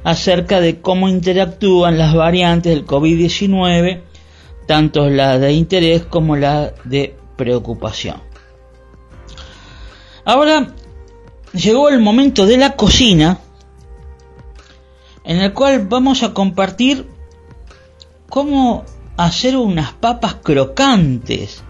acerca 0.04 0.60
de 0.60 0.82
cómo 0.82 1.08
interactúan 1.08 1.98
las 1.98 2.14
variantes 2.14 2.74
del 2.74 2.86
COVID-19, 2.86 4.02
tanto 4.66 5.10
la 5.10 5.38
de 5.38 5.54
interés 5.54 6.04
como 6.04 6.36
la 6.36 6.74
de 6.86 7.16
preocupación. 7.36 8.27
Ahora 10.28 10.68
llegó 11.54 11.88
el 11.88 12.02
momento 12.02 12.46
de 12.46 12.58
la 12.58 12.76
cocina 12.76 13.40
en 15.24 15.38
el 15.38 15.54
cual 15.54 15.88
vamos 15.88 16.22
a 16.22 16.34
compartir 16.34 17.08
cómo 18.28 18.84
hacer 19.16 19.56
unas 19.56 19.94
papas 19.94 20.36
crocantes. 20.44 21.64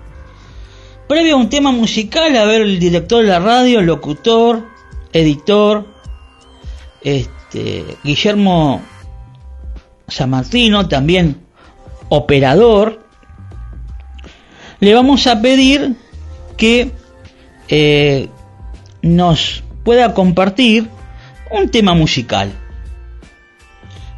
Previo 1.08 1.36
a 1.36 1.38
un 1.38 1.50
tema 1.50 1.72
musical, 1.72 2.36
a 2.36 2.46
ver 2.46 2.62
el 2.62 2.80
director 2.80 3.22
de 3.22 3.30
la 3.30 3.40
radio, 3.40 3.80
locutor, 3.84 4.66
editor, 5.14 5.86
este, 7.04 7.86
Guillermo 8.04 8.82
Samartino, 10.08 10.88
también 10.88 11.46
operador, 12.10 13.06
le 14.80 14.96
vamos 14.96 15.28
a 15.28 15.44
pedir 15.44 15.96
que 16.58 16.92
eh, 17.68 18.30
nos 19.08 19.64
pueda 19.84 20.14
compartir 20.14 20.90
un 21.52 21.70
tema 21.70 21.94
musical. 21.94 22.52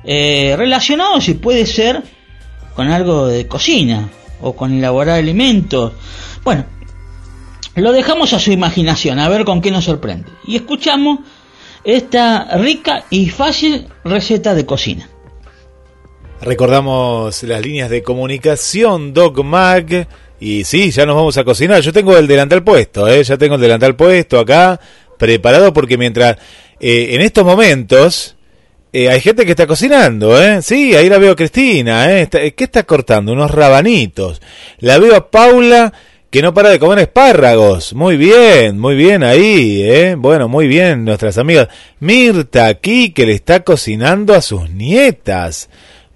eh, 0.03 0.55
relacionado 0.57 1.19
si 1.21 1.33
puede 1.35 1.65
ser 1.65 2.01
con 2.73 2.89
algo 2.89 3.27
de 3.27 3.47
cocina 3.47 4.09
o 4.41 4.55
con 4.55 4.73
elaborar 4.73 5.19
alimentos. 5.19 5.93
Bueno, 6.43 6.65
lo 7.75 7.91
dejamos 7.91 8.33
a 8.33 8.39
su 8.39 8.51
imaginación, 8.51 9.19
a 9.19 9.29
ver 9.29 9.45
con 9.45 9.61
qué 9.61 9.71
nos 9.71 9.85
sorprende. 9.85 10.29
Y 10.45 10.55
escuchamos 10.55 11.19
esta 11.83 12.57
rica 12.57 13.05
y 13.09 13.29
fácil 13.29 13.87
receta 14.03 14.53
de 14.53 14.65
cocina. 14.65 15.09
Recordamos 16.41 17.43
las 17.43 17.61
líneas 17.61 17.89
de 17.89 18.01
comunicación 18.01 19.13
Doc 19.13 19.43
Mag 19.43 20.07
y 20.39 20.63
sí, 20.63 20.91
ya 20.91 21.05
nos 21.05 21.15
vamos 21.15 21.37
a 21.37 21.43
cocinar. 21.43 21.81
Yo 21.81 21.93
tengo 21.93 22.17
el 22.17 22.27
delantal 22.27 22.63
puesto, 22.63 23.07
¿eh? 23.07 23.23
ya 23.23 23.37
tengo 23.37 23.55
el 23.55 23.61
delantal 23.61 23.95
puesto 23.95 24.39
acá, 24.39 24.79
preparado 25.17 25.73
porque 25.73 25.97
mientras 25.97 26.37
eh, 26.79 27.09
en 27.11 27.21
estos 27.21 27.45
momentos 27.45 28.35
eh, 28.91 29.09
hay 29.09 29.21
gente 29.21 29.45
que 29.45 29.51
está 29.51 29.67
cocinando, 29.67 30.41
¿eh? 30.41 30.61
Sí, 30.61 30.95
ahí 30.95 31.09
la 31.09 31.19
veo 31.19 31.33
a 31.33 31.35
Cristina, 31.35 32.19
¿eh? 32.19 32.27
¿Qué 32.27 32.63
está 32.63 32.83
cortando? 32.83 33.33
Unos 33.33 33.51
rabanitos. 33.51 34.41
La 34.79 34.97
veo 34.97 35.15
a 35.15 35.29
Paula 35.29 35.93
que 36.29 36.41
no 36.41 36.53
para 36.53 36.69
de 36.69 36.79
comer 36.79 36.99
espárragos. 36.99 37.93
Muy 37.93 38.17
bien, 38.17 38.79
muy 38.79 38.95
bien 38.95 39.23
ahí, 39.23 39.81
¿eh? 39.83 40.15
Bueno, 40.15 40.47
muy 40.47 40.67
bien, 40.67 41.05
nuestras 41.05 41.37
amigas. 41.37 41.67
Mirta 41.99 42.67
aquí 42.67 43.11
que 43.11 43.25
le 43.25 43.33
está 43.33 43.61
cocinando 43.61 44.33
a 44.33 44.41
sus 44.41 44.69
nietas. 44.69 45.69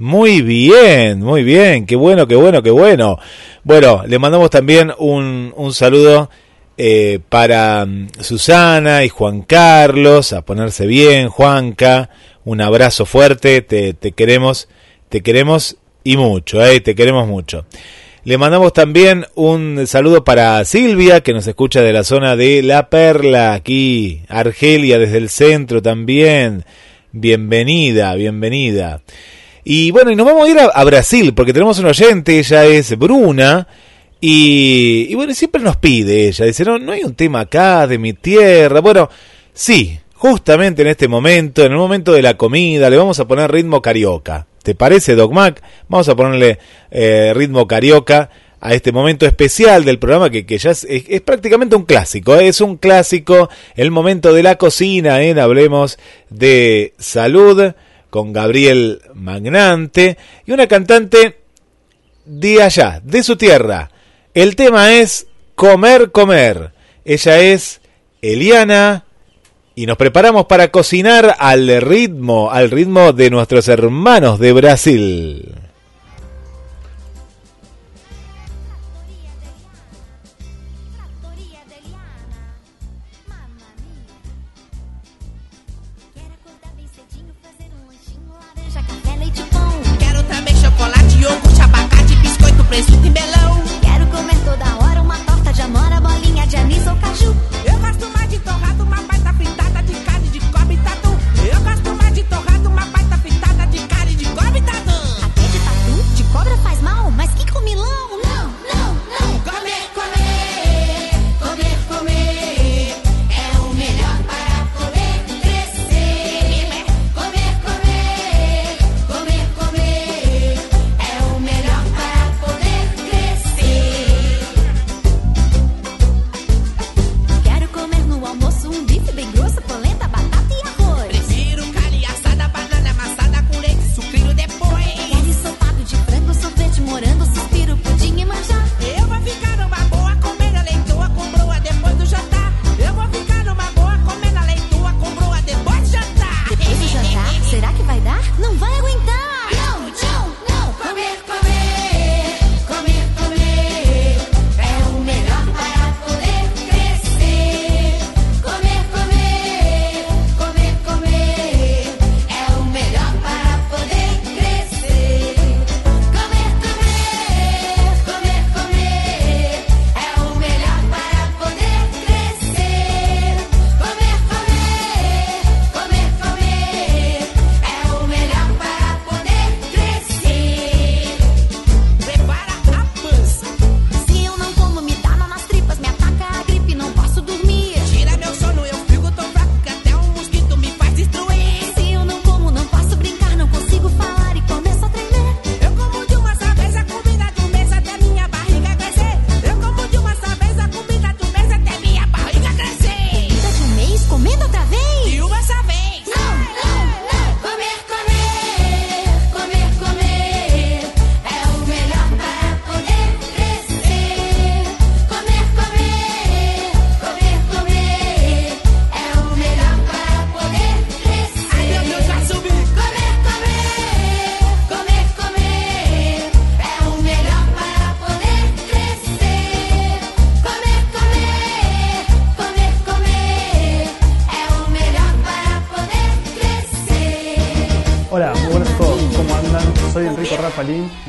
Muy 0.04 0.42
bien, 0.42 1.20
muy 1.22 1.44
bien, 1.44 1.86
qué 1.86 1.96
bueno, 1.96 2.28
qué 2.28 2.36
bueno, 2.36 2.62
qué 2.62 2.72
bueno. 2.72 3.20
Bueno, 3.64 4.04
le 4.06 4.20
mandamos 4.20 4.50
también 4.50 4.92
un, 4.98 5.54
un 5.56 5.74
saludo 5.74 6.30
eh, 6.78 7.20
para 7.30 7.86
mm, 7.86 8.10
Susana 8.20 9.06
y 9.06 9.08
Juan 9.08 9.44
Carlos, 9.44 10.34
a 10.34 10.42
ponerse 10.42 10.88
bien, 10.88 11.30
Juanca, 11.30 12.10
un 12.44 12.60
abrazo 12.60 13.06
fuerte, 13.06 13.62
te, 13.62 13.94
te 13.94 14.12
queremos, 14.12 14.68
te 15.08 15.22
queremos 15.22 15.78
y 16.04 16.18
mucho, 16.18 16.62
eh, 16.62 16.82
te 16.82 16.96
queremos 16.96 17.26
mucho. 17.26 17.66
Le 18.26 18.38
mandamos 18.38 18.74
también 18.74 19.26
un 19.36 19.88
saludo 19.88 20.26
para 20.26 20.66
Silvia, 20.66 21.22
que 21.22 21.32
nos 21.32 21.48
escucha 21.48 21.82
de 21.82 21.94
la 21.94 22.04
zona 22.04 22.36
de 22.36 22.62
La 22.62 22.90
Perla, 22.90 23.54
aquí, 23.54 24.24
Argelia 24.28 25.00
desde 25.00 25.16
el 25.16 25.30
centro 25.30 25.82
también. 25.82 26.66
Bienvenida, 27.14 28.14
bienvenida. 28.16 29.02
Y 29.64 29.92
bueno, 29.92 30.12
y 30.12 30.16
nos 30.16 30.26
vamos 30.26 30.48
a 30.48 30.52
ir 30.52 30.58
a, 30.60 30.84
Brasil, 30.84 31.34
porque 31.34 31.54
tenemos 31.54 31.80
un 31.80 31.86
oyente, 31.86 32.38
ella 32.38 32.66
es 32.66 32.98
Bruna, 32.98 33.68
y, 34.20 35.08
y, 35.10 35.16
bueno, 35.16 35.34
siempre 35.34 35.62
nos 35.62 35.78
pide 35.78 36.28
ella, 36.28 36.46
dice, 36.46 36.64
no, 36.64 36.80
no 36.80 36.92
hay 36.92 37.04
un 37.04 37.16
tema 37.16 37.42
acá 37.42 37.88
de 37.88 37.98
mi 37.98 38.14
tierra. 38.14 38.80
Bueno, 38.80 39.10
sí, 39.54 40.00
justamente 40.14 40.82
en 40.82 40.88
este 40.88 41.08
momento, 41.08 41.66
en 41.66 41.74
el 41.74 41.78
momento 41.78 42.14
de 42.14 42.22
la 42.22 42.38
comida, 42.38 42.90
le 42.90 42.98
vamos 42.98 43.20
a 43.20 43.28
poner 43.28 43.52
ritmo 43.52 43.82
carioca. 43.82 44.48
¿Te 44.64 44.76
parece, 44.76 45.16
Doc 45.16 45.34
Mac? 45.34 45.62
Vamos 45.90 46.08
a 46.08 46.16
ponerle 46.16 46.60
eh, 46.90 47.34
ritmo 47.36 47.68
carioca 47.68 48.30
a 48.62 48.74
este 48.74 48.94
momento 48.94 49.26
especial 49.26 49.84
del 49.84 50.00
programa 50.00 50.30
que, 50.30 50.46
que 50.46 50.58
ya 50.58 50.72
es, 50.72 50.88
es, 50.90 51.20
prácticamente 51.20 51.76
un 51.76 51.84
clásico, 51.84 52.36
¿eh? 52.36 52.48
es 52.48 52.62
un 52.62 52.78
clásico, 52.78 53.50
el 53.76 53.92
momento 53.92 54.34
de 54.34 54.42
la 54.42 54.56
cocina, 54.56 55.22
¿eh? 55.22 55.38
hablemos 55.38 56.00
de 56.30 56.94
salud 56.98 57.74
con 58.14 58.32
Gabriel 58.32 59.02
Magnante 59.16 60.20
y 60.46 60.52
una 60.52 60.68
cantante 60.68 61.40
de 62.26 62.62
allá, 62.62 63.02
de 63.04 63.24
su 63.24 63.38
tierra. 63.38 63.90
El 64.36 64.56
tema 64.56 64.94
es 64.94 65.26
Comer, 65.56 66.12
Comer. 66.12 66.74
Ella 67.06 67.40
es 67.40 67.82
Eliana 68.22 69.06
y 69.74 69.88
nos 69.88 69.98
preparamos 69.98 70.46
para 70.46 70.70
cocinar 70.70 71.38
al 71.40 71.82
ritmo, 71.82 72.52
al 72.52 72.70
ritmo 72.70 73.14
de 73.14 73.32
nuestros 73.32 73.68
hermanos 73.68 74.38
de 74.38 74.54
Brasil. 74.54 75.56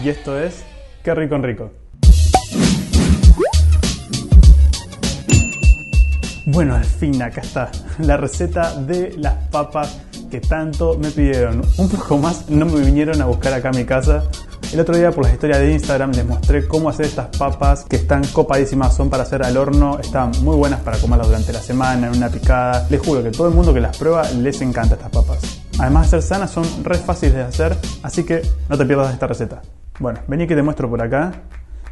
Y 0.04 0.10
esto 0.10 0.38
es 0.38 0.62
Qué 1.02 1.14
rico 1.14 1.34
Enrico. 1.34 1.70
Bueno, 6.46 6.74
al 6.74 6.84
fin 6.84 7.22
acá 7.22 7.40
está 7.40 7.70
la 7.98 8.16
receta 8.16 8.74
de 8.74 9.14
las 9.18 9.34
papas 9.48 10.00
que 10.30 10.40
tanto 10.40 10.98
me 10.98 11.10
pidieron. 11.10 11.62
Un 11.76 11.88
poco 11.88 12.18
más 12.18 12.48
no 12.48 12.64
me 12.66 12.80
vinieron 12.80 13.20
a 13.20 13.26
buscar 13.26 13.52
acá 13.52 13.68
a 13.68 13.72
mi 13.72 13.84
casa. 13.84 14.24
El 14.72 14.80
otro 14.80 14.96
día 14.96 15.10
por 15.10 15.24
la 15.24 15.32
historia 15.32 15.58
de 15.58 15.72
Instagram 15.72 16.12
les 16.12 16.26
mostré 16.26 16.66
cómo 16.66 16.88
hacer 16.88 17.06
estas 17.06 17.36
papas 17.36 17.84
que 17.84 17.96
están 17.96 18.26
copadísimas, 18.26 18.96
son 18.96 19.10
para 19.10 19.22
hacer 19.22 19.42
al 19.42 19.56
horno, 19.56 19.98
están 20.00 20.32
muy 20.40 20.56
buenas 20.56 20.80
para 20.80 20.98
comerlas 20.98 21.28
durante 21.28 21.52
la 21.52 21.60
semana, 21.60 22.08
en 22.08 22.16
una 22.16 22.28
picada. 22.28 22.86
Les 22.90 23.00
juro 23.00 23.22
que 23.22 23.30
todo 23.30 23.48
el 23.48 23.54
mundo 23.54 23.72
que 23.72 23.80
las 23.80 23.96
prueba 23.96 24.28
les 24.30 24.60
encanta 24.62 24.94
estas 24.94 25.10
papas. 25.10 25.38
Además 25.78 26.10
de 26.10 26.20
ser 26.20 26.22
sanas, 26.22 26.50
son 26.50 26.64
re 26.82 26.96
fáciles 26.96 27.34
de 27.34 27.42
hacer, 27.42 27.76
así 28.02 28.24
que 28.24 28.42
no 28.68 28.78
te 28.78 28.86
pierdas 28.86 29.12
esta 29.12 29.26
receta. 29.26 29.62
Bueno, 29.98 30.20
vení 30.26 30.46
que 30.46 30.54
te 30.54 30.62
muestro 30.62 30.88
por 30.88 31.02
acá. 31.02 31.32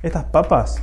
Estas 0.02 0.24
papas 0.24 0.82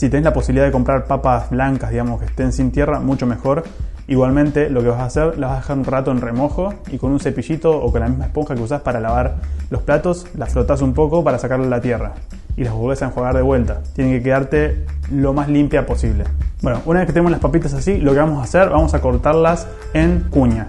si 0.00 0.08
tenés 0.08 0.24
la 0.24 0.32
posibilidad 0.32 0.64
de 0.64 0.72
comprar 0.72 1.04
papas 1.04 1.50
blancas, 1.50 1.90
digamos, 1.90 2.20
que 2.20 2.24
estén 2.24 2.54
sin 2.54 2.70
tierra, 2.70 3.00
mucho 3.00 3.26
mejor. 3.26 3.64
Igualmente, 4.08 4.70
lo 4.70 4.80
que 4.80 4.88
vas 4.88 5.00
a 5.00 5.04
hacer, 5.04 5.38
las 5.38 5.50
vas 5.50 5.52
a 5.52 5.60
dejar 5.60 5.76
un 5.76 5.84
rato 5.84 6.10
en 6.10 6.22
remojo 6.22 6.72
y 6.90 6.96
con 6.96 7.12
un 7.12 7.20
cepillito 7.20 7.78
o 7.78 7.92
con 7.92 8.00
la 8.00 8.08
misma 8.08 8.24
esponja 8.24 8.54
que 8.54 8.62
usás 8.62 8.80
para 8.80 8.98
lavar 8.98 9.34
los 9.68 9.82
platos, 9.82 10.26
las 10.38 10.54
frotás 10.54 10.80
un 10.80 10.94
poco 10.94 11.22
para 11.22 11.38
sacarle 11.38 11.68
la 11.68 11.82
tierra 11.82 12.14
y 12.56 12.64
las 12.64 12.72
volvés 12.72 13.02
a 13.02 13.08
enjuagar 13.08 13.36
de 13.36 13.42
vuelta. 13.42 13.82
Tienen 13.94 14.14
que 14.14 14.22
quedarte 14.22 14.86
lo 15.12 15.34
más 15.34 15.50
limpia 15.50 15.84
posible. 15.84 16.24
Bueno, 16.62 16.80
una 16.86 17.00
vez 17.00 17.06
que 17.06 17.12
tenemos 17.12 17.30
las 17.30 17.40
papitas 17.40 17.74
así, 17.74 17.98
lo 17.98 18.12
que 18.12 18.20
vamos 18.20 18.38
a 18.38 18.44
hacer, 18.44 18.70
vamos 18.70 18.94
a 18.94 19.02
cortarlas 19.02 19.68
en 19.92 20.20
cuña. 20.30 20.66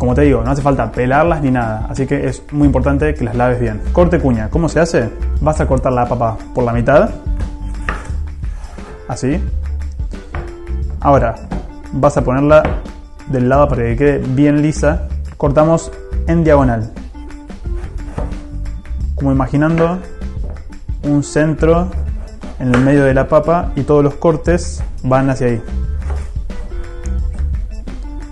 Como 0.00 0.14
te 0.14 0.22
digo, 0.22 0.42
no 0.42 0.50
hace 0.50 0.62
falta 0.62 0.90
pelarlas 0.90 1.42
ni 1.42 1.50
nada, 1.50 1.86
así 1.90 2.06
que 2.06 2.26
es 2.26 2.42
muy 2.52 2.64
importante 2.64 3.12
que 3.12 3.22
las 3.22 3.34
laves 3.34 3.60
bien. 3.60 3.82
Corte 3.92 4.18
cuña, 4.18 4.48
¿cómo 4.48 4.66
se 4.70 4.80
hace? 4.80 5.10
Vas 5.42 5.60
a 5.60 5.66
cortar 5.66 5.92
la 5.92 6.08
papa 6.08 6.38
por 6.54 6.64
la 6.64 6.72
mitad, 6.72 7.10
así. 9.08 9.38
Ahora, 11.00 11.34
vas 11.92 12.16
a 12.16 12.24
ponerla 12.24 12.62
del 13.28 13.50
lado 13.50 13.68
para 13.68 13.82
que 13.82 13.96
quede 13.96 14.18
bien 14.20 14.62
lisa. 14.62 15.06
Cortamos 15.36 15.92
en 16.26 16.44
diagonal. 16.44 16.90
Como 19.16 19.32
imaginando 19.32 19.98
un 21.02 21.22
centro 21.22 21.90
en 22.58 22.74
el 22.74 22.80
medio 22.80 23.04
de 23.04 23.12
la 23.12 23.28
papa 23.28 23.70
y 23.76 23.82
todos 23.82 24.02
los 24.02 24.14
cortes 24.14 24.82
van 25.02 25.28
hacia 25.28 25.48
ahí. 25.48 25.62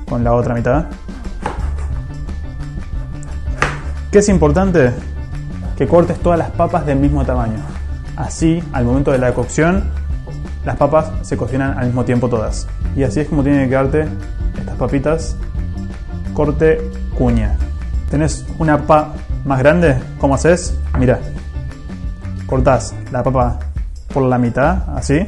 Con 0.08 0.24
la 0.24 0.32
otra 0.32 0.54
mitad. 0.54 0.86
¿Qué 4.10 4.20
es 4.20 4.28
importante? 4.30 4.90
Que 5.76 5.86
cortes 5.86 6.18
todas 6.20 6.38
las 6.38 6.50
papas 6.50 6.86
del 6.86 6.98
mismo 6.98 7.26
tamaño. 7.26 7.58
Así, 8.16 8.62
al 8.72 8.86
momento 8.86 9.12
de 9.12 9.18
la 9.18 9.34
cocción, 9.34 9.84
las 10.64 10.76
papas 10.76 11.12
se 11.20 11.36
cocinan 11.36 11.78
al 11.78 11.86
mismo 11.86 12.06
tiempo 12.06 12.26
todas. 12.26 12.66
Y 12.96 13.02
así 13.02 13.20
es 13.20 13.28
como 13.28 13.42
tienen 13.42 13.64
que 13.64 13.68
quedarte 13.68 14.08
estas 14.58 14.76
papitas. 14.76 15.36
Corte 16.32 16.80
cuña. 17.18 17.58
¿Tenés 18.10 18.46
una 18.58 18.78
papa 18.78 19.12
más 19.44 19.58
grande? 19.58 20.00
¿Cómo 20.18 20.36
haces? 20.36 20.74
Mira. 20.98 21.20
Cortás 22.46 22.94
la 23.12 23.22
papa 23.22 23.58
por 24.14 24.22
la 24.22 24.38
mitad, 24.38 24.88
así. 24.96 25.26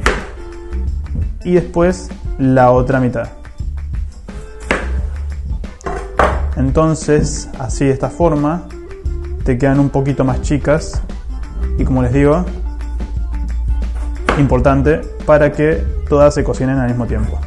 Y 1.43 1.53
después 1.53 2.09
la 2.39 2.71
otra 2.71 2.99
mitad. 2.99 3.40
Entonces, 6.61 7.49
así 7.57 7.85
de 7.85 7.91
esta 7.91 8.09
forma, 8.11 8.67
te 9.43 9.57
quedan 9.57 9.79
un 9.79 9.89
poquito 9.89 10.23
más 10.23 10.41
chicas. 10.41 11.01
Y 11.79 11.83
como 11.83 12.03
les 12.03 12.13
digo, 12.13 12.45
importante 14.37 15.01
para 15.25 15.51
que 15.51 15.83
todas 16.07 16.35
se 16.35 16.43
cocinen 16.43 16.77
al 16.77 16.87
mismo 16.87 17.07
tiempo. 17.07 17.39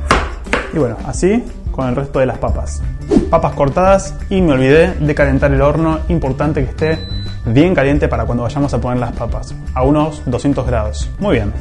Y 0.72 0.78
bueno, 0.78 0.96
así 1.06 1.44
con 1.70 1.88
el 1.88 1.94
resto 1.94 2.18
de 2.18 2.26
las 2.26 2.38
papas. 2.38 2.82
Papas 3.30 3.54
cortadas 3.54 4.14
y 4.30 4.40
me 4.40 4.52
olvidé 4.52 4.94
de 4.94 5.14
calentar 5.14 5.52
el 5.52 5.62
horno, 5.62 6.00
importante 6.08 6.64
que 6.64 6.70
esté 6.70 6.98
bien 7.46 7.72
caliente 7.72 8.08
para 8.08 8.24
cuando 8.24 8.42
vayamos 8.42 8.74
a 8.74 8.80
poner 8.80 8.98
las 8.98 9.12
papas, 9.12 9.54
a 9.74 9.84
unos 9.84 10.22
200 10.26 10.66
grados. 10.66 11.08
Muy 11.20 11.36
bien, 11.36 11.52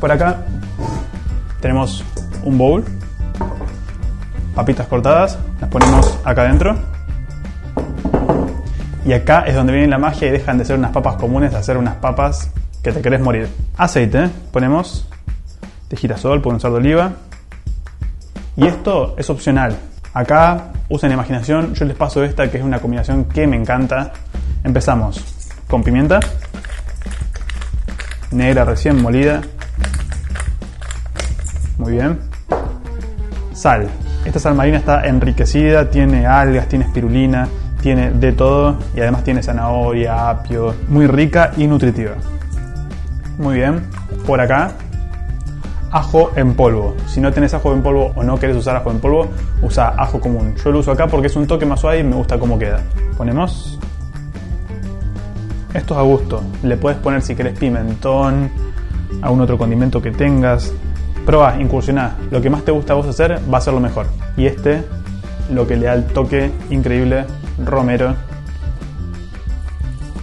por 0.00 0.10
acá 0.10 0.38
tenemos 1.60 2.02
un 2.44 2.56
bowl, 2.56 2.84
papitas 4.54 4.86
cortadas, 4.86 5.38
las 5.60 5.68
ponemos 5.68 6.18
acá 6.24 6.42
adentro. 6.42 6.93
Y 9.04 9.12
acá 9.12 9.44
es 9.46 9.54
donde 9.54 9.72
viene 9.72 9.88
la 9.88 9.98
magia 9.98 10.28
y 10.28 10.30
dejan 10.30 10.56
de 10.56 10.64
ser 10.64 10.78
unas 10.78 10.90
papas 10.90 11.16
comunes 11.16 11.54
a 11.54 11.62
ser 11.62 11.76
unas 11.76 11.96
papas 11.96 12.50
que 12.82 12.90
te 12.90 13.02
querés 13.02 13.20
morir. 13.20 13.48
Aceite, 13.76 14.30
ponemos 14.50 15.06
de 15.90 15.96
girasol, 15.96 16.40
pueden 16.40 16.56
usar 16.56 16.70
de 16.70 16.78
oliva. 16.78 17.12
Y 18.56 18.66
esto 18.66 19.14
es 19.18 19.28
opcional. 19.28 19.76
Acá 20.14 20.72
usen 20.88 21.12
imaginación, 21.12 21.74
yo 21.74 21.84
les 21.84 21.96
paso 21.96 22.22
esta 22.24 22.50
que 22.50 22.58
es 22.58 22.64
una 22.64 22.78
combinación 22.78 23.26
que 23.26 23.46
me 23.46 23.56
encanta. 23.56 24.12
Empezamos 24.62 25.22
con 25.68 25.82
pimienta, 25.82 26.20
negra 28.30 28.64
recién 28.64 29.02
molida. 29.02 29.42
Muy 31.78 31.92
bien. 31.92 32.20
Sal. 33.52 33.88
Esta 34.24 34.38
sal 34.38 34.54
marina 34.54 34.78
está 34.78 35.04
enriquecida, 35.04 35.90
tiene 35.90 36.26
algas, 36.26 36.68
tiene 36.68 36.86
espirulina, 36.86 37.46
tiene 37.84 38.10
de 38.12 38.32
todo 38.32 38.78
y 38.96 39.00
además 39.00 39.24
tiene 39.24 39.42
zanahoria, 39.42 40.30
apio, 40.30 40.74
muy 40.88 41.06
rica 41.06 41.50
y 41.54 41.66
nutritiva. 41.66 42.14
Muy 43.36 43.56
bien. 43.56 43.82
Por 44.26 44.40
acá, 44.40 44.72
ajo 45.90 46.32
en 46.34 46.54
polvo. 46.54 46.96
Si 47.06 47.20
no 47.20 47.30
tenés 47.30 47.52
ajo 47.52 47.74
en 47.74 47.82
polvo 47.82 48.10
o 48.14 48.22
no 48.22 48.38
querés 48.38 48.56
usar 48.56 48.74
ajo 48.76 48.90
en 48.90 49.00
polvo, 49.00 49.28
usa 49.60 49.88
ajo 49.98 50.18
común. 50.18 50.54
Yo 50.64 50.72
lo 50.72 50.78
uso 50.78 50.92
acá 50.92 51.08
porque 51.08 51.26
es 51.26 51.36
un 51.36 51.46
toque 51.46 51.66
más 51.66 51.80
suave 51.80 51.98
y 51.98 52.04
me 52.04 52.16
gusta 52.16 52.38
cómo 52.38 52.58
queda. 52.58 52.80
Ponemos. 53.18 53.78
Esto 55.74 55.92
es 55.92 56.00
a 56.00 56.02
gusto. 56.04 56.42
Le 56.62 56.78
puedes 56.78 56.98
poner 57.00 57.20
si 57.20 57.34
querés 57.34 57.58
pimentón, 57.58 58.50
algún 59.20 59.42
otro 59.42 59.58
condimento 59.58 60.00
que 60.00 60.10
tengas. 60.10 60.72
Proba, 61.26 61.60
incursioná. 61.60 62.16
Lo 62.30 62.40
que 62.40 62.48
más 62.48 62.64
te 62.64 62.72
gusta 62.72 62.94
a 62.94 62.96
vos 62.96 63.06
hacer 63.06 63.38
va 63.52 63.58
a 63.58 63.60
ser 63.60 63.74
lo 63.74 63.80
mejor. 63.80 64.06
Y 64.38 64.46
este, 64.46 64.84
lo 65.50 65.66
que 65.66 65.76
le 65.76 65.86
da 65.86 65.94
el 65.94 66.04
toque 66.04 66.50
increíble, 66.70 67.24
romero. 67.64 68.14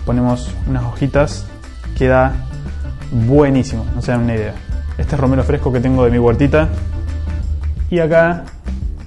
Ponemos 0.06 0.54
unas 0.68 0.84
hojitas. 0.84 1.46
Queda 1.98 2.34
buenísimo, 3.12 3.86
no 3.94 4.02
se 4.02 4.12
dan 4.12 4.22
una 4.22 4.36
idea. 4.36 4.54
Este 4.98 5.16
es 5.16 5.22
romero 5.22 5.44
fresco 5.44 5.72
que 5.72 5.80
tengo 5.80 6.04
de 6.06 6.12
mi 6.12 6.18
huertita. 6.18 6.70
Y 7.90 8.00
acá 8.00 8.44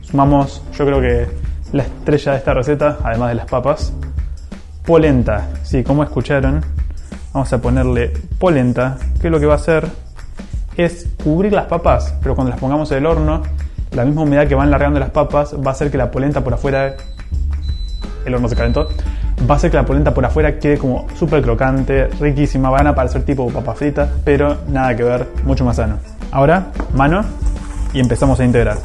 sumamos, 0.03 0.63
yo 0.77 0.87
creo 0.87 1.01
que 1.01 1.27
la 1.73 1.83
estrella 1.83 2.33
de 2.33 2.39
esta 2.39 2.55
receta, 2.55 2.99
además 3.03 3.31
de 3.31 3.35
las 3.35 3.47
papas, 3.47 3.93
polenta. 4.85 5.49
Sí, 5.63 5.83
como 5.83 6.05
escucharon, 6.05 6.63
vamos 7.33 7.53
a 7.53 7.61
ponerle 7.61 8.13
polenta, 8.39 8.99
que 9.21 9.31
lo 9.31 9.41
que 9.41 9.47
va 9.47 9.55
a 9.55 9.57
hacer 9.57 9.89
es 10.77 11.09
cubrir 11.23 11.53
las 11.53 11.67
papas, 11.67 12.15
pero 12.23 12.35
cuando 12.35 12.51
las 12.51 12.61
pongamos 12.61 12.91
en 12.93 12.99
el 12.99 13.07
horno, 13.07 13.43
la 13.95 14.05
misma 14.05 14.23
humedad 14.23 14.47
que 14.47 14.55
van 14.55 14.71
largando 14.71 15.01
las 15.01 15.11
papas 15.11 15.55
va 15.55 15.71
a 15.71 15.73
hacer 15.73 15.91
que 15.91 15.99
la 15.99 16.11
polenta 16.11 16.43
por 16.43 16.55
afuera, 16.55 16.95
el 18.25 18.35
horno 18.35 18.49
se 18.49 18.57
calentó, 18.57 18.89
va 19.49 19.55
a 19.55 19.57
hacer 19.57 19.71
que 19.71 19.77
la 19.77 19.85
polenta 19.85 20.13
por 20.13 20.25
afuera 20.25 20.59
quede 20.59 20.79
como 20.79 21.07
súper 21.17 21.43
crocante, 21.43 22.09
riquísima, 22.21 22.71
van 22.71 22.87
a 22.87 22.95
parecer 22.95 23.25
tipo 23.25 23.49
papas 23.49 23.79
fritas, 23.79 24.09
pero 24.25 24.59
nada 24.69 24.97
que 24.97 25.03
ver, 25.03 25.29
mucho 25.45 25.65
más 25.65 25.77
sano. 25.77 25.99
Ahora, 26.31 26.69
mano 26.95 27.25
y 27.93 28.01
empezamos 28.01 28.41
a 28.41 28.45
integrar. 28.45 28.79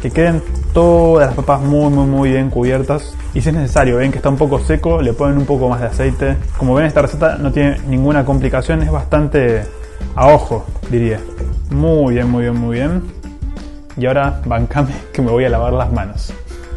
Que 0.00 0.10
queden 0.10 0.42
todas 0.72 1.26
las 1.26 1.34
papas 1.34 1.60
muy 1.60 1.90
muy 1.90 2.06
muy 2.06 2.30
bien 2.30 2.50
cubiertas 2.50 3.16
y 3.34 3.40
si 3.40 3.48
es 3.48 3.54
necesario, 3.54 3.96
ven 3.96 4.12
que 4.12 4.18
está 4.18 4.28
un 4.28 4.36
poco 4.36 4.60
seco, 4.60 5.02
le 5.02 5.12
ponen 5.12 5.38
un 5.38 5.46
poco 5.46 5.68
más 5.68 5.80
de 5.80 5.86
aceite. 5.88 6.36
Como 6.56 6.74
ven 6.74 6.86
esta 6.86 7.02
receta 7.02 7.36
no 7.36 7.50
tiene 7.50 7.78
ninguna 7.88 8.24
complicación, 8.24 8.82
es 8.82 8.90
bastante 8.90 9.64
a 10.14 10.28
ojo, 10.28 10.64
diría. 10.90 11.20
Muy 11.70 12.14
bien, 12.14 12.30
muy 12.30 12.42
bien, 12.42 12.56
muy 12.56 12.76
bien. 12.76 13.17
Y 13.98 14.06
ahora 14.06 14.40
bancame 14.44 14.94
que 15.12 15.20
me 15.20 15.30
voy 15.30 15.44
a 15.44 15.48
lavar 15.48 15.72
las 15.72 15.92
manos. 15.92 16.32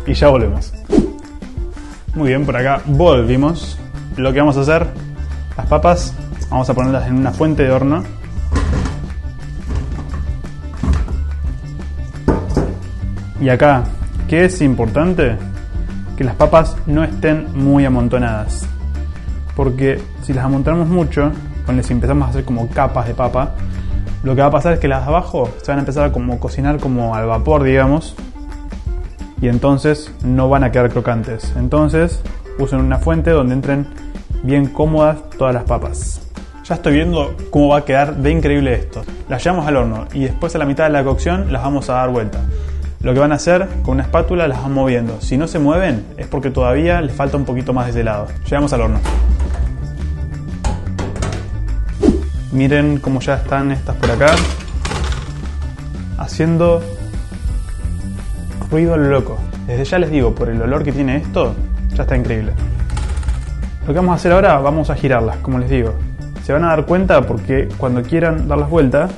Y 0.07 0.13
ya 0.13 0.30
volvemos. 0.30 0.74
Muy 2.15 2.30
bien, 2.30 2.45
por 2.45 2.57
acá 2.57 2.82
volvimos. 2.86 3.78
Lo 4.17 4.34
que 4.34 4.39
vamos 4.39 4.57
a 4.57 4.61
hacer, 4.61 4.88
las 5.55 5.67
papas, 5.67 6.15
vamos 6.49 6.69
a 6.69 6.74
ponerlas 6.74 7.07
en 7.07 7.15
una 7.15 7.32
fuente 7.32 7.63
de 7.63 7.72
horno. 7.72 8.03
Y 13.39 13.49
acá, 13.49 13.84
¿qué 14.28 14.45
es 14.45 14.61
importante? 14.61 15.38
Que 16.17 16.24
las 16.24 16.36
papas 16.36 16.76
no 16.88 17.03
estén 17.03 17.47
muy 17.53 17.86
amontonadas. 17.86 18.67
Porque 19.55 20.01
si 20.24 20.34
las 20.34 20.45
amontonamos 20.45 20.88
mucho, 20.88 21.32
si 21.82 21.93
empezamos 21.93 22.28
a 22.28 22.32
hacer 22.32 22.43
como 22.43 22.67
capas 22.67 23.07
de 23.07 23.13
papa, 23.13 23.53
lo 24.24 24.36
que 24.36 24.41
va 24.41 24.47
a 24.47 24.51
pasar 24.51 24.74
es 24.74 24.80
que 24.80 24.88
las 24.88 25.01
de 25.01 25.09
abajo 25.09 25.49
se 25.61 25.72
van 25.72 25.80
a 25.80 25.82
empezar 25.82 26.05
a 26.05 26.11
como 26.11 26.39
cocinar 26.39 26.80
como 26.80 27.15
al 27.15 27.26
vapor, 27.26 27.63
digamos, 27.63 28.15
y 29.41 29.47
entonces 29.47 30.13
no 30.24 30.47
van 30.49 30.63
a 30.63 30.72
quedar 30.72 30.89
crocantes. 30.89 31.53
Entonces 31.57 32.22
usen 32.59 32.80
una 32.80 32.99
fuente 32.99 33.32
donde 33.32 33.55
entren 33.55 33.88
bien 34.43 34.67
cómodas 34.67 35.17
todas 35.38 35.53
las 35.53 35.63
papas. 35.63 36.22
Ya 36.63 36.76
estoy 36.76 36.93
viendo 36.93 37.36
cómo 37.49 37.69
va 37.69 37.80
a 37.80 37.86
quedar 37.86 38.15
de 38.17 38.32
increíble 38.32 38.74
esto. 38.76 39.01
Las 39.28 39.43
llevamos 39.43 39.67
al 39.67 39.78
horno 39.78 40.05
y 40.13 40.24
después 40.26 40.53
a 40.55 40.59
la 40.59 40.65
mitad 40.65 40.84
de 40.84 40.91
la 40.91 41.03
cocción 41.03 41.51
las 41.51 41.63
vamos 41.63 41.89
a 41.89 41.93
dar 41.93 42.09
vuelta. 42.09 42.39
Lo 43.01 43.15
que 43.15 43.19
van 43.19 43.32
a 43.32 43.36
hacer 43.36 43.67
con 43.82 43.95
una 43.95 44.03
espátula 44.03 44.47
las 44.47 44.61
van 44.61 44.74
moviendo. 44.74 45.19
Si 45.22 45.36
no 45.38 45.47
se 45.47 45.57
mueven 45.57 46.05
es 46.17 46.28
porque 46.28 46.51
todavía 46.51 47.01
les 47.01 47.15
falta 47.15 47.36
un 47.38 47.45
poquito 47.45 47.74
más 47.74 47.86
de 47.86 47.91
ese 47.91 48.03
lado. 48.03 48.28
Llegamos 48.45 48.72
al 48.74 48.82
horno. 48.82 48.99
Miren 52.52 52.97
cómo 52.99 53.22
ya 53.22 53.36
están 53.36 53.72
estas 53.72 53.95
por 53.95 54.12
acá. 54.12 54.36
Haciendo 56.18 56.82
ruido 58.70 58.97
loco. 58.97 59.38
Desde 59.68 59.86
ya 59.86 59.99
les 59.99 60.12
digo, 60.12 60.36
por 60.36 60.49
el 60.49 60.62
olor 60.62 60.84
que 60.84 60.91
tiene 60.91 61.18
esto, 61.18 61.56
ya 61.95 62.04
está 62.04 62.16
increíble. 62.18 62.54
Lo 63.82 63.88
que 63.88 63.93
vamos 63.93 64.14
a 64.14 64.16
hacer 64.16 64.34
ahora, 64.34 64.58
vamos 64.60 64.89
a 64.89 64.95
girarlas, 64.95 65.38
como 65.38 65.60
les 65.60 65.70
digo. 65.70 65.93
Se 66.43 66.52
van 66.52 66.66
a 66.66 66.68
dar 66.70 66.86
cuenta 66.86 67.22
porque 67.22 67.70
cuando 67.78 68.04
quieran 68.04 68.47
dar 68.47 68.58
las 68.58 68.70
vueltas, 68.70 69.12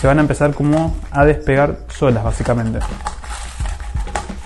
se 0.00 0.06
van 0.06 0.18
a 0.18 0.22
empezar 0.22 0.52
como 0.52 0.96
a 1.10 1.24
despegar 1.24 1.78
solas, 1.88 2.24
básicamente. 2.24 2.80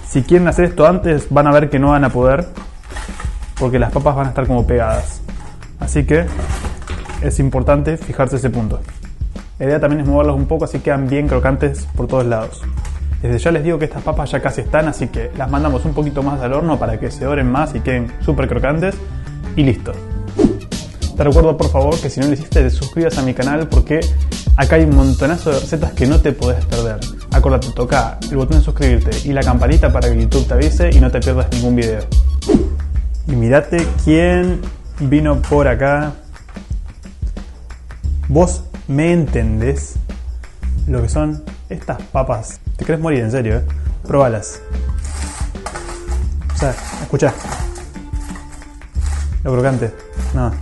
Si 0.07 0.23
quieren 0.23 0.49
hacer 0.49 0.67
esto 0.67 0.87
antes, 0.87 1.29
van 1.31 1.47
a 1.47 1.53
ver 1.53 1.71
que 1.71 1.79
no 1.79 1.91
van 1.91 2.05
a 2.05 2.11
poder, 2.11 2.47
porque 3.59 3.79
las 3.79 3.91
papas 3.91 4.17
van 4.17 4.27
a 4.27 4.29
estar 4.31 4.47
como 4.47 4.67
pegadas. 4.67 5.23
Así 5.79 6.05
que 6.05 6.27
es 7.23 7.39
importante 7.39 7.97
fijarse 7.97 8.37
ese 8.37 8.51
punto. 8.51 8.81
La 9.59 9.67
idea 9.67 9.81
también 9.81 10.01
es 10.01 10.09
moverlos 10.09 10.37
un 10.37 10.47
poco 10.47 10.65
así 10.65 10.79
quedan 10.79 11.09
bien 11.09 11.29
crocantes 11.29 11.87
por 11.95 12.07
todos 12.07 12.27
lados. 12.27 12.63
Desde 13.23 13.39
ya 13.39 13.51
les 13.51 13.63
digo 13.63 13.79
que 13.79 13.85
estas 13.85 14.03
papas 14.03 14.31
ya 14.31 14.41
casi 14.41 14.63
están, 14.63 14.89
así 14.89 15.09
que 15.09 15.31
las 15.37 15.51
mandamos 15.51 15.85
un 15.85 15.93
poquito 15.93 16.23
más 16.23 16.41
al 16.41 16.55
horno 16.55 16.79
para 16.79 16.99
que 16.99 17.11
se 17.11 17.27
doren 17.27 17.51
más 17.51 17.75
y 17.75 17.81
queden 17.81 18.11
súper 18.25 18.49
crocantes. 18.49 18.95
Y 19.57 19.65
listo. 19.65 19.93
Te 21.17 21.25
recuerdo 21.25 21.55
por 21.59 21.69
favor 21.69 22.01
que 22.01 22.09
si 22.09 22.21
no 22.21 22.29
lo 22.29 22.33
hiciste 22.33 22.63
te 22.63 22.71
suscribas 22.71 23.19
a 23.19 23.23
mi 23.23 23.35
canal 23.35 23.69
porque 23.69 24.01
acá 24.57 24.77
hay 24.77 24.85
un 24.85 24.97
montonazo 24.97 25.51
de 25.51 25.61
recetas 25.61 25.93
que 25.93 26.07
no 26.07 26.19
te 26.21 26.33
podés 26.33 26.65
perder. 26.65 26.99
Acuérdate, 27.31 27.69
toca 27.73 28.19
el 28.31 28.37
botón 28.39 28.59
de 28.59 28.65
suscribirte 28.65 29.11
y 29.29 29.35
la 29.35 29.43
campanita 29.43 29.93
para 29.93 30.09
que 30.11 30.19
YouTube 30.19 30.47
te 30.47 30.55
avise 30.55 30.89
y 30.91 30.99
no 31.01 31.11
te 31.11 31.21
pierdas 31.21 31.49
ningún 31.53 31.77
video. 31.77 32.01
Y 33.27 33.33
mirate 33.33 33.87
quién 34.03 34.63
vino 34.99 35.43
por 35.43 35.69
acá. 35.69 36.15
Vos 38.31 38.63
me 38.87 39.13
entendés 39.13 39.97
lo 40.87 41.03
que 41.03 41.09
son 41.09 41.43
estas 41.69 42.01
papas. 42.01 42.61
Te 42.77 42.85
querés 42.85 43.01
morir, 43.01 43.25
en 43.25 43.33
serio, 43.33 43.57
¿eh? 43.57 43.65
Probalas. 44.07 44.63
O 46.55 46.57
sea, 46.57 46.73
escucha. 47.03 47.35
Lo 49.43 49.53
crocante. 49.53 49.93
No. 50.33 50.53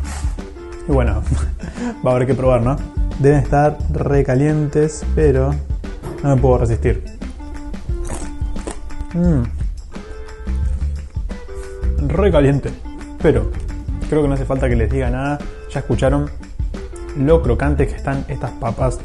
Y 0.88 0.92
bueno, 0.92 1.22
va 2.06 2.12
a 2.12 2.14
haber 2.14 2.26
que 2.26 2.34
probar, 2.34 2.62
¿no? 2.62 2.78
Deben 3.18 3.40
estar 3.40 3.76
recalientes, 3.92 5.04
pero 5.14 5.54
no 6.22 6.36
me 6.36 6.40
puedo 6.40 6.56
resistir. 6.56 7.04
Mmm. 9.12 9.42
Re 12.08 12.32
caliente. 12.32 12.70
Pero 13.20 13.50
creo 14.08 14.22
que 14.22 14.28
no 14.28 14.34
hace 14.36 14.46
falta 14.46 14.70
que 14.70 14.76
les 14.76 14.90
diga 14.90 15.10
nada. 15.10 15.38
Ya 15.70 15.80
escucharon 15.80 16.30
lo 17.18 17.42
crocantes 17.42 17.88
que 17.88 17.96
están 17.96 18.24
estas 18.28 18.52
papas 18.52 18.98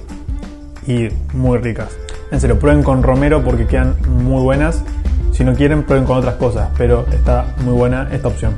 y 0.88 1.09
muy 1.34 1.57
ricas. 1.57 1.89
En 2.32 2.39
serio, 2.39 2.59
prueben 2.59 2.84
con 2.84 3.03
romero 3.03 3.43
porque 3.43 3.68
quedan 3.68 3.95
muy 4.07 4.41
buenas. 4.41 4.84
Si 5.32 5.43
no 5.43 5.53
quieren, 5.53 5.84
prueben 5.84 6.05
con 6.05 6.18
otras 6.18 6.36
cosas, 6.36 6.70
pero 6.78 7.05
está 7.11 7.45
muy 7.64 7.74
buena 7.74 8.09
esta 8.11 8.28
opción. 8.28 8.55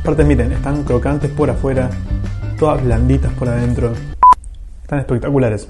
Aparte, 0.00 0.24
miren, 0.24 0.52
están 0.52 0.84
crocantes 0.84 1.30
por 1.30 1.50
afuera, 1.50 1.90
todas 2.58 2.82
blanditas 2.82 3.32
por 3.34 3.48
adentro. 3.48 3.92
Están 4.82 4.98
espectaculares. 4.98 5.68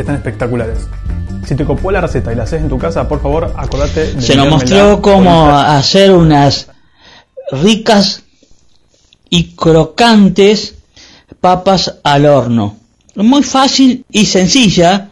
están 0.00 0.14
espectaculares. 0.16 0.88
Si 1.46 1.54
te 1.54 1.64
copó 1.64 1.90
la 1.90 2.00
receta 2.00 2.32
y 2.32 2.36
la 2.36 2.44
haces 2.44 2.62
en 2.62 2.68
tu 2.68 2.78
casa, 2.78 3.08
por 3.08 3.20
favor, 3.20 3.52
acordate 3.56 4.14
de 4.14 4.22
Se 4.22 4.36
nos 4.36 4.48
mostró 4.48 5.00
cómo 5.02 5.50
hacer 5.50 6.12
unas 6.12 6.68
ricas 7.50 8.24
y 9.28 9.54
crocantes 9.54 10.79
papas 11.40 11.96
al 12.02 12.26
horno. 12.26 12.76
Muy 13.14 13.42
fácil 13.42 14.04
y 14.10 14.26
sencilla, 14.26 15.10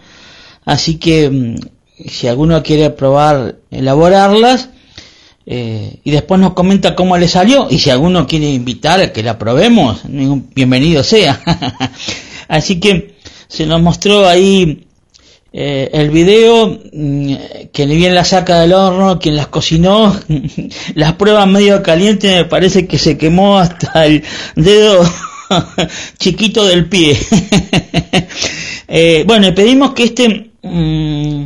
así 0.64 0.96
que 0.96 1.30
mm, 1.30 1.56
si 2.08 2.28
alguno 2.28 2.62
quiere 2.62 2.90
probar 2.90 3.56
elaborarlas 3.70 4.68
eh, 5.46 5.98
y 6.04 6.10
después 6.10 6.40
nos 6.40 6.52
comenta 6.52 6.94
cómo 6.94 7.16
le 7.16 7.26
salió 7.26 7.68
y 7.70 7.78
si 7.78 7.90
alguno 7.90 8.26
quiere 8.26 8.50
invitar 8.50 9.00
a 9.00 9.12
que 9.12 9.22
la 9.22 9.38
probemos, 9.38 10.00
bienvenido 10.04 11.02
sea. 11.02 11.40
así 12.48 12.78
que 12.78 13.14
se 13.48 13.66
nos 13.66 13.80
mostró 13.80 14.28
ahí 14.28 14.86
eh, 15.50 15.88
el 15.94 16.10
video, 16.10 16.78
mm, 16.92 17.34
que 17.72 17.86
ni 17.86 17.96
bien 17.96 18.14
la 18.14 18.24
saca 18.24 18.60
del 18.60 18.74
horno, 18.74 19.18
quien 19.18 19.36
las 19.36 19.46
cocinó, 19.46 20.14
las 20.94 21.14
pruebas 21.14 21.48
medio 21.48 21.82
caliente, 21.82 22.36
me 22.36 22.44
parece 22.44 22.86
que 22.86 22.98
se 22.98 23.16
quemó 23.16 23.58
hasta 23.58 24.04
el 24.04 24.22
dedo 24.54 25.02
chiquito 26.18 26.64
del 26.66 26.88
pie. 26.88 27.18
Eh, 28.90 29.24
bueno, 29.26 29.54
pedimos 29.54 29.92
que 29.92 30.04
este 30.04 30.50
mm, 30.62 31.44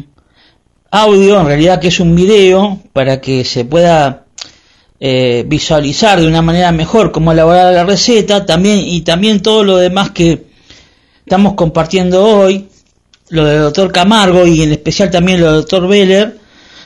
audio, 0.92 1.40
en 1.40 1.46
realidad 1.46 1.80
que 1.80 1.88
es 1.88 1.98
un 1.98 2.14
video, 2.14 2.78
para 2.92 3.20
que 3.20 3.44
se 3.44 3.64
pueda 3.64 4.26
eh, 5.00 5.42
visualizar 5.48 6.20
de 6.20 6.28
una 6.28 6.40
manera 6.40 6.70
mejor 6.70 7.10
cómo 7.10 7.32
elaborar 7.32 7.74
la 7.74 7.82
receta, 7.82 8.46
también 8.46 8.78
y 8.78 9.00
también 9.00 9.42
todo 9.42 9.64
lo 9.64 9.76
demás 9.78 10.12
que 10.12 10.44
estamos 11.26 11.54
compartiendo 11.54 12.24
hoy, 12.24 12.68
lo 13.30 13.44
del 13.44 13.62
doctor 13.62 13.90
Camargo 13.90 14.46
y 14.46 14.62
en 14.62 14.70
especial 14.70 15.10
también 15.10 15.40
lo 15.40 15.46
del 15.46 15.60
doctor 15.62 15.88
Beller, 15.88 16.38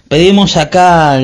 pedimos 0.08 0.56
acá 0.56 1.20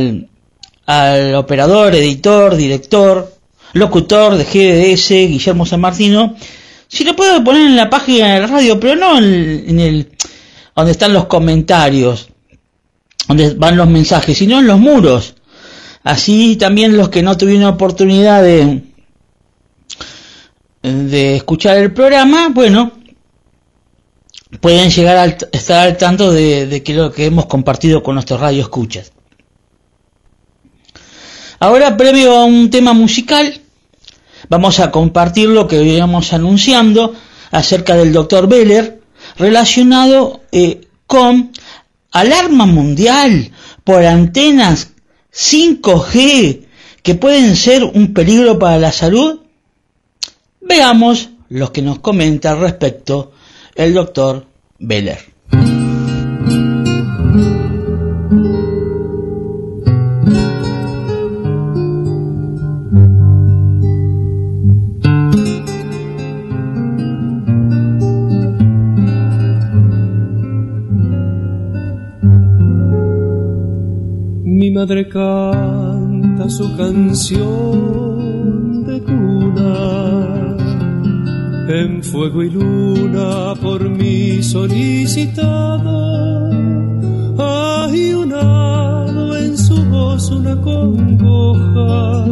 al 0.87 1.35
operador, 1.35 1.95
editor, 1.95 2.55
director, 2.55 3.33
locutor 3.73 4.37
de 4.37 4.45
GDS, 4.45 5.09
Guillermo 5.09 5.67
San 5.67 5.81
Martino, 5.81 6.37
si 6.93 7.05
lo 7.05 7.17
puedo 7.17 7.43
poner 7.43 7.63
en 7.63 7.77
la 7.77 7.89
página 7.89 8.35
de 8.35 8.41
la 8.41 8.47
radio, 8.47 8.79
pero 8.79 8.97
no 8.97 9.17
en, 9.17 9.81
el 9.81 10.13
donde 10.77 10.93
están 10.93 11.13
los 11.15 11.25
comentarios, 11.25 12.29
donde 13.27 13.55
van 13.55 13.79
los 13.79 13.89
mensajes, 13.89 14.37
sino 14.37 14.59
en 14.59 14.67
los 14.67 14.79
muros. 14.79 15.35
Así 16.05 16.57
también 16.57 16.97
los 16.97 17.09
que 17.09 17.23
no 17.23 17.39
tuvieron 17.39 17.65
oportunidad 17.65 18.43
de, 18.43 18.83
de 20.83 21.37
escuchar 21.37 21.79
el 21.79 21.95
programa, 21.95 22.49
bueno, 22.51 22.93
pueden 24.61 24.91
llegar 24.91 25.17
a 25.17 25.25
estar 25.25 25.87
al 25.87 25.97
tanto 25.97 26.31
de, 26.31 26.67
de 26.67 26.83
que 26.83 26.93
lo 26.93 27.11
que 27.11 27.27
hemos 27.27 27.47
compartido 27.47 28.03
con 28.03 28.17
nuestros 28.17 28.39
radio 28.39 28.61
escuchas. 28.61 29.13
Ahora, 31.59 31.97
previo 31.97 32.37
a 32.37 32.45
un 32.45 32.69
tema 32.69 32.93
musical, 32.93 33.62
vamos 34.49 34.81
a 34.81 34.91
compartir 34.91 35.49
lo 35.49 35.67
que 35.67 35.79
veníamos 35.79 36.33
anunciando 36.33 37.15
acerca 37.51 37.97
del 37.97 38.13
doctor 38.13 38.49
Beller 38.49 39.01
relacionado 39.37 40.41
eh, 40.53 40.89
con 41.07 41.53
alarma 42.11 42.67
mundial 42.67 43.51
por 43.85 44.05
antenas 44.05 44.93
5G 45.33 46.67
que 47.03 47.15
pueden 47.15 47.57
ser 47.57 47.85
un 47.85 48.13
peligro 48.15 48.59
para 48.59 48.79
la 48.79 48.93
salud. 48.93 49.41
Veamos 50.61 51.31
lo 51.49 51.73
que 51.73 51.83
nos 51.83 51.99
comenta 51.99 52.53
al 52.53 52.61
respecto 52.61 53.33
el 53.75 53.95
doctor 53.95 54.47
Beller. 54.79 55.32
Madre 74.73 75.09
canta 75.09 76.49
su 76.49 76.75
canción 76.77 78.85
de 78.85 79.03
cuna, 79.03 80.57
en 81.69 82.03
fuego 82.03 82.43
y 82.43 82.51
luna 82.51 83.55
por 83.61 83.89
mí 83.91 84.43
solicitada. 84.43 86.49
Hay 87.39 88.15
un 88.15 88.33
hado 88.33 89.37
en 89.37 89.59
su 89.59 89.85
voz, 89.91 90.31
una 90.31 90.59
congoja, 90.61 92.25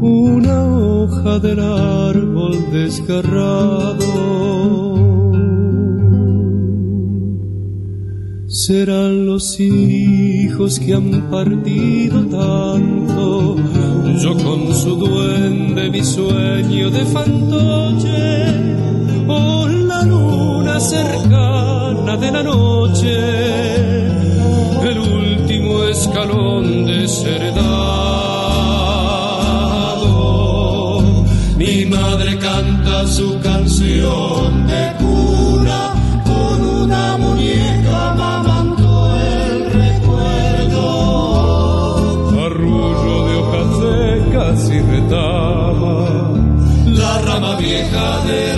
una 0.00 0.64
hoja 0.64 1.38
del 1.38 1.60
árbol 1.60 2.70
desgarrado. 2.70 4.87
Serán 8.66 9.24
los 9.24 9.60
hijos 9.60 10.80
que 10.80 10.92
han 10.92 11.30
partido 11.30 12.22
tanto, 12.24 13.56
yo 14.20 14.34
con 14.34 14.74
su 14.74 14.96
duende 14.96 15.88
mi 15.88 16.02
sueño 16.02 16.90
de 16.90 17.04
fantoche, 17.04 18.46
o 19.28 19.68
la 19.68 20.02
luna 20.02 20.80
cercana 20.80 22.16
de 22.16 22.32
la 22.32 22.42
noche, 22.42 24.06
el 24.90 24.98
último 24.98 25.84
escalón 25.84 26.84
desheredado. 26.84 27.80
Mi 31.56 31.84
madre 31.86 32.36
canta 32.38 33.06
su 33.06 33.38
canción 33.38 34.66
de 34.66 34.98
brincadeira. 47.88 48.57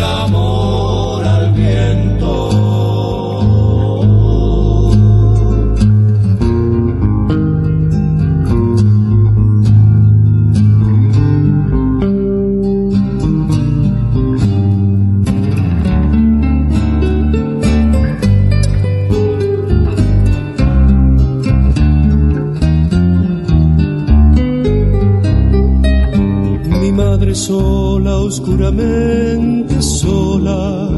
Oscuramente 28.31 29.83
sola, 29.83 30.89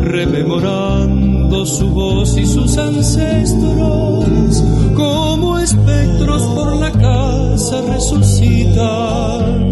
rememorando 0.00 1.64
su 1.64 1.88
voz 1.90 2.36
y 2.36 2.44
sus 2.44 2.76
ancestros, 2.76 4.60
como 4.96 5.56
espectros 5.60 6.42
por 6.56 6.74
la 6.74 6.90
casa 6.90 7.80
resucitan, 7.92 9.70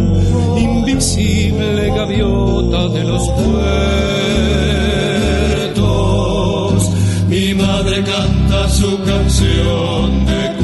invisible 0.57 1.89
gaviota 1.89 2.87
de 2.91 3.03
los 3.03 3.29
puertos. 3.31 3.53
Mi 7.29 7.53
madre 7.55 8.05
canta 8.05 8.69
su 8.69 8.97
canción 9.03 10.25
de 10.25 10.57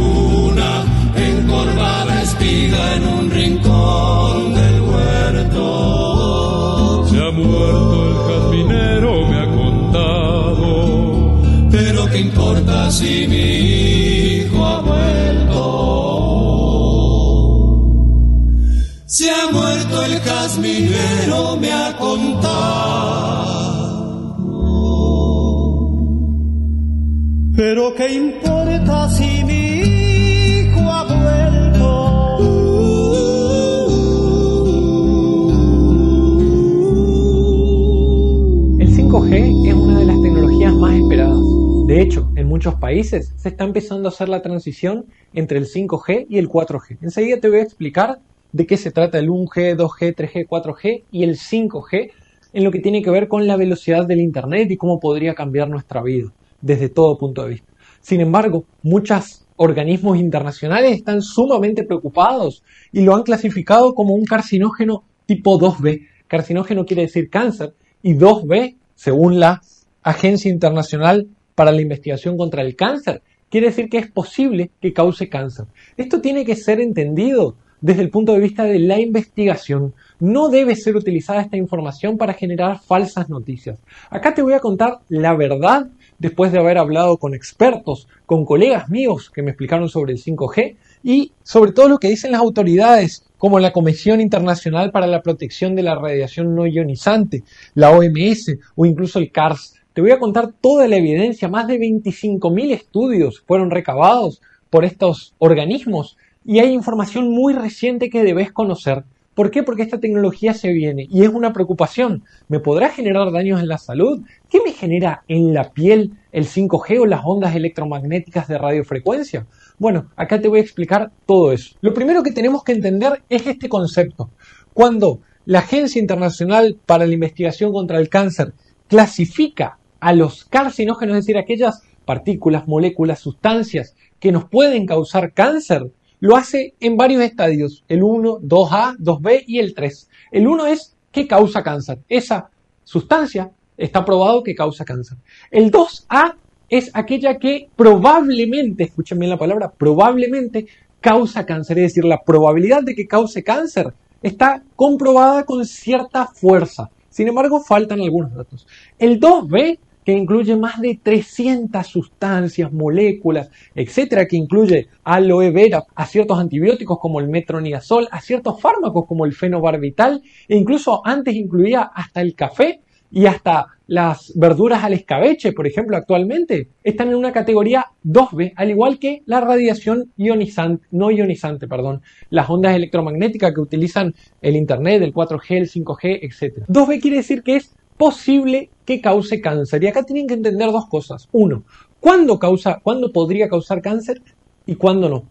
muchos 42.59 42.75
países 42.75 43.33
se 43.37 43.51
está 43.51 43.63
empezando 43.63 44.09
a 44.09 44.11
hacer 44.11 44.29
la 44.29 44.43
transición 44.43 45.07
entre 45.33 45.59
el 45.59 45.67
5G 45.67 46.27
y 46.29 46.39
el 46.39 46.49
4G. 46.49 46.99
Enseguida 47.03 47.39
te 47.39 47.49
voy 47.49 47.61
a 47.61 47.63
explicar 47.63 48.19
de 48.51 48.67
qué 48.67 48.77
se 48.77 48.91
trata 48.91 49.21
el 49.21 49.29
1G, 49.29 49.77
2G, 49.77 50.17
3G, 50.17 50.49
4G 50.49 51.05
y 51.13 51.23
el 51.23 51.37
5G 51.37 52.11
en 52.53 52.65
lo 52.65 52.73
que 52.73 52.81
tiene 52.81 53.01
que 53.01 53.11
ver 53.11 53.29
con 53.29 53.47
la 53.47 53.57
velocidad 53.57 54.09
del 54.09 54.19
Internet 54.19 54.73
y 54.73 54.77
cómo 54.77 54.99
podría 54.99 55.37
cambiar 55.37 55.71
nuestra 55.71 56.03
vida 56.03 56.33
desde 56.61 56.89
todo 56.89 57.17
punto 57.17 57.45
de 57.45 57.51
vista. 57.51 57.73
Sin 58.01 58.21
embargo, 58.21 58.65
muchos 58.83 59.47
organismos 59.55 60.19
internacionales 60.19 60.97
están 60.97 61.23
sumamente 61.23 61.85
preocupados 61.85 62.65
y 62.91 63.03
lo 63.03 63.15
han 63.15 63.23
clasificado 63.23 63.95
como 63.95 64.15
un 64.15 64.25
carcinógeno 64.25 65.05
tipo 65.27 65.61
2B. 65.61 66.09
Carcinógeno 66.27 66.85
quiere 66.85 67.03
decir 67.03 67.31
cáncer 67.31 67.75
y 68.03 68.15
2B, 68.15 68.79
según 68.97 69.39
la 69.39 69.63
Agencia 70.03 70.51
Internacional 70.51 71.29
para 71.59 71.73
la 71.73 71.83
Investigación 71.83 72.37
contra 72.37 72.63
el 72.63 72.77
Cáncer, 72.77 73.21
quiere 73.51 73.67
decir 73.67 73.89
que 73.89 73.99
es 73.99 74.09
posible 74.09 74.71
que 74.81 74.93
cause 74.93 75.29
cáncer. 75.29 75.67
Esto 75.97 76.21
tiene 76.21 76.45
que 76.45 76.55
ser 76.55 76.79
entendido 76.79 77.57
desde 77.81 78.03
el 78.03 78.11
punto 78.11 78.33
de 78.33 78.39
vista 78.39 78.63
de 78.63 78.79
la 78.79 79.01
investigación. 79.01 79.93
No 80.21 80.51
debe 80.51 80.77
ser 80.77 80.95
utilizada 80.95 81.41
esta 81.41 81.57
información 81.57 82.17
para 82.17 82.35
generar 82.35 82.79
falsas 82.79 83.29
noticias. 83.29 83.81
Acá 84.09 84.35
te 84.35 84.43
voy 84.43 84.53
a 84.53 84.61
contar 84.61 85.01
la 85.09 85.35
verdad 85.35 85.89
después 86.21 86.53
de 86.53 86.61
haber 86.61 86.79
hablado 86.79 87.17
con 87.17 87.35
expertos, 87.35 88.07
con 88.25 88.45
colegas 88.45 88.89
míos 88.89 89.29
que 89.29 89.43
me 89.43 89.51
explicaron 89.51 89.89
sobre 89.89 90.13
el 90.13 90.23
5G 90.23 90.77
y 91.03 91.33
sobre 91.43 91.73
todo 91.73 91.89
lo 91.89 91.99
que 91.99 92.09
dicen 92.09 92.31
las 92.31 92.41
autoridades 92.41 93.25
como 93.37 93.59
la 93.59 93.73
Comisión 93.73 94.21
Internacional 94.21 94.93
para 94.93 95.09
la 95.09 95.23
Protección 95.23 95.75
de 95.75 95.83
la 95.83 95.97
Radiación 95.97 96.55
No 96.55 96.69
Ionizante, 96.69 97.43
la 97.75 97.91
OMS 97.91 98.59
o 98.77 98.87
incluso 98.87 99.19
el 99.19 99.33
CARS. 99.33 99.75
Te 99.99 100.03
voy 100.03 100.13
a 100.13 100.21
contar 100.21 100.53
toda 100.53 100.87
la 100.87 100.95
evidencia, 100.95 101.49
más 101.49 101.67
de 101.67 101.77
25.000 101.77 102.71
estudios 102.71 103.43
fueron 103.45 103.69
recabados 103.69 104.41
por 104.71 104.85
estos 104.85 105.35
organismos 105.39 106.17
y 106.45 106.61
hay 106.61 106.73
información 106.73 107.33
muy 107.33 107.53
reciente 107.53 108.09
que 108.09 108.23
debes 108.23 108.53
conocer. 108.53 109.03
¿Por 109.35 109.51
qué? 109.51 109.65
Porque 109.65 109.83
esta 109.83 109.99
tecnología 109.99 110.55
se 110.55 110.73
viene 110.73 111.09
y 111.11 111.25
es 111.25 111.31
una 111.31 111.53
preocupación. 111.53 112.23
¿Me 112.47 112.61
podrá 112.61 112.91
generar 112.91 113.33
daños 113.33 113.61
en 113.61 113.67
la 113.67 113.77
salud? 113.77 114.23
¿Qué 114.49 114.61
me 114.65 114.71
genera 114.71 115.25
en 115.27 115.53
la 115.53 115.73
piel 115.73 116.13
el 116.31 116.47
5G 116.47 117.01
o 117.01 117.05
las 117.05 117.23
ondas 117.25 117.57
electromagnéticas 117.57 118.47
de 118.47 118.57
radiofrecuencia? 118.57 119.49
Bueno, 119.81 120.13
acá 120.15 120.41
te 120.41 120.47
voy 120.47 120.61
a 120.61 120.63
explicar 120.63 121.11
todo 121.27 121.51
eso. 121.51 121.75
Lo 121.81 121.93
primero 121.93 122.23
que 122.23 122.31
tenemos 122.31 122.63
que 122.63 122.71
entender 122.71 123.25
es 123.29 123.49
este 123.49 123.69
concepto. 123.69 124.31
Cuando 124.73 125.23
la 125.45 125.59
Agencia 125.59 126.01
Internacional 126.01 126.79
para 126.87 127.05
la 127.05 127.15
Investigación 127.15 127.73
contra 127.73 127.99
el 127.99 128.09
Cáncer 128.09 128.53
clasifica 128.87 129.78
a 130.01 130.13
los 130.13 130.45
carcinógenos, 130.45 131.17
es 131.17 131.25
decir, 131.25 131.39
aquellas 131.39 131.83
partículas, 132.05 132.67
moléculas, 132.67 133.21
sustancias 133.21 133.95
que 134.19 134.33
nos 134.33 134.45
pueden 134.47 134.87
causar 134.87 135.33
cáncer, 135.33 135.91
lo 136.21 136.37
hace 136.37 136.75
en 136.81 136.97
varios 136.97 137.23
estadios, 137.23 137.85
el 137.89 138.03
1, 138.03 138.41
2A, 138.41 138.97
2B 138.99 139.45
y 139.47 139.59
el 139.59 139.75
3. 139.75 140.09
El 140.33 140.49
1 140.49 140.67
es 140.67 140.97
que 141.13 141.27
causa 141.27 141.63
cáncer. 141.63 142.01
Esa 142.09 142.51
sustancia 142.83 143.53
está 143.77 144.05
probado 144.05 144.43
que 144.43 144.55
causa 144.55 144.85
cáncer. 144.85 145.19
El 145.51 145.71
2A 145.71 146.35
es 146.69 146.91
aquella 146.95 147.39
que 147.39 147.69
probablemente, 147.77 148.85
escuchen 148.85 149.19
bien 149.19 149.31
la 149.31 149.39
palabra, 149.39 149.71
probablemente 149.71 150.67
causa 151.01 151.47
cáncer, 151.47 151.79
es 151.79 151.95
decir, 151.95 152.05
la 152.05 152.23
probabilidad 152.23 152.83
de 152.83 152.95
que 152.95 153.07
cause 153.07 153.43
cáncer 153.45 153.93
está 154.23 154.63
comprobada 154.75 155.45
con 155.45 155.65
cierta 155.65 156.27
fuerza. 156.27 156.91
Sin 157.09 157.29
embargo, 157.29 157.61
faltan 157.61 158.01
algunos 158.01 158.35
datos. 158.35 158.67
El 158.99 159.21
2B 159.21 159.79
que 160.09 160.15
incluye 160.15 160.57
más 160.57 160.81
de 160.81 160.99
300 161.03 161.87
sustancias, 161.87 162.73
moléculas, 162.73 163.51
etcétera, 163.75 164.27
que 164.27 164.39
incluye 164.39 164.89
aloe 165.05 165.51
vera, 165.51 165.85
a 165.95 166.07
ciertos 166.07 166.39
antibióticos 166.39 166.99
como 166.99 167.21
el 167.21 167.29
metronidazol, 167.29 168.09
a 168.11 168.23
ciertos 168.23 168.59
fármacos 168.59 169.05
como 169.07 169.27
el 169.27 169.35
fenobarbital, 169.35 170.23
e 170.49 170.57
incluso 170.57 171.03
antes 171.05 171.35
incluía 171.35 171.83
hasta 171.95 172.23
el 172.23 172.35
café 172.35 172.81
y 173.11 173.27
hasta 173.27 173.67
las 173.87 174.33
verduras 174.35 174.83
al 174.83 174.95
escabeche, 174.95 175.53
por 175.53 175.67
ejemplo, 175.67 175.95
actualmente 175.99 176.71
están 176.83 177.09
en 177.09 177.17
una 177.17 177.33
categoría 177.33 177.85
2B, 178.03 178.55
al 178.57 178.71
igual 178.71 178.99
que 178.99 179.21
la 179.27 179.43
radiación 179.43 180.11
ionizante, 180.17 180.87
no 180.91 181.11
ionizante, 181.11 181.69
perdón, 181.69 182.01
las 182.31 182.49
ondas 182.49 182.75
electromagnéticas 182.75 183.53
que 183.53 183.61
utilizan 183.61 184.15
el 184.41 184.57
Internet, 184.57 185.03
el 185.03 185.13
4G, 185.13 185.59
el 185.59 185.69
5G, 185.69 186.21
etc. 186.23 186.67
2B 186.67 186.99
quiere 186.99 187.19
decir 187.19 187.43
que 187.43 187.57
es 187.57 187.77
posible 187.99 188.71
que 188.89 189.03
cause 189.03 189.43
cáncer. 189.43 189.85
Y 189.85 189.87
acá 189.87 190.03
tienen 190.03 190.27
que 190.27 190.33
entender 190.33 190.73
dos 190.73 190.87
cosas. 190.87 191.29
Uno, 191.33 191.63
¿cuándo, 192.01 192.39
causa, 192.39 192.81
¿cuándo 192.83 193.13
podría 193.13 193.47
causar 193.47 193.83
cáncer 193.83 194.23
y 194.65 194.77
cuándo 194.77 195.11
no? 195.11 195.25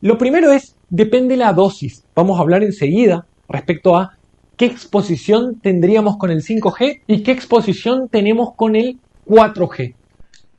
Lo 0.00 0.16
primero 0.16 0.52
es, 0.52 0.76
depende 0.90 1.36
la 1.36 1.52
dosis. 1.52 2.04
Vamos 2.14 2.38
a 2.38 2.42
hablar 2.42 2.62
enseguida 2.62 3.26
respecto 3.48 3.96
a 3.96 4.16
qué 4.56 4.66
exposición 4.66 5.58
tendríamos 5.60 6.18
con 6.18 6.30
el 6.30 6.44
5G 6.44 7.02
y 7.08 7.24
qué 7.24 7.32
exposición 7.32 8.08
tenemos 8.08 8.54
con 8.54 8.76
el 8.76 9.00
4G. 9.26 9.96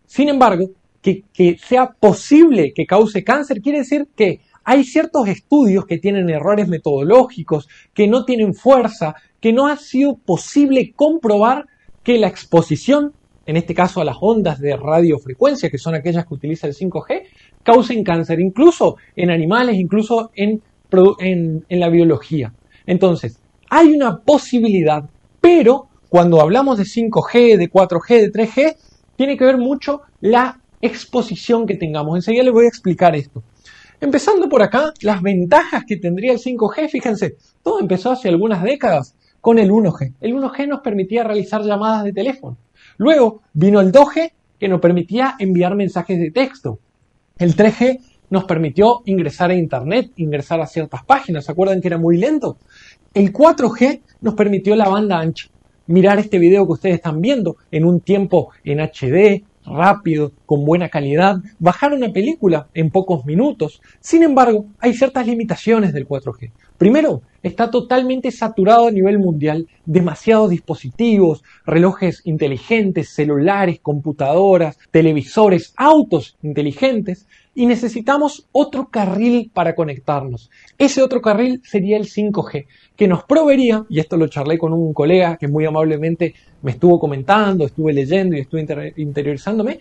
Sin 0.06 0.28
embargo, 0.28 0.72
que, 1.02 1.24
que 1.34 1.58
sea 1.58 1.92
posible 1.92 2.74
que 2.76 2.86
cause 2.86 3.24
cáncer 3.24 3.62
quiere 3.62 3.80
decir 3.80 4.10
que 4.14 4.42
hay 4.66 4.84
ciertos 4.84 5.30
estudios 5.30 5.86
que 5.86 6.00
tienen 6.00 6.30
errores 6.30 6.68
metodológicos, 6.68 7.70
que 7.94 8.10
no 8.10 8.26
tienen 8.26 8.54
fuerza, 8.54 9.16
que 9.40 9.54
no 9.54 9.68
ha 9.68 9.78
sido 9.78 10.18
posible 10.18 10.92
comprobar 10.94 11.71
que 12.04 12.18
la 12.18 12.28
exposición, 12.28 13.14
en 13.46 13.58
este 13.58 13.74
caso 13.74 14.02
a 14.02 14.06
las 14.06 14.18
ondas 14.20 14.60
de 14.60 14.76
radiofrecuencia, 14.76 15.70
que 15.70 15.78
son 15.78 15.96
aquellas 15.96 16.26
que 16.26 16.34
utiliza 16.34 16.68
el 16.68 16.74
5G, 16.74 17.24
causen 17.64 18.04
cáncer, 18.04 18.40
incluso 18.40 18.98
en 19.16 19.32
animales, 19.32 19.76
incluso 19.76 20.32
en, 20.36 20.62
en 20.90 21.80
la 21.80 21.90
biología. 21.90 22.54
Entonces, 22.86 23.40
hay 23.70 23.94
una 23.94 24.20
posibilidad, 24.20 25.04
pero 25.40 25.88
cuando 26.10 26.42
hablamos 26.42 26.78
de 26.78 26.84
5G, 26.84 27.58
de 27.58 27.72
4G, 27.72 28.08
de 28.08 28.32
3G, 28.32 28.76
tiene 29.16 29.38
que 29.38 29.46
ver 29.46 29.58
mucho 29.58 30.02
la 30.20 30.60
exposición 30.82 31.66
que 31.66 31.76
tengamos. 31.76 32.18
Enseguida 32.18 32.44
les 32.44 32.54
voy 32.54 32.66
a 32.66 32.70
explicar 32.70 33.16
esto. 33.16 33.44
Empezando 34.02 34.50
por 34.50 34.64
acá, 34.64 34.94
las 35.02 35.22
ventajas 35.22 35.84
que 35.86 35.98
tendría 35.98 36.34
el 36.34 36.40
5G, 36.40 36.90
fíjense, 36.90 37.36
todo 37.64 37.80
empezó 37.80 38.12
hace 38.12 38.30
algunas 38.30 38.64
décadas 38.64 39.16
con 39.42 39.60
el 39.60 39.72
1G. 39.72 40.14
El 40.22 40.36
1G 40.36 40.68
nos 40.68 40.82
permitía 40.82 41.24
realizar 41.24 41.64
llamadas 41.64 42.06
de 42.06 42.14
teléfono. 42.14 42.58
Luego 42.98 43.42
vino 43.54 43.82
el 43.82 43.92
2G 43.92 44.32
que 44.60 44.68
nos 44.68 44.80
permitía 44.80 45.36
enviar 45.40 45.76
mensajes 45.76 46.20
de 46.20 46.32
texto. 46.32 46.80
El 47.38 47.56
3G 47.56 48.00
nos 48.30 48.46
permitió 48.46 49.02
ingresar 49.06 49.50
a 49.50 49.56
Internet, 49.56 50.12
ingresar 50.16 50.62
a 50.62 50.68
ciertas 50.68 51.04
páginas. 51.04 51.46
¿Se 51.46 51.52
acuerdan 51.52 51.82
que 51.82 51.88
era 51.88 51.98
muy 51.98 52.18
lento? 52.18 52.58
El 53.14 53.34
4G 53.34 54.02
nos 54.22 54.36
permitió 54.36 54.76
la 54.76 54.88
banda 54.88 55.20
ancha. 55.20 55.50
Mirar 55.88 56.20
este 56.20 56.38
video 56.38 56.66
que 56.66 56.74
ustedes 56.74 56.96
están 56.96 57.20
viendo 57.20 57.58
en 57.72 57.84
un 57.84 58.00
tiempo 58.00 58.52
en 58.64 58.80
HD, 58.80 59.44
rápido, 59.66 60.32
con 60.46 60.64
buena 60.64 60.90
calidad, 60.90 61.38
bajar 61.60 61.94
una 61.94 62.12
película 62.12 62.68
en 62.74 62.90
pocos 62.92 63.26
minutos. 63.26 63.82
Sin 64.00 64.24
embargo, 64.24 64.66
hay 64.80 64.94
ciertas 64.94 65.28
limitaciones 65.28 65.92
del 65.92 66.08
4G. 66.08 66.52
Primero, 66.78 67.24
está 67.44 67.70
totalmente 67.72 68.32
saturado 68.32 68.88
a 68.88 68.92
nivel 68.92 69.20
mundial, 69.20 69.68
demasiados 69.86 70.50
dispositivos, 70.50 71.44
relojes 71.66 72.22
inteligentes, 72.26 73.10
celulares, 73.10 73.80
computadoras, 73.82 74.78
televisores, 74.92 75.74
autos 75.78 76.38
inteligentes 76.44 77.28
y 77.54 77.66
necesitamos 77.66 78.48
otro 78.52 78.88
carril 78.90 79.52
para 79.54 79.76
conectarnos. 79.76 80.50
Ese 80.78 81.04
otro 81.04 81.22
carril 81.22 81.62
sería 81.64 81.98
el 81.98 82.06
5G, 82.06 82.66
que 82.96 83.08
nos 83.08 83.24
proveería, 83.24 83.84
y 83.90 84.00
esto 84.00 84.16
lo 84.16 84.28
charlé 84.28 84.58
con 84.58 84.72
un 84.74 84.94
colega 84.94 85.38
que 85.38 85.48
muy 85.50 85.66
amablemente 85.66 86.34
me 86.62 86.72
estuvo 86.72 87.00
comentando, 87.00 87.66
estuve 87.66 87.92
leyendo 87.94 88.38
y 88.38 88.42
estuve 88.42 88.62
inter- 88.62 88.94
interiorizándome, 88.98 89.80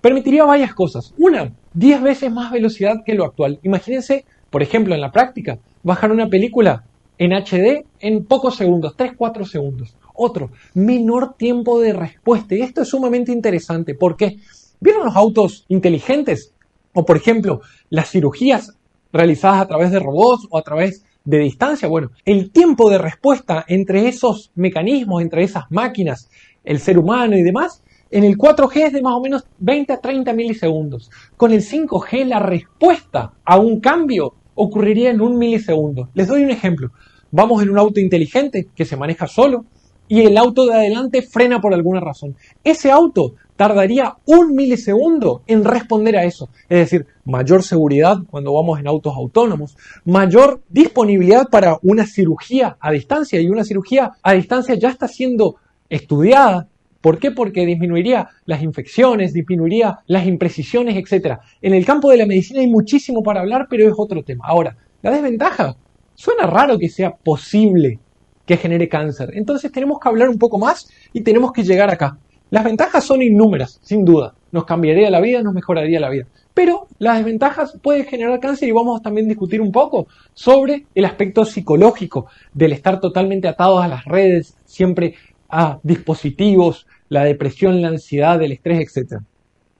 permitiría 0.00 0.44
varias 0.44 0.74
cosas. 0.74 1.14
Una, 1.16 1.52
10 1.74 2.02
veces 2.02 2.32
más 2.32 2.50
velocidad 2.50 2.96
que 3.06 3.14
lo 3.14 3.24
actual. 3.24 3.60
Imagínense, 3.62 4.24
por 4.50 4.62
ejemplo, 4.62 4.94
en 4.94 5.00
la 5.00 5.12
práctica, 5.12 5.58
bajar 5.84 6.10
una 6.10 6.28
película 6.28 6.84
en 7.24 7.32
HD 7.32 7.86
en 8.00 8.24
pocos 8.24 8.56
segundos, 8.56 8.96
3-4 8.96 9.44
segundos. 9.44 9.96
Otro, 10.14 10.50
menor 10.74 11.34
tiempo 11.34 11.80
de 11.80 11.92
respuesta. 11.92 12.56
Y 12.56 12.62
esto 12.62 12.82
es 12.82 12.88
sumamente 12.88 13.30
interesante 13.30 13.94
porque, 13.94 14.38
¿vieron 14.80 15.04
los 15.04 15.14
autos 15.14 15.64
inteligentes? 15.68 16.52
O, 16.92 17.04
por 17.04 17.16
ejemplo, 17.16 17.60
las 17.90 18.10
cirugías 18.10 18.76
realizadas 19.12 19.62
a 19.62 19.68
través 19.68 19.92
de 19.92 20.00
robots 20.00 20.48
o 20.50 20.58
a 20.58 20.62
través 20.62 21.04
de 21.24 21.38
distancia. 21.38 21.86
Bueno, 21.88 22.10
el 22.24 22.50
tiempo 22.50 22.90
de 22.90 22.98
respuesta 22.98 23.64
entre 23.68 24.08
esos 24.08 24.50
mecanismos, 24.56 25.22
entre 25.22 25.44
esas 25.44 25.70
máquinas, 25.70 26.28
el 26.64 26.80
ser 26.80 26.98
humano 26.98 27.36
y 27.36 27.42
demás, 27.42 27.84
en 28.10 28.24
el 28.24 28.36
4G 28.36 28.86
es 28.86 28.92
de 28.92 29.00
más 29.00 29.14
o 29.14 29.20
menos 29.20 29.46
20 29.58 29.92
a 29.92 30.00
30 30.00 30.32
milisegundos. 30.32 31.08
Con 31.36 31.52
el 31.52 31.62
5G 31.62 32.24
la 32.24 32.40
respuesta 32.40 33.34
a 33.44 33.58
un 33.58 33.80
cambio 33.80 34.34
ocurriría 34.54 35.10
en 35.10 35.20
un 35.20 35.38
milisegundo. 35.38 36.10
Les 36.14 36.26
doy 36.26 36.42
un 36.42 36.50
ejemplo. 36.50 36.90
Vamos 37.34 37.62
en 37.62 37.70
un 37.70 37.78
auto 37.78 37.98
inteligente 37.98 38.68
que 38.76 38.84
se 38.84 38.94
maneja 38.94 39.26
solo 39.26 39.64
y 40.06 40.20
el 40.20 40.36
auto 40.36 40.66
de 40.66 40.74
adelante 40.74 41.22
frena 41.22 41.62
por 41.62 41.72
alguna 41.72 41.98
razón. 41.98 42.36
Ese 42.62 42.90
auto 42.90 43.36
tardaría 43.56 44.16
un 44.26 44.54
milisegundo 44.54 45.42
en 45.46 45.64
responder 45.64 46.14
a 46.18 46.24
eso. 46.24 46.50
Es 46.68 46.80
decir, 46.80 47.06
mayor 47.24 47.62
seguridad 47.62 48.18
cuando 48.30 48.52
vamos 48.52 48.78
en 48.78 48.86
autos 48.86 49.14
autónomos, 49.16 49.78
mayor 50.04 50.60
disponibilidad 50.68 51.48
para 51.48 51.78
una 51.82 52.04
cirugía 52.06 52.76
a 52.78 52.92
distancia 52.92 53.40
y 53.40 53.48
una 53.48 53.64
cirugía 53.64 54.12
a 54.22 54.34
distancia 54.34 54.74
ya 54.74 54.90
está 54.90 55.08
siendo 55.08 55.56
estudiada. 55.88 56.68
¿Por 57.00 57.18
qué? 57.18 57.30
Porque 57.30 57.64
disminuiría 57.64 58.28
las 58.44 58.62
infecciones, 58.62 59.32
disminuiría 59.32 60.00
las 60.06 60.26
imprecisiones, 60.26 60.96
etc. 60.96 61.38
En 61.62 61.72
el 61.72 61.86
campo 61.86 62.10
de 62.10 62.18
la 62.18 62.26
medicina 62.26 62.60
hay 62.60 62.68
muchísimo 62.68 63.22
para 63.22 63.40
hablar, 63.40 63.68
pero 63.70 63.88
es 63.88 63.94
otro 63.96 64.22
tema. 64.22 64.44
Ahora, 64.46 64.76
la 65.00 65.10
desventaja. 65.10 65.76
Suena 66.14 66.46
raro 66.46 66.78
que 66.78 66.88
sea 66.88 67.14
posible 67.14 67.98
que 68.46 68.56
genere 68.56 68.88
cáncer. 68.88 69.30
Entonces 69.34 69.70
tenemos 69.70 69.98
que 69.98 70.08
hablar 70.08 70.28
un 70.28 70.38
poco 70.38 70.58
más 70.58 70.88
y 71.12 71.22
tenemos 71.22 71.52
que 71.52 71.62
llegar 71.62 71.90
acá. 71.90 72.18
Las 72.50 72.64
ventajas 72.64 73.04
son 73.04 73.22
innúmeras, 73.22 73.80
sin 73.82 74.04
duda. 74.04 74.34
Nos 74.50 74.64
cambiaría 74.64 75.10
la 75.10 75.20
vida, 75.20 75.42
nos 75.42 75.54
mejoraría 75.54 75.98
la 75.98 76.10
vida. 76.10 76.26
Pero 76.52 76.86
las 76.98 77.16
desventajas 77.16 77.78
pueden 77.82 78.04
generar 78.04 78.38
cáncer 78.40 78.68
y 78.68 78.72
vamos 78.72 79.00
también 79.00 79.26
a 79.26 79.30
discutir 79.30 79.60
un 79.62 79.72
poco 79.72 80.06
sobre 80.34 80.86
el 80.94 81.04
aspecto 81.06 81.46
psicológico 81.46 82.26
del 82.52 82.72
estar 82.72 83.00
totalmente 83.00 83.48
atados 83.48 83.82
a 83.82 83.88
las 83.88 84.04
redes, 84.04 84.58
siempre 84.66 85.14
a 85.48 85.78
dispositivos, 85.82 86.86
la 87.08 87.24
depresión, 87.24 87.80
la 87.80 87.88
ansiedad, 87.88 88.42
el 88.42 88.52
estrés, 88.52 88.96
etc. 88.96 89.22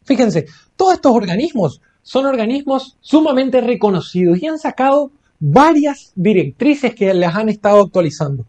Fíjense, 0.04 0.46
todos 0.76 0.94
estos 0.94 1.12
organismos 1.12 1.82
son 2.02 2.26
organismos 2.26 2.96
sumamente 3.00 3.60
reconocidos 3.60 4.42
y 4.42 4.46
han 4.46 4.58
sacado 4.58 5.12
varias 5.44 6.12
directrices 6.14 6.94
que 6.94 7.12
las 7.12 7.34
han 7.34 7.48
estado 7.48 7.82
actualizando. 7.82 8.46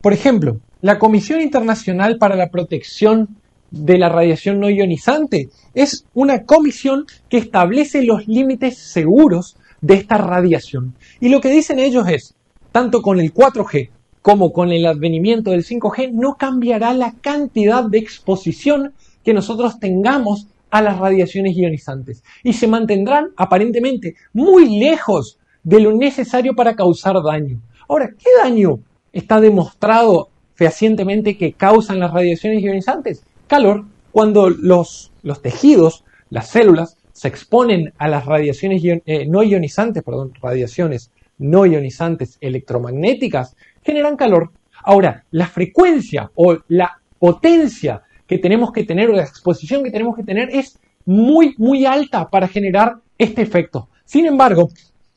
Por 0.00 0.12
ejemplo, 0.12 0.58
la 0.80 0.98
Comisión 0.98 1.40
Internacional 1.40 2.18
para 2.18 2.34
la 2.34 2.50
Protección 2.50 3.36
de 3.70 3.96
la 3.96 4.08
Radiación 4.08 4.58
No 4.58 4.68
Ionizante 4.68 5.50
es 5.72 6.04
una 6.14 6.44
comisión 6.44 7.06
que 7.28 7.38
establece 7.38 8.02
los 8.02 8.26
límites 8.26 8.76
seguros 8.76 9.56
de 9.80 9.94
esta 9.94 10.18
radiación. 10.18 10.94
Y 11.20 11.28
lo 11.28 11.40
que 11.40 11.48
dicen 11.48 11.78
ellos 11.78 12.08
es, 12.08 12.34
tanto 12.72 13.02
con 13.02 13.20
el 13.20 13.32
4G 13.32 13.90
como 14.20 14.52
con 14.52 14.72
el 14.72 14.84
advenimiento 14.86 15.52
del 15.52 15.64
5G, 15.64 16.10
no 16.12 16.34
cambiará 16.34 16.92
la 16.92 17.14
cantidad 17.20 17.84
de 17.84 17.98
exposición 17.98 18.94
que 19.24 19.32
nosotros 19.32 19.78
tengamos 19.78 20.48
a 20.72 20.82
las 20.82 20.98
radiaciones 20.98 21.56
ionizantes 21.56 22.24
y 22.42 22.54
se 22.54 22.66
mantendrán 22.66 23.28
aparentemente 23.36 24.16
muy 24.32 24.80
lejos 24.80 25.38
de 25.62 25.80
lo 25.80 25.92
necesario 25.92 26.54
para 26.54 26.74
causar 26.76 27.22
daño. 27.22 27.60
Ahora, 27.88 28.10
¿qué 28.18 28.30
daño 28.42 28.80
está 29.12 29.40
demostrado 29.40 30.28
fehacientemente 30.54 31.36
que 31.36 31.52
causan 31.52 31.98
las 32.00 32.12
radiaciones 32.12 32.62
ionizantes? 32.62 33.24
Calor, 33.46 33.84
cuando 34.10 34.50
los, 34.50 35.12
los 35.22 35.42
tejidos, 35.42 36.04
las 36.30 36.48
células, 36.48 36.96
se 37.12 37.28
exponen 37.28 37.92
a 37.98 38.08
las 38.08 38.24
radiaciones 38.24 38.82
ion- 38.82 39.02
eh, 39.06 39.26
no 39.26 39.42
ionizantes, 39.42 40.02
perdón, 40.02 40.32
radiaciones 40.42 41.10
no 41.38 41.66
ionizantes 41.66 42.38
electromagnéticas, 42.40 43.56
generan 43.84 44.16
calor. 44.16 44.50
Ahora, 44.84 45.24
la 45.30 45.46
frecuencia 45.46 46.30
o 46.34 46.58
la 46.68 46.98
potencia 47.18 48.02
que 48.26 48.38
tenemos 48.38 48.72
que 48.72 48.84
tener 48.84 49.10
o 49.10 49.12
la 49.12 49.22
exposición 49.22 49.84
que 49.84 49.90
tenemos 49.90 50.16
que 50.16 50.24
tener 50.24 50.48
es 50.50 50.78
muy, 51.04 51.54
muy 51.58 51.84
alta 51.84 52.30
para 52.30 52.48
generar 52.48 52.96
este 53.18 53.42
efecto. 53.42 53.88
Sin 54.04 54.26
embargo, 54.26 54.70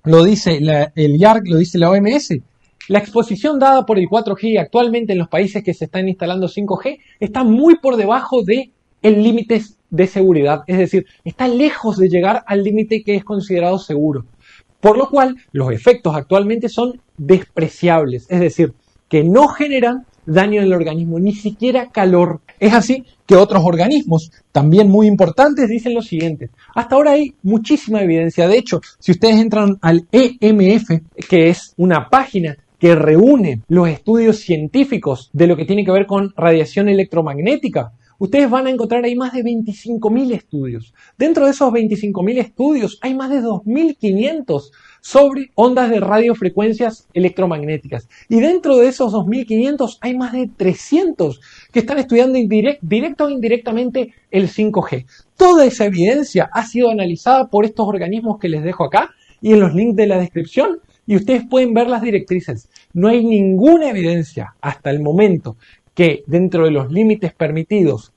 lo 0.05 0.23
dice 0.23 0.59
la- 0.61 0.91
el 0.95 1.17
IARC, 1.17 1.47
lo 1.47 1.57
dice 1.57 1.77
la 1.77 1.89
OMS, 1.89 2.41
la 2.87 2.99
exposición 2.99 3.59
dada 3.59 3.85
por 3.85 3.97
el 3.97 4.07
4G 4.07 4.59
actualmente 4.59 5.13
en 5.13 5.19
los 5.19 5.27
países 5.27 5.63
que 5.63 5.73
se 5.73 5.85
están 5.85 6.07
instalando 6.07 6.47
5G 6.47 6.99
está 7.19 7.43
muy 7.43 7.77
por 7.79 7.97
debajo 7.97 8.43
de 8.43 8.71
el 9.01 9.23
límite 9.23 9.61
de 9.89 10.07
seguridad, 10.07 10.63
es 10.67 10.77
decir, 10.77 11.05
está 11.23 11.47
lejos 11.47 11.97
de 11.97 12.09
llegar 12.09 12.43
al 12.47 12.63
límite 12.63 13.03
que 13.03 13.15
es 13.15 13.23
considerado 13.23 13.79
seguro. 13.79 14.25
Por 14.79 14.97
lo 14.97 15.09
cual, 15.09 15.35
los 15.51 15.71
efectos 15.71 16.15
actualmente 16.15 16.69
son 16.69 17.01
despreciables, 17.17 18.27
es 18.29 18.39
decir, 18.39 18.73
que 19.09 19.23
no 19.23 19.47
generan 19.47 20.05
daño 20.25 20.59
en 20.59 20.67
el 20.67 20.73
organismo, 20.73 21.19
ni 21.19 21.33
siquiera 21.33 21.89
calor. 21.91 22.41
Es 22.59 22.73
así 22.73 23.03
que 23.25 23.35
otros 23.35 23.63
organismos, 23.65 24.31
también 24.51 24.89
muy 24.89 25.07
importantes, 25.07 25.67
dicen 25.67 25.93
lo 25.93 26.01
siguiente. 26.01 26.49
Hasta 26.73 26.95
ahora 26.95 27.11
hay 27.11 27.33
muchísima 27.43 28.01
evidencia. 28.01 28.47
De 28.47 28.57
hecho, 28.57 28.81
si 28.99 29.11
ustedes 29.11 29.37
entran 29.37 29.77
al 29.81 30.05
EMF, 30.11 31.01
que 31.27 31.49
es 31.49 31.73
una 31.77 32.09
página 32.09 32.57
que 32.79 32.95
reúne 32.95 33.61
los 33.67 33.87
estudios 33.89 34.37
científicos 34.39 35.29
de 35.33 35.47
lo 35.47 35.55
que 35.55 35.65
tiene 35.65 35.85
que 35.85 35.91
ver 35.91 36.05
con 36.05 36.33
radiación 36.35 36.89
electromagnética, 36.89 37.93
ustedes 38.19 38.49
van 38.49 38.67
a 38.67 38.69
encontrar 38.69 39.03
ahí 39.03 39.15
más 39.15 39.33
de 39.33 39.43
25.000 39.43 40.33
estudios. 40.33 40.93
Dentro 41.17 41.45
de 41.45 41.51
esos 41.51 41.71
25.000 41.71 42.37
estudios 42.39 42.97
hay 43.01 43.13
más 43.13 43.29
de 43.29 43.41
2.500 43.41 44.71
sobre 45.01 45.51
ondas 45.55 45.89
de 45.89 45.99
radiofrecuencias 45.99 47.07
electromagnéticas. 47.13 48.09
Y 48.27 48.39
dentro 48.39 48.77
de 48.77 48.87
esos 48.87 49.13
2.500 49.13 49.97
hay 50.01 50.17
más 50.17 50.33
de 50.33 50.49
300 50.55 51.39
que 51.71 51.79
están 51.79 51.99
estudiando 51.99 52.37
indirect, 52.37 52.81
directo 52.81 53.25
o 53.25 53.29
indirectamente 53.29 54.13
el 54.31 54.49
5G. 54.49 55.05
Toda 55.37 55.65
esa 55.65 55.85
evidencia 55.85 56.49
ha 56.51 56.65
sido 56.65 56.89
analizada 56.89 57.47
por 57.47 57.65
estos 57.65 57.87
organismos 57.87 58.39
que 58.39 58.49
les 58.49 58.63
dejo 58.63 58.83
acá 58.83 59.11
y 59.41 59.53
en 59.53 59.59
los 59.59 59.75
links 59.75 59.95
de 59.95 60.07
la 60.07 60.17
descripción 60.17 60.79
y 61.05 61.15
ustedes 61.15 61.43
pueden 61.47 61.73
ver 61.73 61.87
las 61.87 62.01
directrices. 62.01 62.69
No 62.93 63.07
hay 63.07 63.23
ninguna 63.23 63.89
evidencia 63.89 64.55
hasta 64.59 64.89
el 64.89 65.01
momento 65.01 65.55
que 65.95 66.23
dentro 66.27 66.65
de 66.65 66.71
los 66.71 66.91
límites 66.91 67.33
permitidos 67.33 68.11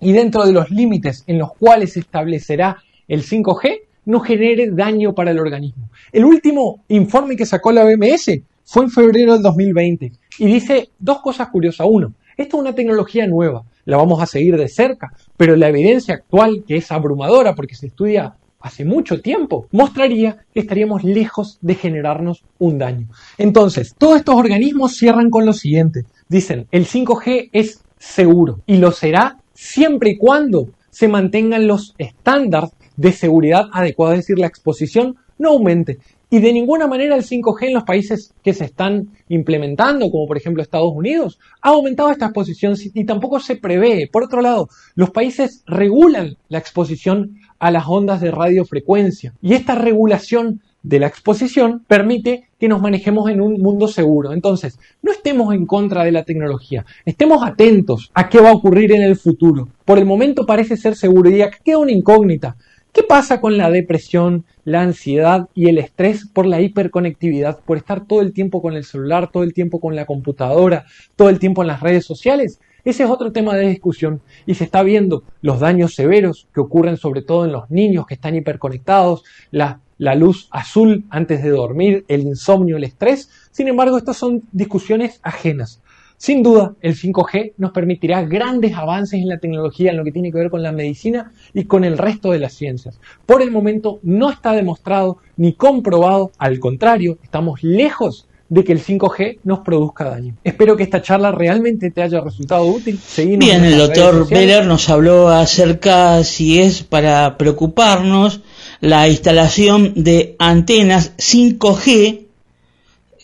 y 0.00 0.12
dentro 0.12 0.44
de 0.46 0.52
los 0.52 0.70
límites 0.70 1.24
en 1.26 1.38
los 1.38 1.52
cuales 1.54 1.92
se 1.92 2.00
establecerá 2.00 2.78
el 3.08 3.22
5G 3.22 3.80
no 4.06 4.20
genere 4.20 4.70
daño 4.70 5.14
para 5.14 5.32
el 5.32 5.40
organismo. 5.40 5.90
El 6.12 6.24
último 6.24 6.84
informe 6.88 7.36
que 7.36 7.44
sacó 7.44 7.72
la 7.72 7.84
OMS 7.84 8.30
fue 8.64 8.84
en 8.84 8.90
febrero 8.90 9.34
del 9.34 9.42
2020 9.42 10.12
y 10.38 10.46
dice 10.46 10.90
dos 10.98 11.20
cosas 11.20 11.48
curiosas. 11.48 11.86
Uno, 11.90 12.14
esta 12.36 12.56
es 12.56 12.60
una 12.60 12.74
tecnología 12.74 13.26
nueva, 13.26 13.64
la 13.84 13.96
vamos 13.96 14.22
a 14.22 14.26
seguir 14.26 14.56
de 14.56 14.68
cerca, 14.68 15.12
pero 15.36 15.56
la 15.56 15.68
evidencia 15.68 16.14
actual, 16.14 16.64
que 16.66 16.76
es 16.76 16.92
abrumadora 16.92 17.54
porque 17.54 17.74
se 17.74 17.88
estudia 17.88 18.36
hace 18.60 18.84
mucho 18.84 19.20
tiempo, 19.20 19.68
mostraría 19.72 20.44
que 20.52 20.60
estaríamos 20.60 21.04
lejos 21.04 21.58
de 21.60 21.74
generarnos 21.74 22.44
un 22.58 22.78
daño. 22.78 23.08
Entonces, 23.38 23.94
todos 23.96 24.18
estos 24.18 24.34
organismos 24.34 24.96
cierran 24.96 25.30
con 25.30 25.46
lo 25.46 25.52
siguiente. 25.52 26.04
Dicen, 26.28 26.66
el 26.72 26.86
5G 26.86 27.50
es 27.52 27.82
seguro 27.98 28.60
y 28.66 28.76
lo 28.78 28.92
será 28.92 29.38
siempre 29.54 30.10
y 30.10 30.16
cuando 30.16 30.68
se 30.90 31.08
mantengan 31.08 31.66
los 31.66 31.94
estándares 31.98 32.70
de 32.96 33.12
seguridad 33.12 33.66
adecuados, 33.72 34.14
es 34.14 34.20
decir, 34.24 34.38
la 34.38 34.46
exposición 34.46 35.16
no 35.38 35.50
aumente. 35.50 35.98
Y 36.28 36.40
de 36.40 36.52
ninguna 36.52 36.88
manera 36.88 37.14
el 37.14 37.22
5G 37.22 37.68
en 37.68 37.74
los 37.74 37.84
países 37.84 38.34
que 38.42 38.52
se 38.52 38.64
están 38.64 39.10
implementando, 39.28 40.10
como 40.10 40.26
por 40.26 40.36
ejemplo 40.36 40.62
Estados 40.62 40.92
Unidos, 40.92 41.38
ha 41.62 41.68
aumentado 41.68 42.10
esta 42.10 42.26
exposición 42.26 42.74
y 42.94 43.04
tampoco 43.04 43.38
se 43.38 43.56
prevé. 43.56 44.08
Por 44.10 44.24
otro 44.24 44.40
lado, 44.40 44.68
los 44.96 45.10
países 45.10 45.62
regulan 45.66 46.36
la 46.48 46.58
exposición 46.58 47.38
a 47.60 47.70
las 47.70 47.84
ondas 47.86 48.20
de 48.20 48.32
radiofrecuencia 48.32 49.34
y 49.40 49.54
esta 49.54 49.76
regulación 49.76 50.62
de 50.86 51.00
la 51.00 51.08
exposición 51.08 51.84
permite 51.88 52.44
que 52.60 52.68
nos 52.68 52.80
manejemos 52.80 53.28
en 53.28 53.40
un 53.40 53.60
mundo 53.60 53.88
seguro. 53.88 54.32
Entonces, 54.32 54.78
no 55.02 55.10
estemos 55.10 55.52
en 55.52 55.66
contra 55.66 56.04
de 56.04 56.12
la 56.12 56.22
tecnología, 56.22 56.86
estemos 57.04 57.42
atentos 57.44 58.12
a 58.14 58.28
qué 58.28 58.40
va 58.40 58.50
a 58.50 58.54
ocurrir 58.54 58.92
en 58.92 59.02
el 59.02 59.16
futuro. 59.16 59.68
Por 59.84 59.98
el 59.98 60.06
momento 60.06 60.46
parece 60.46 60.76
ser 60.76 60.94
seguro 60.94 61.28
y 61.28 61.42
acá 61.42 61.58
queda 61.64 61.78
una 61.78 61.90
incógnita. 61.90 62.56
¿Qué 62.92 63.02
pasa 63.02 63.40
con 63.40 63.58
la 63.58 63.68
depresión, 63.68 64.44
la 64.64 64.82
ansiedad 64.82 65.48
y 65.54 65.68
el 65.68 65.78
estrés 65.78 66.28
por 66.32 66.46
la 66.46 66.60
hiperconectividad, 66.60 67.58
por 67.58 67.78
estar 67.78 68.06
todo 68.06 68.20
el 68.20 68.32
tiempo 68.32 68.62
con 68.62 68.74
el 68.74 68.84
celular, 68.84 69.30
todo 69.32 69.42
el 69.42 69.52
tiempo 69.52 69.80
con 69.80 69.96
la 69.96 70.06
computadora, 70.06 70.86
todo 71.16 71.30
el 71.30 71.40
tiempo 71.40 71.62
en 71.62 71.68
las 71.68 71.80
redes 71.80 72.06
sociales? 72.06 72.60
Ese 72.84 73.02
es 73.02 73.10
otro 73.10 73.32
tema 73.32 73.56
de 73.56 73.68
discusión 73.68 74.20
y 74.46 74.54
se 74.54 74.62
está 74.62 74.84
viendo 74.84 75.24
los 75.42 75.58
daños 75.58 75.94
severos 75.96 76.46
que 76.54 76.60
ocurren 76.60 76.96
sobre 76.96 77.22
todo 77.22 77.44
en 77.44 77.50
los 77.50 77.68
niños 77.68 78.06
que 78.06 78.14
están 78.14 78.36
hiperconectados, 78.36 79.24
la, 79.50 79.80
la 79.98 80.14
luz 80.14 80.48
azul 80.50 81.04
antes 81.10 81.42
de 81.42 81.50
dormir, 81.50 82.04
el 82.08 82.22
insomnio, 82.22 82.76
el 82.76 82.84
estrés. 82.84 83.30
Sin 83.50 83.68
embargo, 83.68 83.96
estas 83.96 84.16
son 84.16 84.42
discusiones 84.52 85.20
ajenas. 85.22 85.80
Sin 86.18 86.42
duda, 86.42 86.74
el 86.80 86.94
5G 86.94 87.52
nos 87.58 87.72
permitirá 87.72 88.22
grandes 88.22 88.74
avances 88.74 89.20
en 89.20 89.28
la 89.28 89.38
tecnología, 89.38 89.90
en 89.90 89.98
lo 89.98 90.04
que 90.04 90.12
tiene 90.12 90.32
que 90.32 90.38
ver 90.38 90.50
con 90.50 90.62
la 90.62 90.72
medicina 90.72 91.32
y 91.52 91.64
con 91.64 91.84
el 91.84 91.98
resto 91.98 92.30
de 92.30 92.38
las 92.38 92.54
ciencias. 92.54 92.98
Por 93.26 93.42
el 93.42 93.50
momento 93.50 94.00
no 94.02 94.30
está 94.30 94.52
demostrado 94.52 95.18
ni 95.36 95.52
comprobado, 95.52 96.32
al 96.38 96.58
contrario, 96.58 97.18
estamos 97.22 97.62
lejos 97.62 98.26
de 98.48 98.64
que 98.64 98.72
el 98.72 98.82
5G 98.82 99.38
nos 99.44 99.60
produzca 99.60 100.04
daño. 100.04 100.34
Espero 100.44 100.76
que 100.76 100.84
esta 100.84 101.02
charla 101.02 101.32
realmente 101.32 101.90
te 101.90 102.02
haya 102.02 102.20
resultado 102.20 102.64
útil. 102.64 102.98
Seguimos 102.98 103.44
Bien, 103.44 103.64
en 103.64 103.72
el 103.72 103.78
doctor. 103.78 104.28
Beller 104.28 104.64
nos 104.64 104.88
habló 104.88 105.28
acerca 105.28 106.22
si 106.22 106.60
es 106.60 106.82
para 106.82 107.38
preocuparnos 107.38 108.40
la 108.80 109.08
instalación 109.08 109.92
de 109.96 110.36
antenas 110.38 111.12
5G 111.16 112.26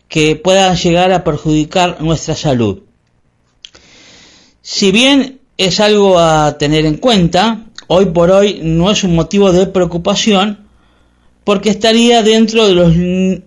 que 0.09 0.37
puedan 0.37 0.77
llegar 0.77 1.13
a 1.13 1.25
perjudicar 1.25 2.03
nuestra 2.03 2.35
salud. 2.35 2.81
Si 4.61 4.93
bien 4.93 5.41
es 5.57 5.81
algo 5.81 6.19
a 6.19 6.59
tener 6.59 6.85
en 6.85 6.97
cuenta, 6.97 7.67
hoy 7.87 8.07
por 8.07 8.31
hoy 8.31 8.61
no 8.63 8.91
es 8.91 9.05
un 9.05 9.15
motivo 9.15 9.53
de 9.53 9.67
preocupación 9.67 10.67
porque 11.45 11.71
estaría 11.71 12.23
dentro 12.23 12.67
de 12.67 12.75
los 12.75 12.95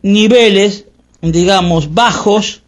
niveles, 0.01 0.85
digamos, 1.31 1.93
bajos, 1.93 2.61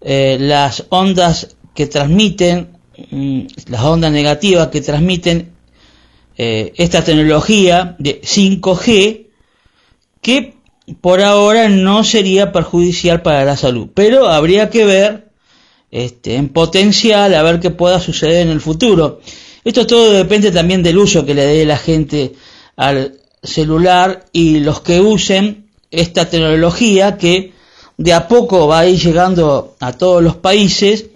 eh, 0.00 0.36
las 0.40 0.86
ondas 0.88 1.56
que 1.74 1.86
transmiten, 1.86 2.70
mm, 3.10 3.40
las 3.68 3.82
ondas 3.82 4.12
negativas 4.12 4.68
que 4.68 4.80
transmiten 4.80 5.52
eh, 6.36 6.72
esta 6.76 7.04
tecnología 7.04 7.96
de 7.98 8.22
5G, 8.22 9.26
que 10.22 10.54
por 11.00 11.20
ahora 11.20 11.68
no 11.68 12.02
sería 12.02 12.52
perjudicial 12.52 13.22
para 13.22 13.44
la 13.44 13.56
salud, 13.56 13.88
pero 13.94 14.26
habría 14.28 14.70
que 14.70 14.84
ver 14.84 15.30
este, 15.90 16.36
en 16.36 16.48
potencial 16.48 17.34
a 17.34 17.42
ver 17.42 17.60
qué 17.60 17.70
pueda 17.70 18.00
suceder 18.00 18.46
en 18.46 18.48
el 18.48 18.60
futuro. 18.60 19.20
Esto 19.64 19.86
todo 19.86 20.12
depende 20.12 20.50
también 20.50 20.82
del 20.82 20.98
uso 20.98 21.26
que 21.26 21.34
le 21.34 21.44
dé 21.44 21.64
la 21.66 21.76
gente 21.76 22.32
al 22.76 23.18
celular 23.42 24.26
y 24.32 24.60
los 24.60 24.80
que 24.80 25.00
usen 25.00 25.69
esta 25.90 26.28
tecnología 26.28 27.16
que 27.16 27.52
de 27.96 28.12
a 28.12 28.28
poco 28.28 28.66
va 28.66 28.80
a 28.80 28.86
ir 28.86 28.98
llegando 28.98 29.76
a 29.80 29.92
todos 29.92 30.22
los 30.22 30.36
países, 30.36 31.06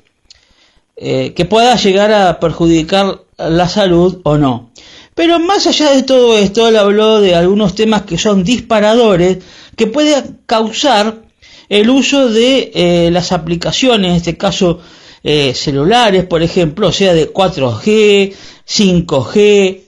eh, 0.97 1.33
que 1.35 1.45
pueda 1.45 1.77
llegar 1.77 2.13
a 2.13 2.39
perjudicar 2.39 3.23
la 3.39 3.69
salud 3.69 4.21
o 4.25 4.37
no. 4.37 4.71
Pero 5.15 5.39
más 5.39 5.67
allá 5.67 5.93
de 5.93 6.03
todo 6.03 6.37
esto, 6.37 6.69
él 6.69 6.77
habló 6.77 7.21
de 7.21 7.35
algunos 7.35 7.75
temas 7.75 8.03
que 8.03 8.19
son 8.19 8.45
disparadores 8.45 9.39
que 9.77 9.87
pueden 9.87 10.41
causar 10.47 11.23
el 11.69 11.91
uso 11.91 12.29
de 12.29 12.73
eh, 12.75 13.11
las 13.13 13.33
aplicaciones, 13.33 14.11
en 14.11 14.17
este 14.17 14.37
caso 14.37 14.81
eh, 15.23 15.55
celulares, 15.55 16.27
por 16.27 16.43
ejemplo, 16.43 16.93
sea 16.93 17.15
de 17.15 17.33
4G, 17.33 18.35
5G, 18.69 19.81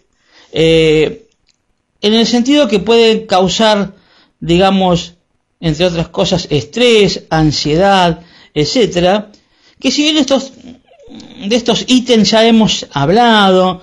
eh, 0.53 1.27
en 2.01 2.15
el 2.15 2.27
sentido 2.27 2.69
que 2.69 2.79
pueden 2.79 3.27
causar, 3.27 3.93
digamos, 4.41 5.15
entre 5.61 5.87
otras 5.87 6.09
cosas, 6.09 6.49
estrés, 6.51 7.25
ansiedad, 7.31 8.21
etcétera, 8.55 9.31
que 9.81 9.91
si 9.91 10.03
bien 10.03 10.17
estos 10.17 10.53
de 11.49 11.57
estos 11.57 11.85
ítems 11.87 12.31
ya 12.31 12.47
hemos 12.47 12.87
hablado 12.93 13.83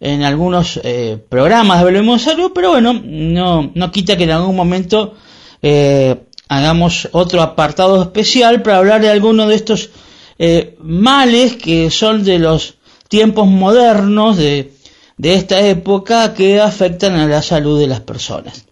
en 0.00 0.22
algunos 0.22 0.80
eh, 0.82 1.18
programas 1.28 1.84
de 1.84 2.18
Salud, 2.18 2.50
pero 2.54 2.70
bueno, 2.72 2.92
no, 2.92 3.70
no 3.74 3.92
quita 3.92 4.16
que 4.16 4.24
en 4.24 4.30
algún 4.30 4.56
momento 4.56 5.14
eh, 5.62 6.16
hagamos 6.48 7.08
otro 7.12 7.40
apartado 7.40 8.02
especial 8.02 8.62
para 8.62 8.78
hablar 8.78 9.00
de 9.00 9.10
algunos 9.10 9.48
de 9.48 9.54
estos 9.54 9.90
eh, 10.38 10.76
males 10.80 11.56
que 11.56 11.90
son 11.90 12.24
de 12.24 12.38
los 12.38 12.78
tiempos 13.08 13.46
modernos, 13.46 14.36
de, 14.36 14.72
de 15.18 15.34
esta 15.34 15.60
época, 15.60 16.34
que 16.34 16.60
afectan 16.60 17.14
a 17.14 17.28
la 17.28 17.42
salud 17.42 17.78
de 17.78 17.86
las 17.86 18.00
personas. 18.00 18.64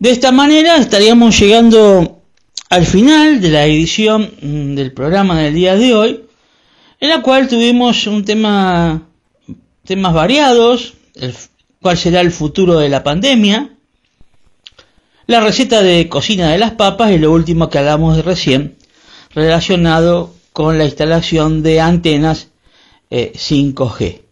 De 0.00 0.10
esta 0.10 0.32
manera 0.32 0.78
estaríamos 0.78 1.38
llegando 1.38 2.22
al 2.70 2.86
final 2.86 3.42
de 3.42 3.50
la 3.50 3.66
edición 3.66 4.32
mm, 4.40 4.74
del 4.74 4.92
programa 4.94 5.38
del 5.38 5.52
día 5.52 5.76
de 5.76 5.94
hoy, 5.94 6.24
en 7.00 7.10
la 7.10 7.20
cual 7.20 7.48
tuvimos 7.48 8.06
un 8.06 8.24
tema, 8.24 9.08
temas 9.84 10.14
variados, 10.14 10.94
el, 11.16 11.34
cuál 11.82 11.98
será 11.98 12.22
el 12.22 12.32
futuro 12.32 12.78
de 12.78 12.88
la 12.88 13.04
pandemia, 13.04 13.76
la 15.26 15.42
receta 15.42 15.82
de 15.82 16.08
cocina 16.08 16.50
de 16.50 16.56
las 16.56 16.70
papas 16.70 17.12
y 17.12 17.18
lo 17.18 17.30
último 17.30 17.68
que 17.68 17.76
hablamos 17.76 18.16
de 18.16 18.22
recién, 18.22 18.78
relacionado 19.34 20.32
con 20.54 20.78
la 20.78 20.86
instalación 20.86 21.62
de 21.62 21.82
antenas 21.82 22.48
eh, 23.10 23.32
5G. 23.34 24.22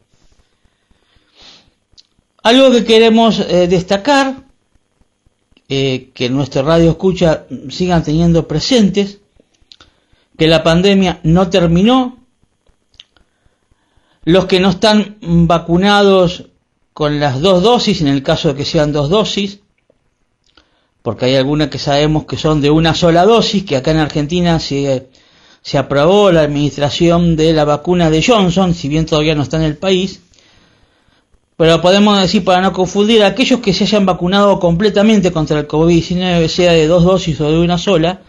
Algo 2.43 2.71
que 2.71 2.87
queremos 2.87 3.39
eh, 3.41 3.69
destacar, 3.69 4.48
eh, 5.69 6.11
que 6.15 6.31
nuestra 6.31 6.63
radio 6.63 6.91
escucha 6.91 7.45
sigan 7.69 8.03
teniendo 8.03 8.49
presentes, 8.49 9.19
que 10.37 10.47
la 10.47 10.63
pandemia 10.63 11.21
no 11.25 11.51
terminó, 11.51 12.19
los 14.25 14.47
que 14.47 14.61
no 14.61 14.71
están 14.71 15.17
vacunados 15.21 16.47
con 16.95 17.21
las 17.21 17.41
dos 17.41 17.63
dosis, 17.63 18.01
en 18.01 18.09
el 18.09 18.23
caso 18.23 18.49
de 18.49 18.55
que 18.55 18.65
sean 18.65 18.93
dos 18.93 19.11
dosis, 19.11 19.61
porque 21.03 21.27
hay 21.27 21.37
algunas 21.37 21.69
que 21.69 21.79
sabemos 21.79 22.25
que 22.25 22.37
son 22.37 22.61
de 22.61 22.71
una 22.71 22.95
sola 22.95 23.25
dosis, 23.25 23.65
que 23.65 23.77
acá 23.77 23.91
en 23.91 23.99
Argentina 23.99 24.59
se, 24.61 25.09
se 25.63 25.79
aprobó 25.79 26.33
la 26.33 26.43
administración 26.43 27.37
de 27.37 27.53
la 27.53 27.65
vacuna 27.65 28.11
de 28.11 28.23
Johnson, 28.23 28.75
si 28.75 28.89
bien 28.89 29.07
todavía 29.07 29.35
no 29.35 29.43
está 29.43 29.59
en 29.59 29.65
el 29.65 29.77
país, 29.77 30.23
pero 31.59 31.83
podemos 31.83 32.21
decir 32.21 32.45
para 32.45 32.61
no 32.63 32.73
confundir, 32.73 33.25
aquellos 33.25 33.59
que 33.59 33.75
se 33.75 33.83
hayan 33.83 34.07
vacunado 34.07 34.61
completamente 34.61 35.33
contra 35.33 35.59
el 35.59 35.67
COVID-19, 35.67 36.47
sea 36.47 36.73
de 36.73 36.87
dos 36.87 37.03
dosis 37.03 37.41
o 37.41 37.51
de 37.51 37.59
una 37.59 37.79
sola, 37.79 38.23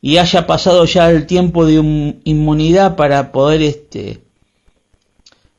y 0.00 0.18
haya 0.18 0.46
pasado 0.46 0.84
ya 0.84 1.10
el 1.10 1.26
tiempo 1.26 1.66
de 1.66 1.80
un- 1.80 2.20
inmunidad 2.22 2.94
para 2.94 3.32
poder 3.32 3.62
este, 3.62 4.20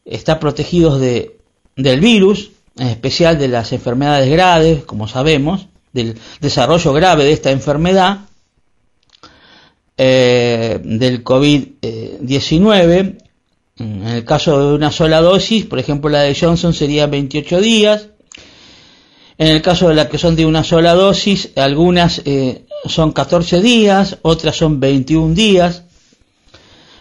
estar 0.05 0.39
protegidos 0.39 1.01
de, 1.01 1.35
del 1.75 1.99
virus, 1.99 2.51
en 2.77 2.87
especial 2.87 3.37
de 3.37 3.49
las 3.49 3.73
enfermedades 3.73 4.29
graves, 4.31 4.85
como 4.85 5.09
sabemos, 5.09 5.67
del 5.91 6.17
desarrollo 6.39 6.93
grave 6.93 7.25
de 7.25 7.33
esta 7.33 7.51
enfermedad, 7.51 8.19
eh, 9.97 10.79
del 10.83 11.21
COVID-19. 11.23 13.17
En 13.79 14.05
el 14.05 14.23
caso 14.23 14.69
de 14.69 14.75
una 14.75 14.91
sola 14.91 15.21
dosis, 15.21 15.65
por 15.65 15.79
ejemplo 15.79 16.09
la 16.09 16.21
de 16.21 16.35
Johnson 16.35 16.73
sería 16.73 17.07
28 17.07 17.61
días. 17.61 18.09
En 19.37 19.47
el 19.47 19.61
caso 19.61 19.89
de 19.89 19.95
las 19.95 20.07
que 20.07 20.19
son 20.19 20.35
de 20.35 20.45
una 20.45 20.63
sola 20.63 20.93
dosis, 20.93 21.51
algunas 21.55 22.21
eh, 22.25 22.65
son 22.85 23.13
14 23.13 23.61
días, 23.61 24.19
otras 24.21 24.55
son 24.55 24.79
21 24.79 25.33
días. 25.33 25.83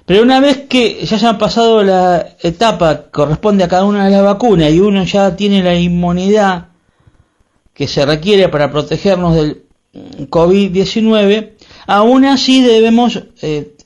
Pero 0.07 0.23
una 0.23 0.41
vez 0.41 0.67
que 0.69 1.05
ya 1.05 1.17
hayan 1.17 1.39
pasado 1.39 1.83
la 1.83 2.37
etapa 2.41 3.05
que 3.05 3.11
corresponde 3.11 3.65
a 3.65 3.69
cada 3.69 3.85
una 3.85 4.07
de 4.07 4.11
las 4.11 4.25
vacunas 4.25 4.73
y 4.73 4.81
uno 4.81 5.05
ya 5.05 5.37
tiene 5.37 5.63
la 5.63 5.75
inmunidad 5.75 6.69
que 7.75 7.87
se 7.87 8.05
requiere 8.05 8.49
para 8.49 8.71
protegernos 8.71 9.35
del 9.35 9.65
COVID-19, 9.95 11.53
aún 11.87 12.25
así 12.25 12.63
debemos 12.63 13.23
eh, 13.43 13.77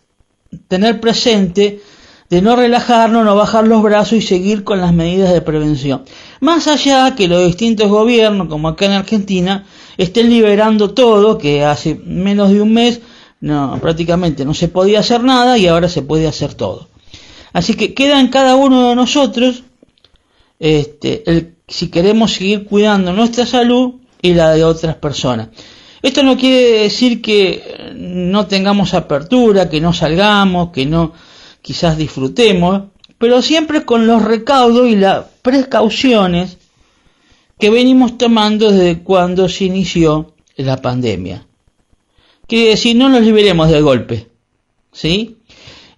tener 0.68 1.00
presente 1.00 1.80
de 2.28 2.42
no 2.42 2.56
relajarnos, 2.56 3.24
no 3.24 3.36
bajar 3.36 3.66
los 3.66 3.82
brazos 3.82 4.14
y 4.14 4.22
seguir 4.22 4.64
con 4.64 4.80
las 4.80 4.92
medidas 4.92 5.32
de 5.32 5.40
prevención. 5.40 6.04
Más 6.40 6.66
allá 6.66 7.14
que 7.14 7.28
los 7.28 7.44
distintos 7.44 7.88
gobiernos, 7.88 8.48
como 8.48 8.68
acá 8.68 8.86
en 8.86 8.92
Argentina, 8.92 9.64
estén 9.96 10.28
liberando 10.28 10.92
todo, 10.92 11.38
que 11.38 11.64
hace 11.64 11.94
menos 11.94 12.50
de 12.50 12.60
un 12.60 12.72
mes 12.72 13.00
no, 13.40 13.78
prácticamente 13.80 14.44
no 14.44 14.54
se 14.54 14.68
podía 14.68 15.00
hacer 15.00 15.22
nada 15.22 15.58
y 15.58 15.66
ahora 15.66 15.88
se 15.88 16.02
puede 16.02 16.26
hacer 16.26 16.54
todo. 16.54 16.88
Así 17.52 17.74
que 17.74 17.94
queda 17.94 18.20
en 18.20 18.28
cada 18.28 18.56
uno 18.56 18.88
de 18.88 18.96
nosotros 18.96 19.62
este, 20.58 21.22
el, 21.30 21.54
si 21.68 21.88
queremos 21.88 22.32
seguir 22.32 22.64
cuidando 22.64 23.12
nuestra 23.12 23.46
salud 23.46 23.94
y 24.22 24.34
la 24.34 24.50
de 24.50 24.64
otras 24.64 24.96
personas. 24.96 25.48
Esto 26.02 26.22
no 26.22 26.36
quiere 26.36 26.82
decir 26.82 27.20
que 27.20 27.92
no 27.94 28.46
tengamos 28.46 28.94
apertura, 28.94 29.68
que 29.68 29.80
no 29.80 29.92
salgamos, 29.92 30.70
que 30.70 30.86
no 30.86 31.12
quizás 31.66 31.98
disfrutemos, 31.98 32.84
pero 33.18 33.43
siempre 33.43 33.84
con 33.84 34.06
los 34.06 34.22
recaudos 34.22 34.88
y 34.88 34.94
las 34.94 35.24
precauciones 35.43 36.59
que 37.59 37.70
venimos 37.70 38.16
tomando 38.18 38.70
desde 38.70 39.02
cuando 39.02 39.48
se 39.48 39.64
inició 39.64 40.34
la 40.55 40.76
pandemia. 40.76 41.44
Que 42.47 42.76
si 42.76 42.94
no 42.94 43.09
nos 43.09 43.22
liberemos 43.22 43.68
de 43.68 43.80
golpe, 43.80 44.28
¿sí? 44.93 45.38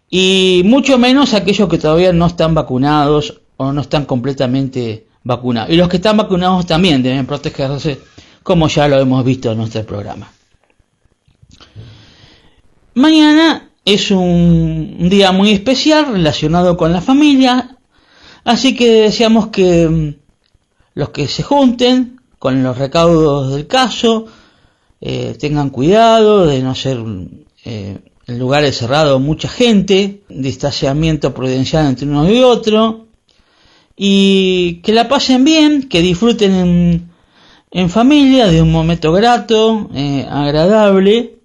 Y 0.08 0.62
mucho 0.64 0.96
menos 0.96 1.34
aquellos 1.34 1.68
que 1.68 1.76
todavía 1.76 2.14
no 2.14 2.28
están 2.28 2.54
vacunados 2.54 3.42
o 3.58 3.70
no 3.70 3.82
están 3.82 4.06
completamente 4.06 5.08
vacunados. 5.22 5.70
Y 5.70 5.76
los 5.76 5.90
que 5.90 5.96
están 5.96 6.16
vacunados 6.16 6.64
también 6.64 7.02
deben 7.02 7.26
protegerse, 7.26 8.00
como 8.42 8.68
ya 8.68 8.88
lo 8.88 8.98
hemos 8.98 9.22
visto 9.22 9.52
en 9.52 9.58
nuestro 9.58 9.84
programa. 9.84 10.32
Mañana 12.94 13.67
es 13.94 14.10
un 14.10 15.08
día 15.08 15.32
muy 15.32 15.50
especial 15.50 16.12
relacionado 16.12 16.76
con 16.76 16.92
la 16.92 17.00
familia, 17.00 17.78
así 18.44 18.74
que 18.74 19.02
deseamos 19.02 19.46
que 19.46 19.88
mm, 19.88 20.14
los 20.94 21.08
que 21.08 21.26
se 21.26 21.42
junten 21.42 22.20
con 22.38 22.62
los 22.62 22.76
recaudos 22.76 23.50
del 23.54 23.66
caso 23.66 24.26
eh, 25.00 25.36
tengan 25.40 25.70
cuidado 25.70 26.44
de 26.44 26.60
no 26.60 26.74
ser 26.74 26.98
eh, 27.64 27.98
en 28.26 28.38
lugares 28.38 28.76
cerrados 28.76 29.22
mucha 29.22 29.48
gente, 29.48 30.22
distanciamiento 30.28 31.32
prudencial 31.32 31.86
entre 31.86 32.06
uno 32.06 32.30
y 32.30 32.42
otro, 32.42 33.06
y 33.96 34.82
que 34.82 34.92
la 34.92 35.08
pasen 35.08 35.44
bien, 35.44 35.88
que 35.88 36.02
disfruten 36.02 36.54
en, 36.54 37.10
en 37.70 37.88
familia 37.88 38.48
de 38.48 38.60
un 38.60 38.70
momento 38.70 39.12
grato, 39.12 39.88
eh, 39.94 40.26
agradable, 40.28 41.37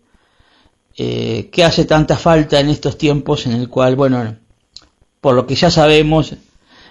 eh, 0.98 1.49
que 1.52 1.64
hace 1.64 1.86
tanta 1.86 2.18
falta 2.18 2.60
en 2.60 2.70
estos 2.70 2.98
tiempos 2.98 3.45
en 3.45 3.53
el 3.53 3.70
cual, 3.70 3.95
bueno, 3.95 4.36
por 5.22 5.36
lo 5.36 5.48
que 5.48 5.56
ya 5.56 5.72
sabemos, 5.72 6.36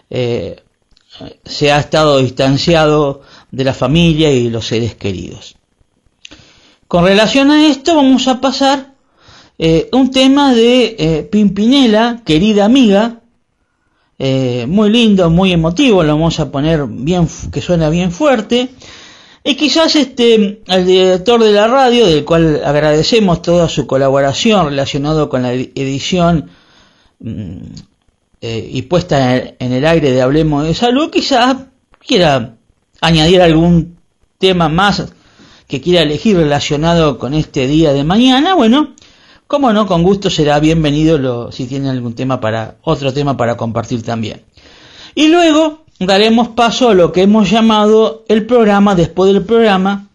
eh, 0.09 0.63
se 1.45 1.71
ha 1.71 1.79
estado 1.79 2.19
distanciado 2.19 3.21
de 3.51 3.65
la 3.65 3.75
familia 3.75 4.33
y 4.33 4.49
los 4.49 4.67
seres 4.67 4.95
queridos. 4.95 5.57
Con 6.89 7.05
relación 7.05 7.51
a 7.51 7.67
esto 7.67 7.95
vamos 7.95 8.29
a 8.29 8.41
pasar 8.41 8.95
eh, 9.59 9.89
un 9.93 10.11
tema 10.11 10.55
de 10.55 10.97
eh, 10.99 11.23
Pimpinela, 11.31 12.23
querida 12.25 12.65
amiga, 12.65 13.19
muy 14.19 14.89
lindo, 14.89 15.29
muy 15.31 15.53
emotivo, 15.53 16.05
lo 16.05 16.13
vamos 16.13 16.39
a 16.39 16.51
poner 16.51 16.87
bien, 16.87 17.29
que 17.51 17.61
suena 17.61 17.91
bien 17.91 18.13
fuerte. 18.13 18.71
Y 19.45 19.57
quizás 19.57 19.97
este, 19.97 20.63
al 20.69 20.87
director 20.87 21.43
de 21.43 21.53
la 21.53 21.67
radio, 21.67 22.07
del 22.07 22.25
cual 22.25 22.63
agradecemos 22.65 23.43
toda 23.43 23.69
su 23.69 23.87
colaboración 23.87 24.67
relacionado 24.67 25.29
con 25.29 25.43
la 25.43 25.53
edición 25.53 26.51
mm, 27.19 27.57
eh, 28.41 28.71
y 28.73 28.83
puesta 28.83 29.37
en, 29.37 29.57
en 29.59 29.73
el 29.73 29.85
aire 29.85 30.13
de 30.13 30.23
Hablemos 30.23 30.65
de 30.65 30.75
Salud, 30.75 31.11
quizás 31.11 31.57
quiera 32.07 32.55
añadir 33.01 33.43
algún 33.43 33.99
tema 34.39 34.69
más 34.69 35.13
que 35.67 35.81
quiera 35.81 36.03
elegir 36.03 36.37
relacionado 36.37 37.19
con 37.19 37.35
este 37.35 37.67
día 37.67 37.93
de 37.93 38.05
mañana, 38.05 38.55
bueno, 38.55 38.95
como 39.47 39.73
no, 39.73 39.87
con 39.87 40.03
gusto 40.03 40.31
será 40.31 40.61
bienvenido 40.61 41.19
lo, 41.19 41.53
si 41.53 41.67
tiene 41.67 41.91
algún 41.91 42.15
tema 42.15 42.41
para, 42.41 42.77
otro 42.83 43.13
tema 43.13 43.37
para 43.37 43.57
compartir 43.57 44.03
también. 44.03 44.43
Y 45.15 45.29
luego 45.29 45.85
daremos 46.07 46.49
paso 46.49 46.89
a 46.89 46.95
lo 46.95 47.13
que 47.13 47.23
hemos 47.23 47.51
llamado 47.51 48.25
el 48.29 48.47
programa 48.47 48.95
después 48.95 49.33
del 49.33 49.45
programa, 49.45 50.09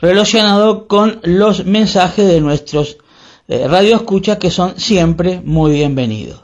relacionado 0.00 0.86
con 0.86 1.20
los 1.22 1.64
mensajes 1.64 2.26
de 2.26 2.40
nuestros 2.40 2.98
eh, 3.48 3.66
radioescuchas 3.68 4.38
que 4.38 4.50
son 4.50 4.78
siempre 4.78 5.40
muy 5.44 5.72
bienvenidos. 5.72 6.42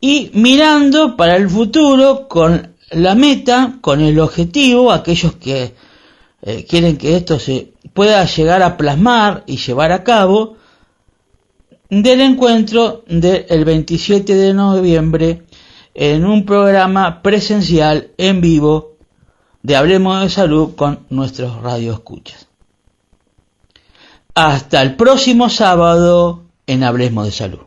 Y 0.00 0.30
mirando 0.34 1.16
para 1.16 1.36
el 1.36 1.48
futuro 1.48 2.26
con 2.28 2.74
la 2.90 3.14
meta, 3.14 3.78
con 3.80 4.00
el 4.00 4.18
objetivo, 4.18 4.90
aquellos 4.90 5.34
que 5.36 5.74
eh, 6.42 6.66
quieren 6.68 6.96
que 6.96 7.16
esto 7.16 7.38
se 7.38 7.72
pueda 7.92 8.24
llegar 8.24 8.62
a 8.62 8.76
plasmar 8.76 9.44
y 9.46 9.58
llevar 9.58 9.92
a 9.92 10.02
cabo, 10.02 10.56
del 11.90 12.20
encuentro 12.20 13.02
del 13.08 13.64
27 13.64 14.34
de 14.34 14.54
noviembre 14.54 15.42
en 15.94 16.24
un 16.24 16.44
programa 16.46 17.22
presencial 17.22 18.10
en 18.16 18.40
vivo 18.40 18.96
de 19.62 19.76
Hablemos 19.76 20.22
de 20.22 20.30
Salud 20.30 20.74
con 20.74 21.06
nuestros 21.10 21.60
radioescuchas. 21.62 22.48
Hasta 24.34 24.82
el 24.82 24.96
próximo 24.96 25.48
sábado 25.50 26.44
en 26.66 26.84
Hablemos 26.84 27.26
de 27.26 27.32
Salud. 27.32 27.60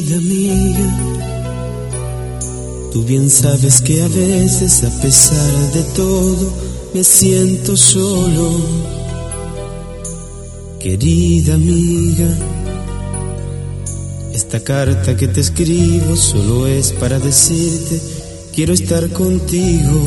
Querida 0.00 0.16
amiga, 0.16 0.88
tú 2.90 3.04
bien 3.04 3.28
sabes 3.28 3.82
que 3.82 4.02
a 4.02 4.08
veces 4.08 4.82
a 4.82 5.02
pesar 5.02 5.72
de 5.74 5.82
todo 5.94 6.54
me 6.94 7.04
siento 7.04 7.76
solo. 7.76 8.50
Querida 10.78 11.52
amiga, 11.52 12.28
esta 14.32 14.60
carta 14.60 15.14
que 15.18 15.28
te 15.28 15.40
escribo 15.40 16.16
solo 16.16 16.66
es 16.66 16.92
para 16.92 17.18
decirte 17.18 18.00
quiero 18.54 18.72
estar 18.72 19.06
contigo. 19.10 20.00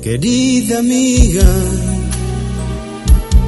Querida 0.00 0.78
amiga, 0.78 1.44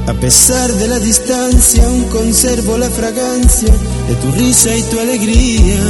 a 0.09 0.13
pesar 0.13 0.71
de 0.73 0.87
la 0.87 0.97
distancia, 0.97 1.85
aún 1.85 2.05
conservo 2.05 2.79
la 2.79 2.89
fragancia 2.89 3.71
de 4.07 4.15
tu 4.15 4.31
risa 4.31 4.75
y 4.75 4.81
tu 4.81 4.99
alegría. 4.99 5.81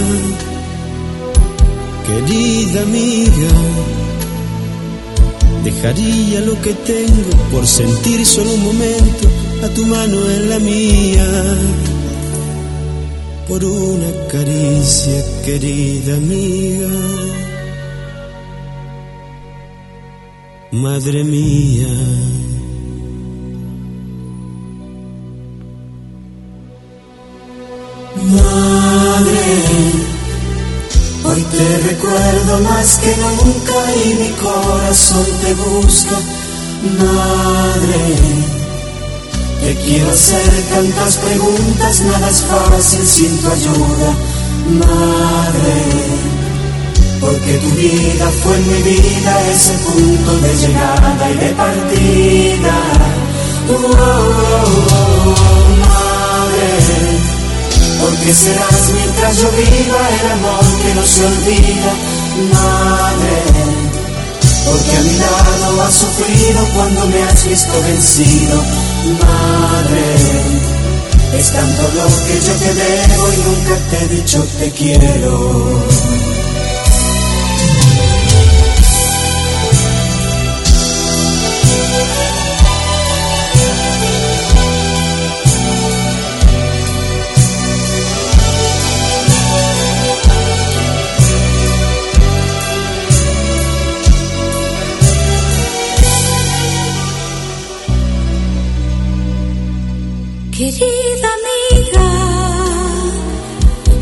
Querida 2.05 2.81
amiga, 2.81 3.53
dejaría 5.63 6.41
lo 6.41 6.61
que 6.61 6.73
tengo 6.73 7.29
por 7.49 7.65
sentir 7.65 8.25
solo 8.25 8.55
un 8.55 8.63
momento 8.65 9.25
a 9.63 9.69
tu 9.69 9.85
mano 9.85 10.29
en 10.29 10.49
la 10.49 10.59
mía. 10.59 11.27
Por 13.47 13.63
una 13.63 14.27
caricia, 14.27 15.23
querida 15.45 16.15
amiga. 16.15 16.89
Madre 20.71 21.23
mía. 21.23 22.48
Madre, 28.15 29.39
Hoy 31.23 31.41
te 31.43 31.77
recuerdo 31.89 32.59
más 32.61 32.97
que 32.97 33.15
nunca 33.17 33.73
y 34.03 34.13
mi 34.15 34.29
corazón 34.31 35.25
te 35.43 35.53
busca, 35.53 36.17
madre. 36.97 38.15
Te 39.61 39.75
quiero 39.75 40.09
hacer 40.09 40.63
tantas 40.73 41.17
preguntas, 41.17 42.01
nada 42.01 42.29
es 42.29 42.41
fácil 42.41 43.05
sin 43.05 43.37
tu 43.37 43.47
ayuda, 43.47 44.13
madre. 44.79 45.75
Porque 47.21 47.57
tu 47.59 47.69
vida 47.75 48.31
fue 48.41 48.55
en 48.55 48.67
mi 48.71 48.81
vida 48.81 49.51
ese 49.51 49.73
punto 49.73 50.37
de 50.39 50.55
llegada 50.55 51.29
y 51.29 51.37
de 51.37 51.49
partida. 51.49 52.73
Oh, 53.69 53.75
oh, 53.75 53.95
oh. 54.95 55.88
Porque 58.09 58.33
serás 58.33 58.89
mientras 58.95 59.37
yo 59.37 59.51
viva 59.51 60.01
el 60.19 60.31
amor 60.31 60.65
que 60.81 60.95
no 60.95 61.05
se 61.05 61.25
olvida, 61.25 61.93
madre. 62.51 63.35
Porque 64.65 64.97
a 64.97 65.01
mi 65.01 65.17
lado 65.19 65.81
has 65.83 65.93
sufrido 65.93 66.65
cuando 66.73 67.05
me 67.05 67.21
has 67.21 67.47
visto 67.47 67.71
vencido, 67.83 68.63
madre. 69.21 70.01
Es 71.37 71.51
tanto 71.51 71.83
lo 71.83 72.07
que 72.25 72.41
yo 72.47 72.53
te 72.53 72.73
debo 72.73 73.33
y 73.33 73.37
nunca 73.37 73.75
te 73.91 73.97
he 74.03 74.07
dicho 74.07 74.43
te 74.57 74.71
quiero. 74.71 75.85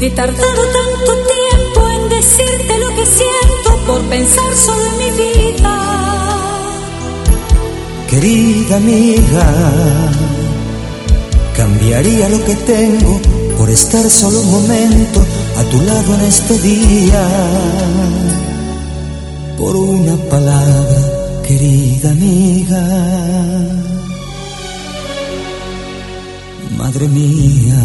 He 0.07 0.11
tardado 0.11 0.61
tanto 0.79 1.11
tiempo 1.35 1.89
en 1.89 2.09
decirte 2.09 2.77
lo 2.79 2.89
que 2.95 3.05
siento 3.05 3.69
por 3.85 4.01
pensar 4.03 4.55
solo 4.55 4.85
en 4.91 4.97
mi 5.03 5.11
vida. 5.23 5.75
Querida 8.09 8.77
amiga, 8.77 9.47
cambiaría 11.57 12.29
lo 12.29 12.39
que 12.45 12.55
tengo 12.55 13.19
por 13.57 13.69
estar 13.69 14.09
solo 14.09 14.39
un 14.39 14.51
momento 14.51 15.19
a 15.57 15.63
tu 15.71 15.81
lado 15.81 16.15
en 16.15 16.21
este 16.21 16.57
día. 16.59 17.23
Por 19.57 19.75
una 19.75 20.15
palabra, 20.29 20.99
querida 21.45 22.11
amiga. 22.11 22.81
Madre 26.77 27.07
mía. 27.09 27.83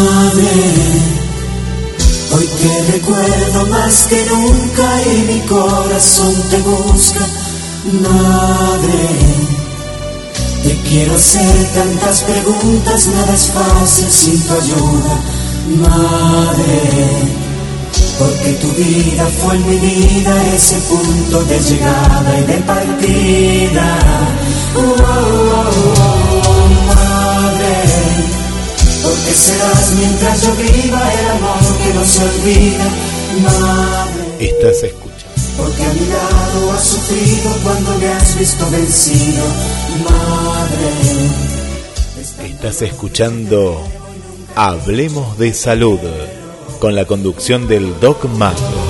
Madre, 0.00 0.48
hoy 2.32 2.46
te 2.46 2.92
recuerdo 2.92 3.66
más 3.66 4.04
que 4.04 4.24
nunca 4.30 5.02
y 5.04 5.32
mi 5.32 5.40
corazón 5.40 6.34
te 6.48 6.56
busca. 6.58 7.26
Madre, 8.00 9.02
te 10.62 10.74
quiero 10.88 11.14
hacer 11.16 11.66
tantas 11.74 12.22
preguntas, 12.22 13.08
nada 13.08 13.34
es 13.34 13.46
fácil 13.48 14.10
sin 14.10 14.40
tu 14.40 14.54
ayuda. 14.54 15.14
Madre. 15.82 17.40
Porque 18.18 18.52
tu 18.54 18.68
vida 18.72 19.26
fue 19.42 19.54
en 19.56 19.68
mi 19.68 19.76
vida 19.76 20.54
ese 20.54 20.76
punto 20.88 21.42
de 21.44 21.60
llegada 21.60 22.38
y 22.38 22.44
de 22.44 22.58
partida. 22.60 23.98
Oh, 24.76 24.94
oh, 24.98 25.72
oh, 25.96 26.09
porque 29.30 29.42
serás 29.42 29.92
mientras 29.96 30.42
yo 30.42 30.52
viva 30.54 31.12
el 31.12 31.28
amor 31.28 31.58
que 31.84 31.94
no 31.94 32.04
se 32.04 32.22
olvida, 32.24 32.84
madre. 33.42 34.24
Estás 34.40 34.82
escuchando. 34.82 35.34
Porque 35.56 35.84
a 35.84 35.92
mi 35.92 36.06
lado 36.06 36.72
has 36.72 36.84
sufrido 36.84 37.50
cuando 37.62 37.98
me 37.98 38.08
has 38.08 38.38
visto 38.38 38.70
vencido, 38.70 39.44
madre. 40.04 40.90
Estás 42.50 42.82
escuchando 42.82 43.80
Hablemos 44.56 45.38
de 45.38 45.54
Salud 45.54 46.00
con 46.80 46.94
la 46.96 47.04
conducción 47.04 47.68
del 47.68 48.00
Doc 48.00 48.24
Mato. 48.24 48.89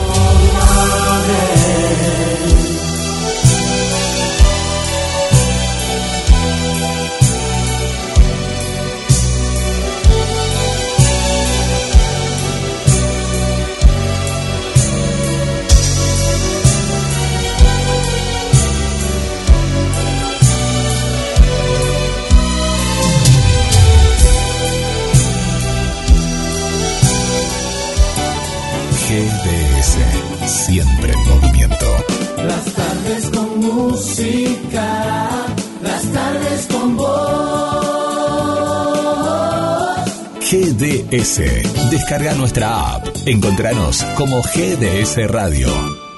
GDS, 41.11 41.63
descarga 41.91 42.35
nuestra 42.35 42.95
app. 42.95 43.07
Encontranos 43.27 44.05
como 44.17 44.43
GDS 44.43 45.29
Radio. 45.29 46.10